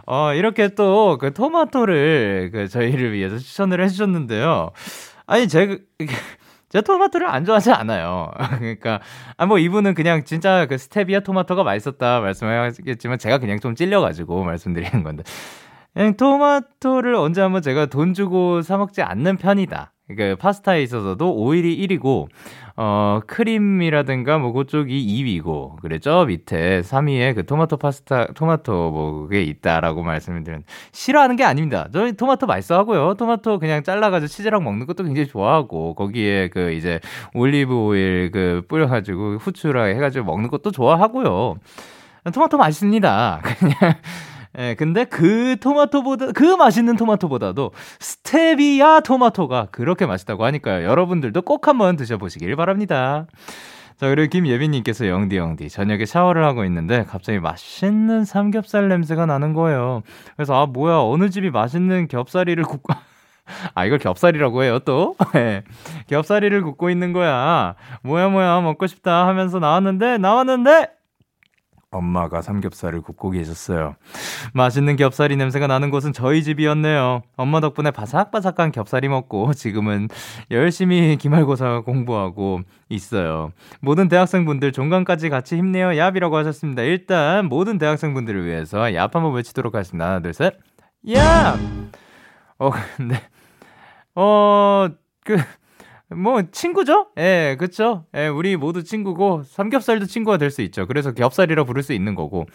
어, 0.07 0.33
이렇게 0.35 0.69
또 0.75 1.17
그 1.21 1.33
토마토를 1.33 2.51
그 2.53 2.69
저희를 2.69 3.13
위해서 3.13 3.39
추천을 3.39 3.83
해주셨는데요. 3.85 4.71
아니, 5.27 5.49
제가, 5.49 5.77
제가 6.71 6.83
토마토를 6.83 7.29
안 7.29 7.45
좋아하지 7.45 7.71
않아요. 7.73 8.31
그러니까, 8.59 9.01
아, 9.37 9.47
뭐 9.47 9.59
이분은 9.59 9.95
그냥 9.95 10.25
진짜 10.25 10.67
그 10.67 10.79
스테비아 10.79 11.21
토마토가 11.21 11.63
맛있었다 11.65 12.21
말씀하겠지만 12.21 13.19
제가 13.19 13.39
그냥 13.39 13.61
좀 13.61 13.75
찔려가지고 13.75 14.45
말씀드리는 14.45 15.03
건데. 15.03 15.23
그냥 15.95 16.17
토마토를 16.17 17.15
언제 17.15 17.43
한번 17.43 17.61
제가 17.63 17.87
돈 17.87 18.15
주고 18.15 18.63
사 18.63 18.79
먹지 18.79 19.03
않는 19.03 19.37
편이다. 19.37 19.93
그 20.17 20.37
파스타에 20.39 20.83
있어서도 20.83 21.35
오일이 21.35 21.87
1위고 21.87 22.29
어 22.77 23.21
크림이라든가 23.27 24.39
뭐 24.39 24.53
그쪽이 24.53 25.43
2위고 25.43 25.77
그랬죠? 25.81 26.25
밑에 26.25 26.81
3위에 26.81 27.35
그 27.35 27.45
토마토 27.45 27.77
파스타 27.77 28.27
토마토 28.29 28.91
뭐 28.91 29.13
그게 29.23 29.43
있다라고 29.43 30.03
말씀을 30.03 30.43
드렸는데 30.43 30.67
싫어하는 30.93 31.37
게 31.37 31.45
아닙니다. 31.45 31.89
저희 31.93 32.13
토마토 32.13 32.47
맛있어 32.47 32.79
하고요. 32.79 33.15
토마토 33.15 33.59
그냥 33.59 33.83
잘라가지고 33.83 34.29
치즈랑 34.29 34.65
먹는 34.65 34.87
것도 34.87 35.05
굉장히 35.05 35.29
좋아하고 35.29 35.95
거기에 35.95 36.49
그 36.49 36.73
이제 36.73 37.01
올리브 37.35 37.75
오일 37.75 38.31
그 38.33 38.63
뿌려가지고 38.69 39.37
후추랑 39.37 39.89
해가지고 39.89 40.25
먹는 40.25 40.49
것도 40.49 40.71
좋아하고요. 40.71 41.57
토마토 42.33 42.57
맛있습니다. 42.57 43.43
그냥 43.59 43.95
예, 44.59 44.75
근데 44.75 45.05
그 45.05 45.57
토마토보다, 45.61 46.33
그 46.33 46.45
맛있는 46.45 46.97
토마토보다도 46.97 47.71
스테비아 48.01 49.01
토마토가 49.01 49.69
그렇게 49.71 50.05
맛있다고 50.05 50.45
하니까요. 50.45 50.87
여러분들도 50.87 51.43
꼭 51.43 51.69
한번 51.69 51.97
드셔보시길 51.97 52.55
바랍니다. 52.57 53.27
자, 53.97 54.09
그리고 54.09 54.29
김예빈님께서 54.31 55.07
영디, 55.07 55.37
영디. 55.37 55.69
저녁에 55.71 56.05
샤워를 56.07 56.45
하고 56.45 56.65
있는데 56.65 57.05
갑자기 57.05 57.39
맛있는 57.39 58.25
삼겹살 58.25 58.89
냄새가 58.89 59.27
나는 59.27 59.55
거예요. 59.55 60.03
그래서, 60.37 60.61
아, 60.61 60.67
뭐야, 60.67 60.97
어느 60.99 61.31
집이 61.31 61.51
맛있는 61.51 62.09
겹살이를 62.09 62.65
굽고, 62.65 62.93
아, 63.75 63.85
이걸 63.87 63.99
겹살이라고 63.99 64.65
해요, 64.65 64.81
또? 64.81 65.15
네. 65.35 65.63
겹살이를 66.09 66.63
굽고 66.63 66.91
있는 66.91 67.13
거야. 67.13 67.75
뭐야, 68.03 68.29
뭐야, 68.29 68.61
먹고 68.61 68.87
싶다 68.87 69.29
하면서 69.29 69.59
나왔는데, 69.59 70.19
나왔는데, 70.19 70.89
엄마가 71.93 72.43
삼겹살을 72.43 73.03
굽고 73.03 73.31
계셨어요. 73.31 73.95
맛있는 74.55 74.97
겹살이 74.97 75.37
냄새가 75.37 75.67
나는 75.67 75.91
곳은 75.91 76.13
저희 76.13 76.43
집이었네요. 76.43 77.23
엄마 77.37 77.61
덕분에 77.61 77.91
바삭바삭한 77.91 78.73
겹살이 78.73 79.09
먹고 79.09 79.55
지금은 79.55 80.09
열심히 80.51 81.17
기말고사 81.17 81.81
공부하고 81.81 82.63
있어요. 82.89 83.53
모든 83.81 84.09
대학생분들 84.09 84.73
종강까지 84.73 85.29
같이 85.29 85.57
힘내요. 85.57 85.89
얍이라고 85.89 86.33
하셨습니다. 86.33 86.83
일단 86.83 87.47
모든 87.47 87.79
대학생분들을 87.79 88.45
위해서 88.45 88.79
얍 88.79 89.13
한번 89.13 89.35
외치도록 89.35 89.75
하겠습니다. 89.75 90.07
하나, 90.07 90.21
둘, 90.21 90.33
셋. 90.35 90.55
얍! 91.07 91.59
어, 92.59 92.71
근데, 92.97 93.21
어, 94.15 94.89
그, 95.25 95.37
뭐 96.17 96.43
친구죠? 96.51 97.09
예, 97.19 97.57
그쵸? 97.59 98.05
예, 98.15 98.29
우리 98.29 98.57
모두 98.57 98.85
친구고 98.85 99.43
삼겹살도 99.45 100.07
친구가 100.07 100.39
될 100.39 100.51
수 100.51 100.63
있죠. 100.63 100.87
그래서 100.87 101.13
겹살이라 101.13 101.65
부를 101.65 101.83
수 101.83 101.93
있는 101.93 102.15
거고. 102.15 102.47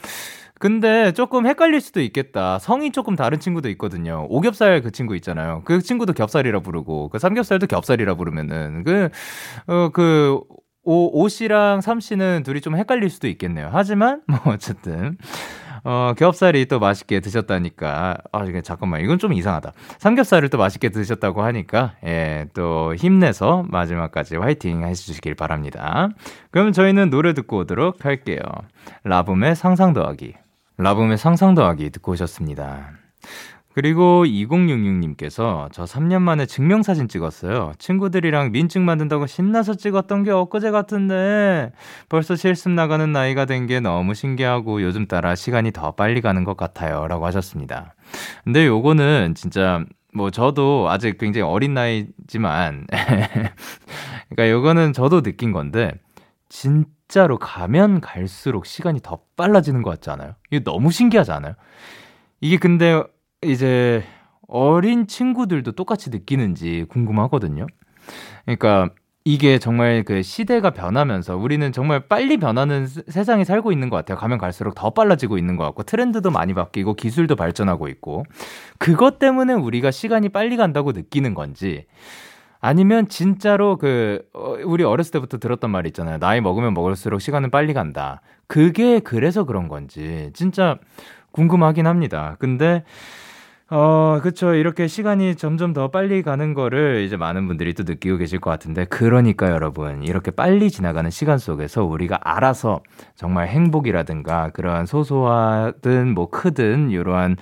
근데 0.59 1.11
조금 1.11 1.45
헷갈릴 1.45 1.81
수도 1.81 2.01
있겠다. 2.01 2.57
성이 2.59 2.91
조금 2.91 3.15
다른 3.15 3.39
친구도 3.39 3.69
있거든요. 3.71 4.25
오겹살 4.29 4.81
그 4.81 4.91
친구 4.91 5.15
있잖아요. 5.15 5.61
그 5.65 5.81
친구도 5.81 6.13
겹살이라 6.13 6.61
부르고 6.61 7.09
그 7.09 7.19
삼겹살도 7.19 7.67
겹살이라 7.67 8.15
부르면은 8.15 8.83
그 8.83 9.09
어, 9.67 9.89
그 9.89 10.39
오, 10.83 11.21
오 11.21 11.27
씨랑 11.27 11.81
삼 11.81 11.99
씨는 11.99 12.43
둘이 12.43 12.61
좀 12.61 12.75
헷갈릴 12.75 13.09
수도 13.09 13.27
있겠네요. 13.27 13.69
하지만 13.71 14.21
뭐 14.27 14.39
어쨌든 14.53 15.17
어, 15.89 16.13
겹살이 16.17 16.65
또 16.65 16.79
맛있게 16.79 17.21
드셨다니까. 17.21 18.17
아, 18.33 18.45
잠깐만. 18.61 18.99
이건 18.99 19.19
좀 19.19 19.31
이상하다. 19.31 19.71
삼겹살을 19.99 20.49
또 20.49 20.57
맛있게 20.57 20.89
드셨다고 20.89 21.41
하니까, 21.43 21.93
예, 22.05 22.47
또 22.53 22.93
힘내서 22.93 23.63
마지막까지 23.69 24.35
화이팅 24.35 24.83
해주시길 24.83 25.35
바랍니다. 25.35 26.09
그럼 26.51 26.73
저희는 26.73 27.09
노래 27.09 27.33
듣고 27.33 27.59
오도록 27.59 28.03
할게요. 28.03 28.41
라붐의 29.05 29.55
상상 29.55 29.93
더하기. 29.93 30.33
라붐의 30.77 31.17
상상 31.17 31.55
더하기 31.55 31.91
듣고 31.91 32.11
오셨습니다. 32.11 32.91
그리고 33.77 34.25
2066님께서 34.25 35.69
저 35.71 35.83
3년 35.83 36.23
만에 36.23 36.47
증명사진 36.47 37.07
찍었어요. 37.07 37.73
친구들이랑 37.77 38.51
민증 38.51 38.83
만든다고 38.85 39.27
신나서 39.27 39.75
찍었던 39.75 40.23
게 40.23 40.31
엊그제 40.31 40.71
같은데 40.71 41.71
벌써 42.09 42.35
실습 42.35 42.71
나가는 42.71 43.11
나이가 43.11 43.45
된 43.45 43.67
게 43.67 43.79
너무 43.79 44.15
신기하고 44.15 44.81
요즘 44.81 45.05
따라 45.05 45.35
시간이 45.35 45.73
더 45.73 45.91
빨리 45.91 46.21
가는 46.21 46.43
것 46.43 46.57
같아요. 46.57 47.05
라고 47.07 47.27
하셨습니다. 47.27 47.93
근데 48.45 48.65
요거는 48.65 49.35
진짜 49.35 49.85
뭐 50.11 50.31
저도 50.31 50.87
아직 50.89 51.19
굉장히 51.19 51.43
어린 51.47 51.75
나이지만 51.75 52.87
그러니까 54.29 54.49
요거는 54.49 54.93
저도 54.93 55.21
느낀 55.21 55.51
건데 55.51 55.91
진짜로 56.49 57.37
가면 57.37 58.01
갈수록 58.01 58.65
시간이 58.65 59.01
더 59.03 59.19
빨라지는 59.35 59.83
것 59.83 59.91
같지 59.91 60.09
않아요? 60.09 60.33
이게 60.49 60.63
너무 60.63 60.89
신기하지 60.91 61.31
않아요? 61.31 61.53
이게 62.41 62.57
근데 62.57 63.03
이제 63.47 64.03
어린 64.47 65.07
친구들도 65.07 65.73
똑같이 65.73 66.09
느끼는지 66.09 66.85
궁금하거든요. 66.89 67.67
그러니까 68.45 68.89
이게 69.25 69.59
정말 69.59 70.03
그 70.03 70.21
시대가 70.21 70.69
변하면서 70.69 71.35
우리는 71.35 71.73
정말 71.73 72.07
빨리 72.07 72.37
변하는 72.37 72.87
세상에 72.87 73.43
살고 73.43 73.73
있는 73.73 73.89
것 73.89 73.97
같아요. 73.97 74.17
가면 74.17 74.37
갈수록 74.37 74.73
더 74.73 74.91
빨라지고 74.91 75.37
있는 75.37 75.57
것 75.57 75.65
같고 75.65 75.83
트렌드도 75.83 76.31
많이 76.31 76.53
바뀌고 76.53 76.93
기술도 76.93 77.35
발전하고 77.35 77.89
있고 77.89 78.23
그것 78.77 79.19
때문에 79.19 79.53
우리가 79.53 79.91
시간이 79.91 80.29
빨리 80.29 80.55
간다고 80.55 80.93
느끼는 80.93 81.33
건지 81.33 81.87
아니면 82.61 83.09
진짜로 83.09 83.77
그 83.77 84.23
어, 84.33 84.55
우리 84.63 84.85
어렸을 84.85 85.11
때부터 85.11 85.39
들었던 85.39 85.69
말 85.71 85.85
있잖아요. 85.87 86.19
나이 86.19 86.39
먹으면 86.39 86.73
먹을수록 86.73 87.19
시간은 87.19 87.51
빨리 87.51 87.73
간다. 87.73 88.21
그게 88.47 88.99
그래서 88.99 89.43
그런 89.43 89.67
건지 89.67 90.31
진짜 90.33 90.77
궁금하긴 91.31 91.85
합니다. 91.85 92.37
근데 92.39 92.85
어, 93.69 94.21
그쵸. 94.23 94.53
이렇게 94.53 94.87
시간이 94.87 95.35
점점 95.35 95.73
더 95.73 95.89
빨리 95.89 96.21
가는 96.21 96.53
거를 96.53 97.01
이제 97.05 97.17
많은 97.17 97.47
분들이 97.47 97.73
또 97.73 97.83
느끼고 97.83 98.15
계실 98.17 98.39
것 98.39 98.49
같은데, 98.49 98.85
그러니까 98.85 99.49
여러분, 99.51 100.03
이렇게 100.03 100.31
빨리 100.31 100.71
지나가는 100.71 101.09
시간 101.11 101.37
속에서 101.37 101.83
우리가 101.83 102.17
알아서 102.21 102.81
정말 103.15 103.49
행복이라든가 103.49 104.51
그러한 104.51 104.85
소소하든 104.85 106.13
뭐 106.13 106.29
크든 106.29 106.91
이러한 106.91 107.35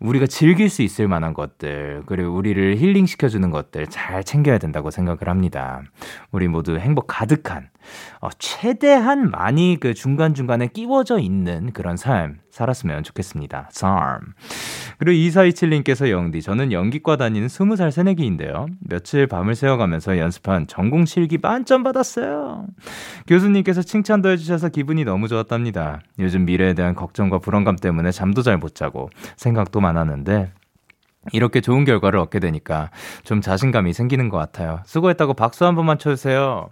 우리가 0.00 0.26
즐길 0.26 0.68
수 0.70 0.82
있을 0.82 1.08
만한 1.08 1.34
것들, 1.34 2.02
그리고 2.06 2.30
우리를 2.30 2.76
힐링시켜주는 2.76 3.50
것들 3.50 3.88
잘 3.88 4.22
챙겨야 4.22 4.58
된다고 4.58 4.90
생각을 4.90 5.28
합니다. 5.28 5.82
우리 6.30 6.46
모두 6.46 6.78
행복 6.78 7.06
가득한, 7.08 7.68
어, 8.20 8.28
최대한 8.38 9.30
많이 9.30 9.78
그 9.80 9.94
중간중간에 9.94 10.68
끼워져 10.68 11.18
있는 11.18 11.72
그런 11.72 11.96
삶 11.96 12.38
살았으면 12.50 13.04
좋겠습니다. 13.04 13.68
삶. 13.72 14.20
그리고 14.98 15.12
2427님께서 15.12 16.10
영디, 16.10 16.42
저는 16.42 16.72
연기과 16.72 17.16
다니는 17.16 17.46
20살 17.46 17.90
새내기인데요. 17.90 18.66
며칠 18.80 19.26
밤을 19.26 19.54
새워가면서 19.54 20.18
연습한 20.18 20.66
전공 20.66 21.06
실기 21.06 21.38
만점 21.40 21.82
받았어요. 21.84 22.66
교수님께서 23.28 23.82
칭찬도 23.82 24.28
해주셔서 24.30 24.70
기분이 24.70 25.04
너무 25.04 25.28
좋았답니다. 25.28 26.00
요즘 26.18 26.44
미래에 26.44 26.74
대한 26.74 26.94
걱정과 26.94 27.38
불안감 27.38 27.76
때문에 27.76 28.10
잠도 28.10 28.42
잘 28.42 28.58
못 28.58 28.74
자고 28.74 29.08
생각도 29.36 29.80
많았는데 29.88 30.52
이렇게 31.32 31.60
좋은 31.60 31.84
결과를 31.84 32.18
얻게 32.18 32.38
되니까 32.38 32.90
좀 33.24 33.40
자신감이 33.40 33.92
생기는 33.92 34.28
것 34.28 34.36
같아요. 34.38 34.80
수고했다고 34.84 35.34
박수 35.34 35.64
한 35.66 35.74
번만 35.74 35.98
쳐주세요. 35.98 36.70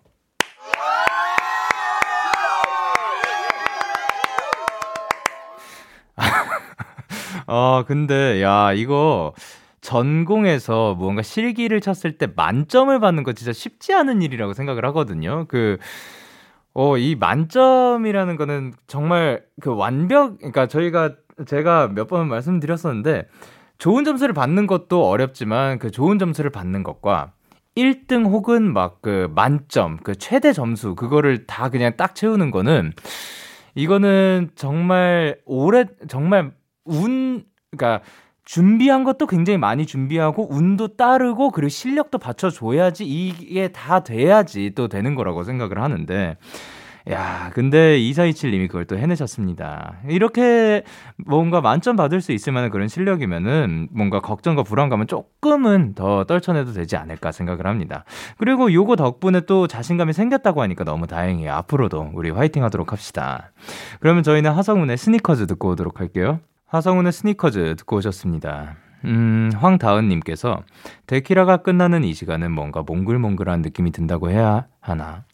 어, 7.46 7.84
근데, 7.86 8.42
야, 8.42 8.72
이거, 8.72 9.34
전공에서 9.82 10.94
무언가 10.94 11.22
실기를 11.22 11.80
쳤을 11.80 12.18
때 12.18 12.26
만점을 12.34 12.98
받는 12.98 13.22
거 13.22 13.32
진짜 13.34 13.52
쉽지 13.52 13.94
않은 13.94 14.22
일이라고 14.22 14.52
생각을 14.52 14.84
하거든요. 14.86 15.44
그, 15.46 15.78
어, 16.74 16.96
이 16.98 17.14
만점이라는 17.14 18.36
거는 18.36 18.72
정말 18.86 19.44
그 19.60 19.74
완벽, 19.74 20.38
그러니까 20.38 20.66
저희가, 20.66 21.14
제가 21.44 21.88
몇 21.88 22.08
번 22.08 22.28
말씀드렸었는데, 22.28 23.26
좋은 23.78 24.04
점수를 24.04 24.32
받는 24.34 24.66
것도 24.66 25.06
어렵지만, 25.08 25.78
그 25.78 25.90
좋은 25.90 26.18
점수를 26.18 26.50
받는 26.50 26.82
것과 26.82 27.32
1등 27.76 28.24
혹은 28.26 28.72
막 28.72 29.00
그 29.02 29.28
만점, 29.34 29.98
그 30.02 30.14
최대 30.16 30.52
점수, 30.52 30.94
그거를 30.94 31.46
다 31.46 31.68
그냥 31.68 31.92
딱 31.96 32.14
채우는 32.14 32.50
거는, 32.50 32.92
이거는 33.74 34.50
정말 34.54 35.38
오래, 35.44 35.84
정말 36.08 36.52
운, 36.86 37.44
그러니까 37.70 38.02
준비한 38.44 39.04
것도 39.04 39.26
굉장히 39.26 39.58
많이 39.58 39.86
준비하고 39.86 40.52
운도 40.54 40.96
따르고 40.96 41.50
그리고 41.50 41.68
실력도 41.68 42.18
받쳐줘야지 42.18 43.04
이게 43.04 43.68
다 43.68 44.04
돼야지 44.04 44.72
또 44.76 44.86
되는 44.88 45.14
거라고 45.16 45.42
생각을 45.42 45.82
하는데 45.82 46.36
야, 47.08 47.50
근데 47.54 47.98
2427님이 47.98 48.66
그걸 48.66 48.84
또 48.84 48.98
해내셨습니다. 48.98 49.98
이렇게 50.08 50.82
뭔가 51.24 51.60
만점 51.60 51.94
받을 51.94 52.20
수 52.20 52.32
있을 52.32 52.52
만한 52.52 52.70
그런 52.70 52.88
실력이면은 52.88 53.88
뭔가 53.92 54.20
걱정과 54.20 54.64
불안감은 54.64 55.06
조금은 55.06 55.94
더 55.94 56.24
떨쳐내도 56.24 56.72
되지 56.72 56.96
않을까 56.96 57.30
생각을 57.30 57.66
합니다. 57.66 58.04
그리고 58.38 58.72
요거 58.72 58.96
덕분에 58.96 59.42
또 59.42 59.68
자신감이 59.68 60.12
생겼다고 60.12 60.62
하니까 60.62 60.82
너무 60.82 61.06
다행이에요. 61.06 61.52
앞으로도 61.52 62.10
우리 62.14 62.30
화이팅 62.30 62.64
하도록 62.64 62.90
합시다. 62.90 63.52
그러면 64.00 64.24
저희는 64.24 64.50
하성운의 64.50 64.96
스니커즈 64.96 65.46
듣고 65.46 65.70
오도록 65.70 66.00
할게요. 66.00 66.40
하성운의 66.66 67.12
스니커즈 67.12 67.76
듣고 67.78 67.96
오셨습니다. 67.98 68.76
음, 69.06 69.50
황다은님께서 69.54 70.62
데키라가 71.06 71.58
끝나는 71.58 72.04
이 72.04 72.12
시간은 72.12 72.50
뭔가 72.52 72.82
몽글몽글한 72.82 73.62
느낌이 73.62 73.92
든다고 73.92 74.30
해야 74.30 74.66
하나. 74.80 75.24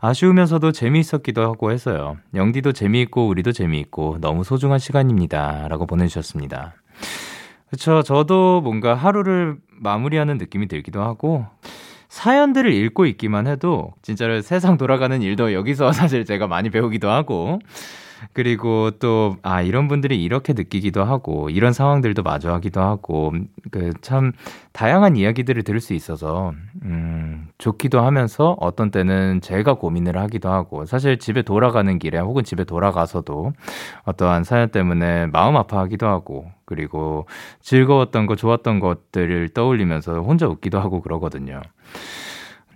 아쉬우면서도 0.00 0.72
재미있었기도 0.72 1.42
하고 1.42 1.70
해서요. 1.70 2.16
영디도 2.34 2.72
재미있고 2.72 3.28
우리도 3.28 3.52
재미있고 3.52 4.18
너무 4.20 4.44
소중한 4.44 4.78
시간입니다. 4.78 5.68
라고 5.68 5.86
보내주셨습니다. 5.86 6.74
그쵸. 7.70 8.02
저도 8.02 8.62
뭔가 8.62 8.94
하루를 8.94 9.58
마무리하는 9.70 10.38
느낌이 10.38 10.68
들기도 10.68 11.02
하고, 11.02 11.46
사연들을 12.08 12.72
읽고 12.72 13.04
있기만 13.04 13.46
해도 13.46 13.92
진짜로 14.00 14.40
세상 14.40 14.78
돌아가는 14.78 15.20
일도 15.20 15.52
여기서 15.52 15.92
사실 15.92 16.24
제가 16.24 16.46
많이 16.46 16.70
배우기도 16.70 17.10
하고, 17.10 17.58
그리고 18.32 18.90
또, 18.98 19.36
아, 19.42 19.62
이런 19.62 19.88
분들이 19.88 20.22
이렇게 20.22 20.52
느끼기도 20.52 21.04
하고, 21.04 21.50
이런 21.50 21.72
상황들도 21.72 22.22
마주하기도 22.22 22.80
하고, 22.80 23.32
그, 23.70 23.92
참, 24.00 24.32
다양한 24.72 25.16
이야기들을 25.16 25.62
들을 25.62 25.80
수 25.80 25.94
있어서, 25.94 26.52
음, 26.82 27.48
좋기도 27.58 28.00
하면서, 28.00 28.56
어떤 28.60 28.90
때는 28.90 29.40
제가 29.40 29.74
고민을 29.74 30.16
하기도 30.18 30.50
하고, 30.50 30.84
사실 30.86 31.18
집에 31.18 31.42
돌아가는 31.42 31.98
길에, 31.98 32.18
혹은 32.18 32.44
집에 32.44 32.64
돌아가서도, 32.64 33.52
어떠한 34.04 34.44
사연 34.44 34.70
때문에 34.70 35.26
마음 35.26 35.56
아파하기도 35.56 36.06
하고, 36.06 36.50
그리고 36.64 37.26
즐거웠던 37.60 38.26
거, 38.26 38.36
좋았던 38.36 38.80
것들을 38.80 39.48
떠올리면서 39.50 40.20
혼자 40.20 40.46
웃기도 40.46 40.78
하고 40.80 41.00
그러거든요. 41.00 41.62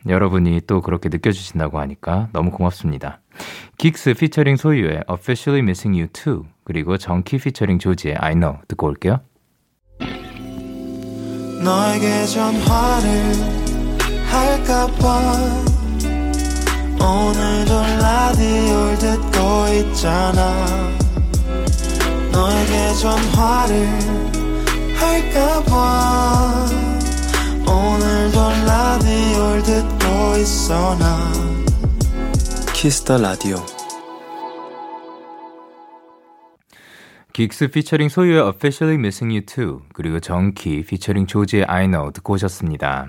여러분이 0.09 0.63
또 0.67 0.81
그렇게 0.81 1.09
느껴주신다고 1.09 1.79
하니까 1.81 2.29
너무 2.33 2.51
고맙습니다. 2.51 3.21
긱스 3.79 4.15
피처링 4.15 4.57
소유의 4.57 5.05
Officially 5.11 5.61
Missing 5.61 5.99
You 5.99 6.09
Too 6.13 6.43
그리고 6.65 6.97
정키 6.97 7.39
피처링 7.39 7.79
조지의 7.79 8.17
I 8.19 8.35
Know 8.35 8.59
듣고 8.69 8.89
올게요. 8.89 9.21
너에게 11.63 12.27
전화를 12.27 13.33
할까봐 14.29 15.73
오늘도 17.01 17.73
라디오를 18.01 18.99
듣고 18.99 19.69
있잖아 19.75 20.67
너에게 22.33 22.95
전화를 22.95 23.87
할까봐 24.97 26.92
오늘도 27.67 28.39
라디오를 28.67 29.63
듣고 29.63 30.37
있어 30.39 30.97
나 30.99 31.33
키스 32.75 33.02
더 33.02 33.19
라디오 33.19 33.57
긱스 37.33 37.69
피처링 37.69 38.09
소유의 38.09 38.43
Officially 38.49 38.97
Missing 38.99 39.35
You 39.35 39.47
Too 39.47 39.81
그리고 39.95 40.21
정키 40.21 40.85
피처링 40.85 41.27
조지의 41.27 41.65
I 41.65 41.87
Know 41.87 42.13
듣고 42.13 42.35
오셨습니다. 42.35 43.07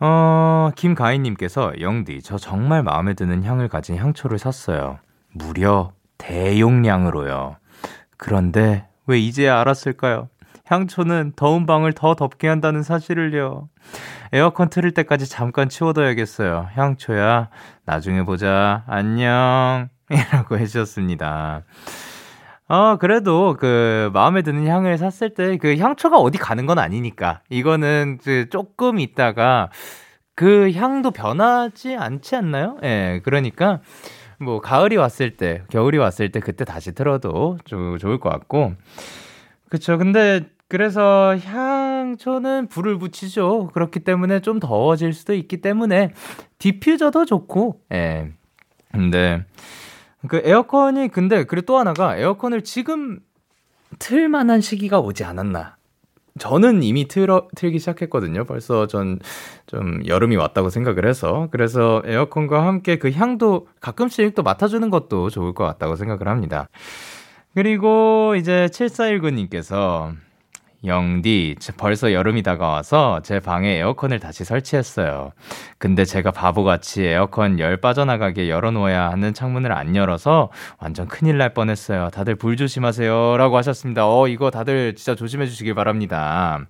어, 0.00 0.70
김가인님께서 0.74 1.74
영디 1.80 2.22
저 2.22 2.38
정말 2.38 2.82
마음에 2.82 3.14
드는 3.14 3.44
향을 3.44 3.68
가진 3.68 3.96
향초를 3.96 4.38
샀어요. 4.38 4.98
무려 5.32 5.92
대용량으로요. 6.18 7.56
그런데 8.16 8.86
왜 9.06 9.18
이제야 9.18 9.60
알았을까요? 9.60 10.28
향초는 10.70 11.32
더운 11.34 11.66
방을 11.66 11.92
더 11.92 12.14
덥게 12.14 12.46
한다는 12.46 12.82
사실을요. 12.84 13.68
에어컨 14.32 14.70
틀을 14.70 14.92
때까지 14.92 15.28
잠깐 15.28 15.68
치워둬야겠어요. 15.68 16.68
향초야, 16.74 17.48
나중에 17.84 18.22
보자. 18.22 18.84
안녕. 18.86 19.88
이라고 20.10 20.58
해주셨습니다. 20.58 21.62
어, 22.68 22.96
그래도 22.98 23.56
그 23.58 24.10
마음에 24.12 24.42
드는 24.42 24.66
향을 24.66 24.96
샀을 24.96 25.34
때 25.34 25.56
그 25.58 25.76
향초가 25.76 26.18
어디 26.18 26.38
가는 26.38 26.66
건 26.66 26.78
아니니까. 26.78 27.40
이거는 27.50 28.18
그 28.22 28.48
조금 28.48 29.00
있다가 29.00 29.70
그 30.36 30.70
향도 30.72 31.10
변하지 31.10 31.96
않지 31.96 32.36
않나요? 32.36 32.76
예, 32.84 32.86
네, 32.86 33.20
그러니까 33.24 33.80
뭐 34.38 34.60
가을이 34.60 34.96
왔을 34.96 35.36
때, 35.36 35.62
겨울이 35.68 35.98
왔을 35.98 36.30
때 36.30 36.38
그때 36.40 36.64
다시 36.64 36.92
틀어도 36.94 37.58
좀 37.64 37.98
좋을 37.98 38.20
것 38.20 38.30
같고. 38.30 38.74
그쵸. 39.68 39.98
근데 39.98 40.42
그래서 40.70 41.36
향초는 41.36 42.68
불을 42.68 42.98
붙이죠. 42.98 43.68
그렇기 43.74 44.00
때문에 44.00 44.40
좀 44.40 44.58
더워질 44.58 45.12
수도 45.12 45.34
있기 45.34 45.60
때문에 45.60 46.12
디퓨저도 46.58 47.26
좋고, 47.26 47.82
예. 47.92 48.32
근데 48.90 49.44
그 50.28 50.40
에어컨이 50.42 51.08
근데 51.08 51.44
그리고 51.44 51.66
또 51.66 51.78
하나가 51.78 52.16
에어컨을 52.16 52.64
지금 52.64 53.20
틀 53.98 54.28
만한 54.28 54.62
시기가 54.62 55.00
오지 55.00 55.24
않았나. 55.24 55.76
저는 56.38 56.82
이미 56.82 57.06
틀어, 57.08 57.48
틀기 57.54 57.78
시작했거든요. 57.78 58.44
벌써 58.44 58.86
전 58.86 59.18
좀 59.70 60.04
여름이 60.04 60.34
왔다고 60.34 60.68
생각을 60.68 61.06
해서. 61.06 61.46
그래서 61.52 62.02
에어컨과 62.04 62.66
함께 62.66 62.98
그 62.98 63.12
향도 63.12 63.68
가끔씩 63.80 64.34
또 64.34 64.42
맡아주는 64.42 64.90
것도 64.90 65.30
좋을 65.30 65.54
것 65.54 65.64
같다고 65.64 65.94
생각을 65.94 66.26
합니다. 66.26 66.66
그리고 67.54 68.34
이제 68.36 68.66
7419님께서 68.72 70.12
영디, 70.84 71.56
벌써 71.76 72.12
여름이 72.12 72.42
다가와서 72.42 73.20
제 73.22 73.38
방에 73.38 73.76
에어컨을 73.76 74.18
다시 74.18 74.44
설치했어요. 74.44 75.32
근데 75.78 76.04
제가 76.04 76.30
바보같이 76.30 77.04
에어컨 77.04 77.58
열 77.58 77.76
빠져나가게 77.76 78.48
열어놓아야 78.48 79.10
하는 79.10 79.34
창문을 79.34 79.72
안 79.72 79.94
열어서 79.94 80.50
완전 80.78 81.06
큰일 81.06 81.36
날 81.36 81.52
뻔했어요. 81.52 82.08
다들 82.10 82.34
불 82.36 82.56
조심하세요. 82.56 83.36
라고 83.36 83.56
하셨습니다. 83.58 84.08
어, 84.08 84.26
이거 84.28 84.50
다들 84.50 84.94
진짜 84.94 85.14
조심해 85.14 85.46
주시길 85.46 85.74
바랍니다. 85.74 86.60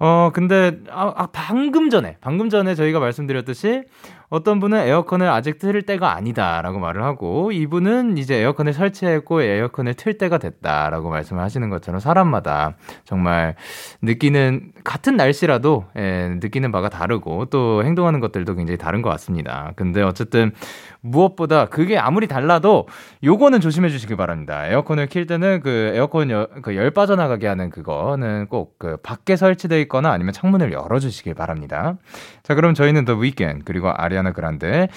어, 0.00 0.30
근데, 0.32 0.78
아, 0.90 1.12
아, 1.16 1.28
방금 1.32 1.90
전에, 1.90 2.18
방금 2.20 2.50
전에 2.50 2.76
저희가 2.76 3.00
말씀드렸듯이 3.00 3.82
어떤 4.30 4.60
분은 4.60 4.78
에어컨을 4.78 5.28
아직 5.28 5.58
틀 5.58 5.82
때가 5.82 6.14
아니다라고 6.14 6.78
말을 6.78 7.02
하고 7.02 7.50
이분은 7.50 8.18
이제 8.18 8.36
에어컨을 8.36 8.74
설치했고 8.74 9.42
에어컨을 9.42 9.94
틀 9.94 10.18
때가 10.18 10.38
됐다라고 10.38 11.08
말씀을 11.08 11.42
하시는 11.42 11.68
것처럼 11.70 12.00
사람마다 12.00 12.76
정말 13.04 13.54
느끼는 14.02 14.72
같은 14.84 15.16
날씨라도 15.16 15.86
예, 15.96 16.28
느끼는 16.40 16.72
바가 16.72 16.90
다르고 16.90 17.46
또 17.46 17.82
행동하는 17.84 18.20
것들도 18.20 18.54
굉장히 18.54 18.76
다른 18.76 19.00
것 19.00 19.08
같습니다. 19.10 19.72
근데 19.76 20.02
어쨌든 20.02 20.52
무엇보다 21.00 21.66
그게 21.66 21.98
아무리 21.98 22.26
달라도 22.26 22.86
요거는 23.22 23.60
조심해 23.60 23.88
주시기 23.90 24.16
바랍니다. 24.16 24.66
에어컨을 24.66 25.06
킬 25.08 25.26
때는 25.26 25.60
그 25.60 25.92
에어컨 25.94 26.30
여, 26.30 26.48
그열 26.62 26.90
빠져나가게 26.90 27.46
하는 27.46 27.70
그거는 27.70 28.46
꼭 28.46 28.78
그 28.78 28.96
밖에 29.02 29.36
설치되어 29.36 29.78
있거나 29.80 30.10
아니면 30.12 30.32
창문을 30.32 30.72
열어 30.72 30.98
주시길 30.98 31.34
바랍니다. 31.34 31.96
자, 32.42 32.54
그럼 32.54 32.74
저희는 32.74 33.04
The 33.04 33.20
Weeknd 33.20 33.64
그리고 33.64 33.90
아리아나 33.90 34.32
그란데 34.32 34.88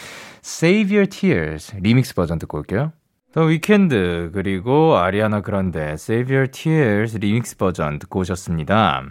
Save 0.44 0.96
Your 0.96 1.10
Tears 1.10 1.76
리믹스 1.78 2.16
버전 2.16 2.38
듣고 2.40 2.60
올게요. 2.60 2.92
The 3.34 3.44
Weeknd 3.44 4.32
그리고 4.34 4.98
아리아나 4.98 5.42
그란데 5.42 5.92
Save 5.94 6.36
Your 6.36 6.52
Tears 6.52 7.18
리믹스 7.18 7.58
버전 7.58 7.98
듣고 8.00 8.20
오셨습니다. 8.20 9.04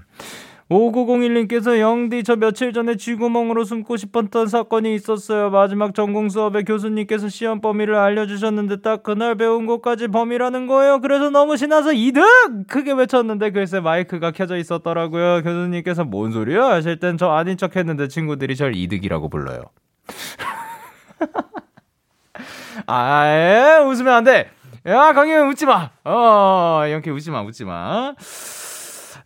5901님께서 0.70 1.80
영디 1.80 2.22
저 2.22 2.36
며칠 2.36 2.72
전에 2.72 2.96
쥐구멍으로 2.96 3.64
숨고 3.64 3.96
싶었던 3.96 4.46
사건이 4.46 4.94
있었어요. 4.94 5.50
마지막 5.50 5.94
전공 5.94 6.28
수업에 6.28 6.62
교수님께서 6.62 7.28
시험 7.28 7.60
범위를 7.60 7.96
알려주셨는데 7.96 8.82
딱 8.82 9.02
그날 9.02 9.34
배운 9.34 9.66
것까지 9.66 10.08
범위라는 10.08 10.68
거예요. 10.68 11.00
그래서 11.00 11.28
너무 11.28 11.56
신나서 11.56 11.92
이득 11.92 12.22
크게 12.68 12.92
외쳤는데 12.92 13.50
글쎄 13.50 13.80
마이크가 13.80 14.30
켜져 14.30 14.56
있었더라고요. 14.58 15.42
교수님께서 15.42 16.04
뭔 16.04 16.30
소리야 16.30 16.64
하실 16.66 16.98
땐 16.98 17.10
저 17.18 17.30
아닌 17.30 17.56
척 17.58 17.76
했는데 17.76 18.06
친구들이 18.08 18.54
절 18.56 18.74
이득이라고 18.76 19.28
불러요. 19.28 19.64
아, 22.86 23.24
예, 23.26 23.78
웃으면 23.84 24.14
안 24.14 24.24
돼. 24.24 24.50
야, 24.86 25.12
강현 25.12 25.48
웃지 25.48 25.66
마. 25.66 25.90
어, 26.04 26.84
이렇게 26.86 27.10
웃지 27.10 27.30
마, 27.30 27.42
웃지 27.42 27.64
마. 27.64 28.14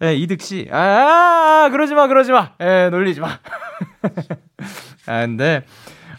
예, 0.03 0.15
이득 0.15 0.41
씨. 0.41 0.69
아, 0.71 1.69
그러지 1.71 1.95
마, 1.95 2.07
그러지 2.09 2.33
마. 2.33 2.51
예, 2.61 2.89
놀리지 2.91 3.21
마. 3.21 3.29
아, 5.07 5.21
근데, 5.27 5.63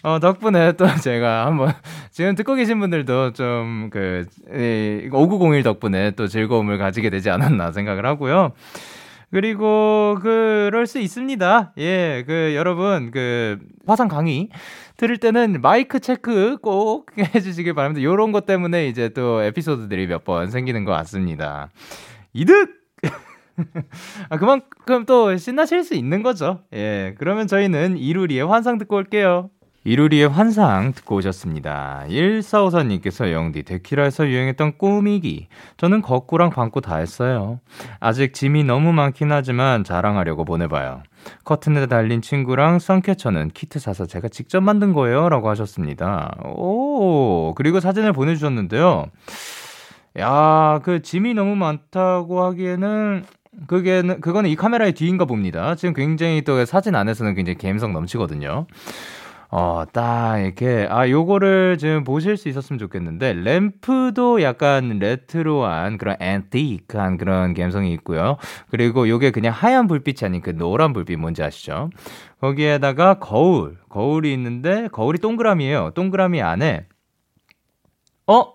어, 0.04 0.20
덕분에 0.20 0.74
또 0.74 0.86
제가 1.02 1.46
한번, 1.48 1.74
지금 2.12 2.36
듣고 2.36 2.56
계신 2.56 2.80
분들도 2.80 3.34
좀, 3.34 3.90
그, 3.92 4.26
이, 4.54 5.10
5901 5.12 5.64
덕분에 5.64 6.12
또 6.12 6.28
즐거움을 6.28 6.78
가지게 6.78 7.10
되지 7.10 7.30
않았나 7.30 7.72
생각을 7.72 8.06
하고요. 8.06 8.54
그리고, 9.32 10.18
그럴 10.22 10.86
수 10.88 11.00
있습니다. 11.00 11.74
예, 11.80 12.24
그, 12.26 12.54
여러분, 12.56 13.12
그, 13.12 13.58
화상 13.86 14.08
강의 14.08 14.50
들을 14.98 15.18
때는 15.18 15.60
마이크 15.62 16.00
체크 16.00 16.58
꼭 16.62 17.08
해주시길 17.36 17.74
바랍니다. 17.74 18.04
요런 18.04 18.32
것 18.32 18.46
때문에 18.46 18.88
이제 18.88 19.10
또 19.10 19.42
에피소드들이 19.44 20.08
몇 20.08 20.24
번 20.24 20.50
생기는 20.52 20.86
것 20.86 20.92
같습니다. 20.94 21.70
이득! 22.34 22.85
아, 24.30 24.38
그만큼 24.38 25.06
또 25.06 25.36
신나실 25.38 25.84
수 25.84 25.93
있는 25.93 26.24
거죠. 26.24 26.60
예. 26.74 27.16
그러면 27.18 27.47
저희는 27.47 27.97
이루리의 27.97 28.45
환상 28.45 28.78
듣고 28.78 28.95
올게요. 28.95 29.49
이루리의 29.88 30.28
환상 30.28 30.93
듣고 30.93 31.18
오셨습니다. 31.18 32.06
1454님께서 32.10 33.32
영디 33.32 33.62
데키라에서 33.64 34.28
유행했던 34.28 34.80
꾸미기. 34.80 35.47
저는 35.78 36.01
걷고랑 36.01 36.49
방구 36.49 36.82
다 36.82 36.95
했어요. 36.95 37.60
아직 37.99 38.34
짐이 38.34 38.64
너무 38.64 38.93
많긴 38.93 39.32
하지만 39.32 39.84
자랑하려고 39.84 40.43
보내봐요. 40.43 41.03
커튼에 41.43 41.86
달린 41.86 42.24
친구랑 42.24 42.80
선캐쳐는 42.80 43.51
키트 43.51 43.78
사서 43.78 44.08
제가 44.08 44.28
직접 44.28 44.62
만든 44.62 44.91
거예요. 44.91 45.30
라고 45.30 45.49
하셨습니다. 45.49 46.36
오, 46.43 47.53
그리고 47.53 47.80
사진을 47.80 48.12
보내주셨는데요. 48.12 49.06
야, 50.18 50.80
그 50.84 51.03
짐이 51.03 51.36
너무 51.36 51.56
많다고 51.56 52.41
하기에는 52.41 53.24
그게 53.68 54.01
그거는 54.01 54.49
이 54.49 54.56
카메라의 54.56 54.93
뒤인가 54.93 55.26
봅니다. 55.26 55.76
지금 55.76 55.93
굉장히 55.93 56.43
또 56.43 56.64
사진 56.66 56.95
안에서는 56.95 57.36
굉장히 57.36 57.58
감성 57.58 57.93
넘치거든요. 57.93 58.68
어, 59.51 59.84
딱 59.93 60.39
이렇게 60.39 60.88
아 60.89 61.10
요거를 61.10 61.78
지금 61.78 62.03
보실 62.03 62.36
수 62.36 62.49
있었으면 62.49 62.78
좋겠는데 62.78 63.34
램프도 63.34 64.41
약간 64.41 64.99
레트로한 64.99 65.97
그런 65.97 66.18
앤티크한 66.20 67.18
그런 67.18 67.53
감성이 67.53 67.93
있고요. 67.93 68.38
그리고 68.70 69.08
요게 69.08 69.32
그냥 69.32 69.53
하얀 69.53 69.88
불빛이 69.88 70.26
아닌 70.26 70.41
그 70.41 70.49
노란 70.49 70.93
불빛 70.93 71.20
뭔지 71.20 71.43
아시죠? 71.43 71.89
거기에다가 72.41 73.20
거울, 73.20 73.78
거울이 73.88 74.34
있는데 74.34 74.89
거울이 74.91 75.20
동그라미예요. 75.20 75.91
동그라미 75.95 76.41
안에 76.41 76.88
어? 78.28 78.53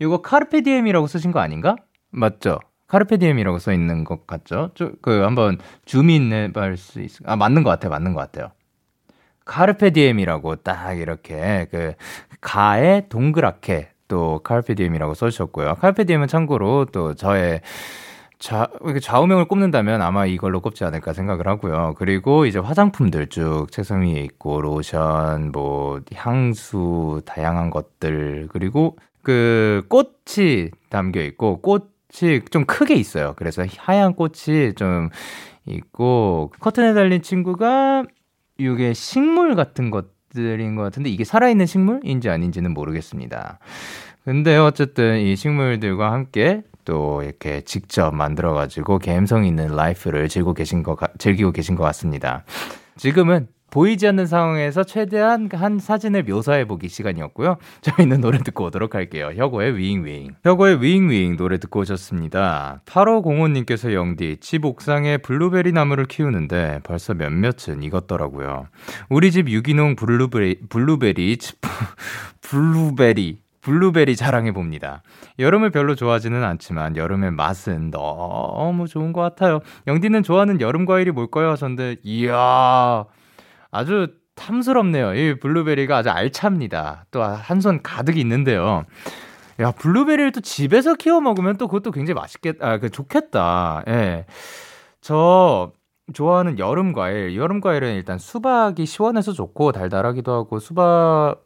요거 0.00 0.22
carpe 0.22 0.52
diem이라고 0.52 1.06
쓰신 1.06 1.30
거 1.32 1.40
아닌가? 1.40 1.76
맞죠? 2.10 2.58
carpe 2.90 3.14
diem이라고 3.14 3.58
써 3.58 3.72
있는 3.72 4.04
것 4.04 4.26
같죠? 4.26 4.70
저, 4.74 4.90
그 5.00 5.20
한번 5.20 5.58
줌인 5.84 6.32
해볼 6.32 6.76
수 6.76 7.00
있을 7.00 7.28
아 7.28 7.36
맞는 7.36 7.62
것 7.62 7.70
같아요, 7.70 7.90
맞는 7.90 8.14
것 8.14 8.20
같아요. 8.20 8.50
carpe 9.44 9.84
diem이라고 9.84 10.56
딱 10.56 10.94
이렇게 10.94 11.66
그 11.70 11.94
가에 12.40 13.06
동그랗게 13.08 13.90
또 14.08 14.40
carpe 14.42 14.68
diem이라고 14.68 15.14
써 15.14 15.30
주셨고요. 15.30 15.76
carpe 15.76 15.97
diem은 15.97 16.26
참고로 16.26 16.86
또 16.86 17.14
저의 17.14 17.60
좌, 18.40 18.68
좌우명을 19.02 19.46
꼽는다면 19.46 20.02
아마 20.02 20.26
이걸로 20.26 20.60
꼽지 20.60 20.84
않을까 20.84 21.12
생각을 21.12 21.46
하고요. 21.46 21.94
그리고 21.98 22.46
이제 22.46 22.58
화장품들 22.58 23.28
쭉 23.28 23.66
책상 23.70 24.02
위에 24.02 24.20
있고, 24.22 24.62
로션, 24.62 25.52
뭐, 25.52 26.00
향수, 26.14 27.20
다양한 27.26 27.68
것들, 27.68 28.48
그리고 28.50 28.96
그 29.22 29.84
꽃이 29.90 30.70
담겨 30.88 31.20
있고, 31.20 31.60
꽃 31.60 31.89
이 32.12 32.40
좀 32.50 32.64
크게 32.64 32.94
있어요. 32.94 33.34
그래서 33.36 33.64
하얀 33.78 34.14
꽃이 34.14 34.74
좀 34.76 35.10
있고, 35.66 36.52
커튼에 36.60 36.94
달린 36.94 37.22
친구가 37.22 38.04
이게 38.58 38.92
식물 38.92 39.54
같은 39.54 39.90
것들인 39.90 40.76
것 40.76 40.82
같은데, 40.82 41.10
이게 41.10 41.24
살아있는 41.24 41.66
식물인지 41.66 42.28
아닌지는 42.28 42.74
모르겠습니다. 42.74 43.58
근데 44.24 44.56
어쨌든 44.56 45.18
이 45.20 45.34
식물들과 45.36 46.12
함께 46.12 46.62
또 46.84 47.22
이렇게 47.22 47.62
직접 47.62 48.14
만들어가지고 48.14 48.98
감성 48.98 49.44
있는 49.46 49.68
life를 49.74 50.28
즐기고 50.28 50.54
계신 50.54 50.82
것, 50.82 50.98
즐기고 51.18 51.52
계신 51.52 51.74
것 51.76 51.84
같습니다. 51.84 52.44
지금은 52.96 53.48
보이지 53.70 54.06
않는 54.08 54.26
상황에서 54.26 54.84
최대한 54.84 55.48
한 55.52 55.78
사진을 55.78 56.24
묘사해보기 56.24 56.88
시간이었고요. 56.88 57.56
저희는 57.80 58.20
노래 58.20 58.38
듣고 58.38 58.66
오도록 58.66 58.94
할게요. 58.94 59.32
혁오의 59.34 59.76
윙윙. 59.76 60.34
혁오의 60.44 60.82
윙윙 60.82 61.36
노래 61.36 61.58
듣고 61.58 61.80
오셨습니다. 61.80 62.82
8505님께서 62.86 63.92
영디, 63.92 64.38
집 64.40 64.64
옥상에 64.64 65.18
블루베리 65.18 65.72
나무를 65.72 66.06
키우는데 66.06 66.80
벌써 66.82 67.14
몇몇은 67.14 67.82
익었더라고요. 67.82 68.66
우리 69.08 69.30
집 69.30 69.48
유기농 69.48 69.96
블루베리, 69.96 70.68
블루베리, 70.68 71.38
블루베리, 72.42 73.38
블루베리 73.60 74.16
자랑해 74.16 74.52
봅니다. 74.52 75.02
여름을 75.38 75.70
별로 75.70 75.94
좋아하지는 75.94 76.42
않지만 76.42 76.96
여름의 76.96 77.32
맛은 77.32 77.90
너무 77.90 78.88
좋은 78.88 79.12
것 79.12 79.20
같아요. 79.20 79.60
영디는 79.86 80.22
좋아하는 80.22 80.60
여름 80.60 80.86
과일이 80.86 81.10
뭘까요? 81.10 81.50
하셨는데 81.50 81.96
이야 82.02 83.04
아주 83.70 84.08
탐스럽네요. 84.34 85.14
이 85.14 85.38
블루베리가 85.38 85.98
아주 85.98 86.10
알찹니다. 86.10 87.06
또 87.10 87.20
한 87.22 87.60
손 87.60 87.82
가득 87.82 88.16
있는데요. 88.18 88.84
야 89.60 89.70
블루베리를 89.72 90.32
또 90.32 90.40
집에서 90.40 90.94
키워 90.94 91.20
먹으면 91.20 91.56
또 91.58 91.68
그것도 91.68 91.90
굉장히 91.92 92.14
맛있겠, 92.20 92.56
아, 92.62 92.78
그 92.78 92.88
좋겠다. 92.90 93.84
예. 93.88 94.24
저 95.00 95.72
좋아하는 96.14 96.58
여름 96.58 96.92
과일. 96.92 97.36
여름 97.36 97.60
과일은 97.60 97.94
일단 97.94 98.18
수박이 98.18 98.86
시원해서 98.86 99.32
좋고 99.32 99.72
달달하기도 99.72 100.32
하고 100.32 100.58
수박 100.58 101.36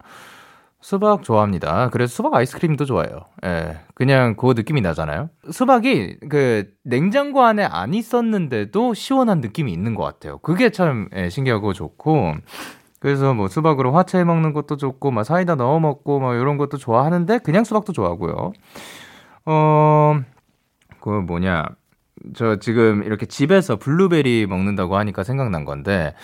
수박 0.84 1.22
좋아합니다. 1.22 1.88
그래서 1.88 2.12
수박 2.12 2.34
아이스크림도 2.34 2.84
좋아해요. 2.84 3.20
예. 3.46 3.78
그냥 3.94 4.36
그 4.36 4.52
느낌이 4.54 4.82
나잖아요. 4.82 5.30
수박이 5.50 6.18
그 6.28 6.74
냉장고 6.82 7.42
안에 7.42 7.64
안 7.64 7.94
있었는데도 7.94 8.92
시원한 8.92 9.40
느낌이 9.40 9.72
있는 9.72 9.94
것 9.94 10.02
같아요. 10.02 10.36
그게 10.40 10.68
참 10.68 11.08
예, 11.16 11.30
신기하고 11.30 11.72
좋고. 11.72 12.34
그래서 13.00 13.32
뭐 13.32 13.48
수박으로 13.48 13.92
화채 13.92 14.24
먹는 14.24 14.52
것도 14.52 14.76
좋고, 14.76 15.10
막 15.10 15.24
사이다 15.24 15.54
넣어 15.54 15.80
먹고, 15.80 16.20
막 16.20 16.34
이런 16.34 16.58
것도 16.58 16.76
좋아하는데, 16.76 17.38
그냥 17.38 17.64
수박도 17.64 17.94
좋아하고요. 17.94 18.52
어, 19.46 20.20
그 21.00 21.08
뭐냐. 21.08 21.64
저 22.34 22.56
지금 22.56 23.02
이렇게 23.04 23.24
집에서 23.24 23.76
블루베리 23.76 24.46
먹는다고 24.46 24.96
하니까 24.98 25.22
생각난 25.22 25.64
건데, 25.64 26.14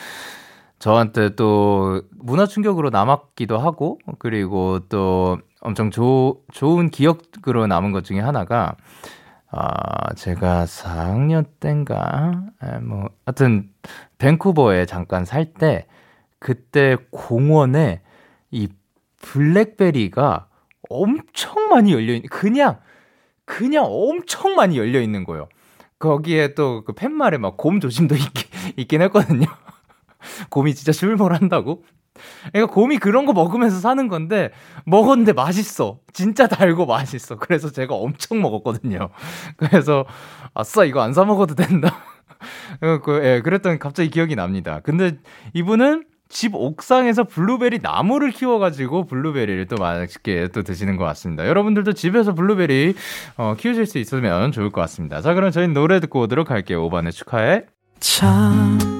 저한테 0.81 1.37
또 1.37 2.03
문화 2.13 2.47
충격으로 2.47 2.91
남았기도 2.91 3.59
하고 3.59 4.01
그리고 4.19 4.81
또 4.91 5.39
엄청 5.63 5.91
조, 5.93 6.43
좋은 6.53 6.91
기억으로 6.91 7.69
남은 7.69 7.93
것 7.93 8.05
중에 8.05 8.21
하나가 8.21 8.77
아, 9.51 10.15
제가 10.15 10.67
4학년 10.67 11.47
때인가 11.61 12.43
에, 12.63 12.79
뭐 12.81 13.11
하여튼 13.27 13.71
밴쿠버에 14.19 14.87
잠깐 14.87 15.25
살 15.27 15.55
때 15.55 15.87
그때 16.41 16.97
공원에 17.11 18.03
이 18.51 18.69
블랙베리가 19.23 20.49
엄청 20.91 21.69
많이 21.71 21.93
열려 21.93 22.15
있는 22.15 22.29
그냥 22.31 22.79
그냥 23.47 23.85
엄청 23.89 24.55
많이 24.57 24.79
열려 24.79 25.01
있는 25.01 25.25
거예요. 25.25 25.49
거기에 25.99 26.55
또 26.55 26.85
그 26.85 26.93
팻말에 26.95 27.39
막 27.39 27.57
곰 27.59 27.81
조심도 27.81 28.15
있긴, 28.17 28.49
있긴 28.79 29.03
했거든요. 29.03 29.47
곰이 30.51 30.75
진짜 30.75 30.93
출몰한다고? 30.93 31.85
그러니까 32.53 32.75
곰이 32.75 32.99
그런 32.99 33.25
거 33.25 33.33
먹으면서 33.33 33.79
사는 33.81 34.09
건데 34.09 34.51
먹었는데 34.85 35.33
맛있어. 35.33 36.01
진짜 36.13 36.47
달고 36.49 36.87
맛있어. 36.87 37.37
그래서 37.37 37.71
제가 37.71 37.95
엄청 37.95 38.43
먹었거든요. 38.43 39.11
그래서 39.57 40.05
아싸 40.55 40.85
이거 40.85 41.01
안 41.03 41.13
사 41.13 41.25
먹어도 41.25 41.55
된다. 41.55 41.97
그 43.05 43.21
예, 43.25 43.41
그랬더니 43.43 43.79
갑자기 43.79 44.11
기억이 44.11 44.35
납니다. 44.37 44.81
근데 44.83 45.19
이분은 45.55 46.05
집 46.29 46.55
옥상에서 46.55 47.25
블루베리 47.25 47.81
나무를 47.83 48.31
키워가지고 48.31 49.07
블루베리를 49.07 49.67
또 49.67 49.77
맛있게 49.77 50.49
또 50.49 50.63
드시는 50.63 50.97
것 50.97 51.05
같습니다. 51.05 51.47
여러분들도 51.47 51.93
집에서 51.93 52.35
블루베리 52.35 52.95
어, 53.37 53.55
키우실 53.59 53.87
수 53.87 53.99
있으면 53.99 54.53
좋을 54.53 54.71
것 54.71 54.81
같습니다. 54.83 55.21
자, 55.23 55.35
그럼 55.35 55.51
저희 55.51 55.67
노래 55.69 55.99
듣고 56.01 56.21
오도록 56.21 56.51
할게요. 56.51 56.89
오반의 56.89 57.11
축하해. 57.13 57.65
참 57.99 59.00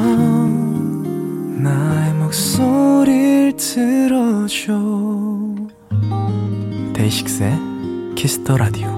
밤 0.00 1.62
나의 1.62 2.14
목소리를 2.14 3.56
들어줘. 3.56 4.72
데이식스의 6.94 7.58
Kiss 8.16 8.39
the 8.39 8.56
Radio 8.56 8.88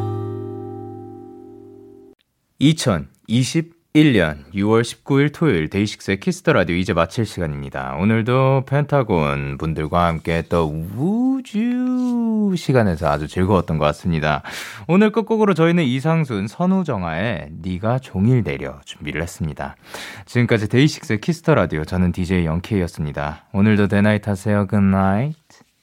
2021년 3.94 4.38
6월 4.54 4.82
19일 4.82 5.34
토요일 5.34 5.68
데이식스의 5.68 6.20
Kiss 6.20 6.40
the 6.40 6.54
Radio 6.54 6.76
이제 6.76 6.94
마칠 6.94 7.26
시간입니다. 7.26 7.94
오늘도 7.96 8.64
펜타곤 8.66 9.58
분들과 9.58 10.06
함께 10.06 10.42
또 10.48 10.66
우주 10.96 12.54
시간에서 12.56 13.10
아주 13.10 13.28
즐거웠던 13.28 13.76
것 13.76 13.84
같습니다. 13.86 14.42
오늘 14.88 15.10
끝곡으로 15.10 15.52
저희는 15.52 15.84
이상순 15.84 16.48
선우정아의 16.48 17.50
네가 17.60 17.98
종일 17.98 18.42
내려 18.42 18.80
준비를 18.86 19.20
했습니다. 19.20 19.76
지금까지 20.24 20.68
데이식스의 20.70 21.20
Kiss 21.20 21.40
the 21.40 21.54
Radio 21.54 21.84
저는 21.84 22.12
DJ 22.12 22.46
영케이였습니다. 22.46 23.44
오늘도 23.52 23.88
데나잇 23.88 24.26
하세요. 24.26 24.66
Good 24.66 24.96
night. 24.96 25.41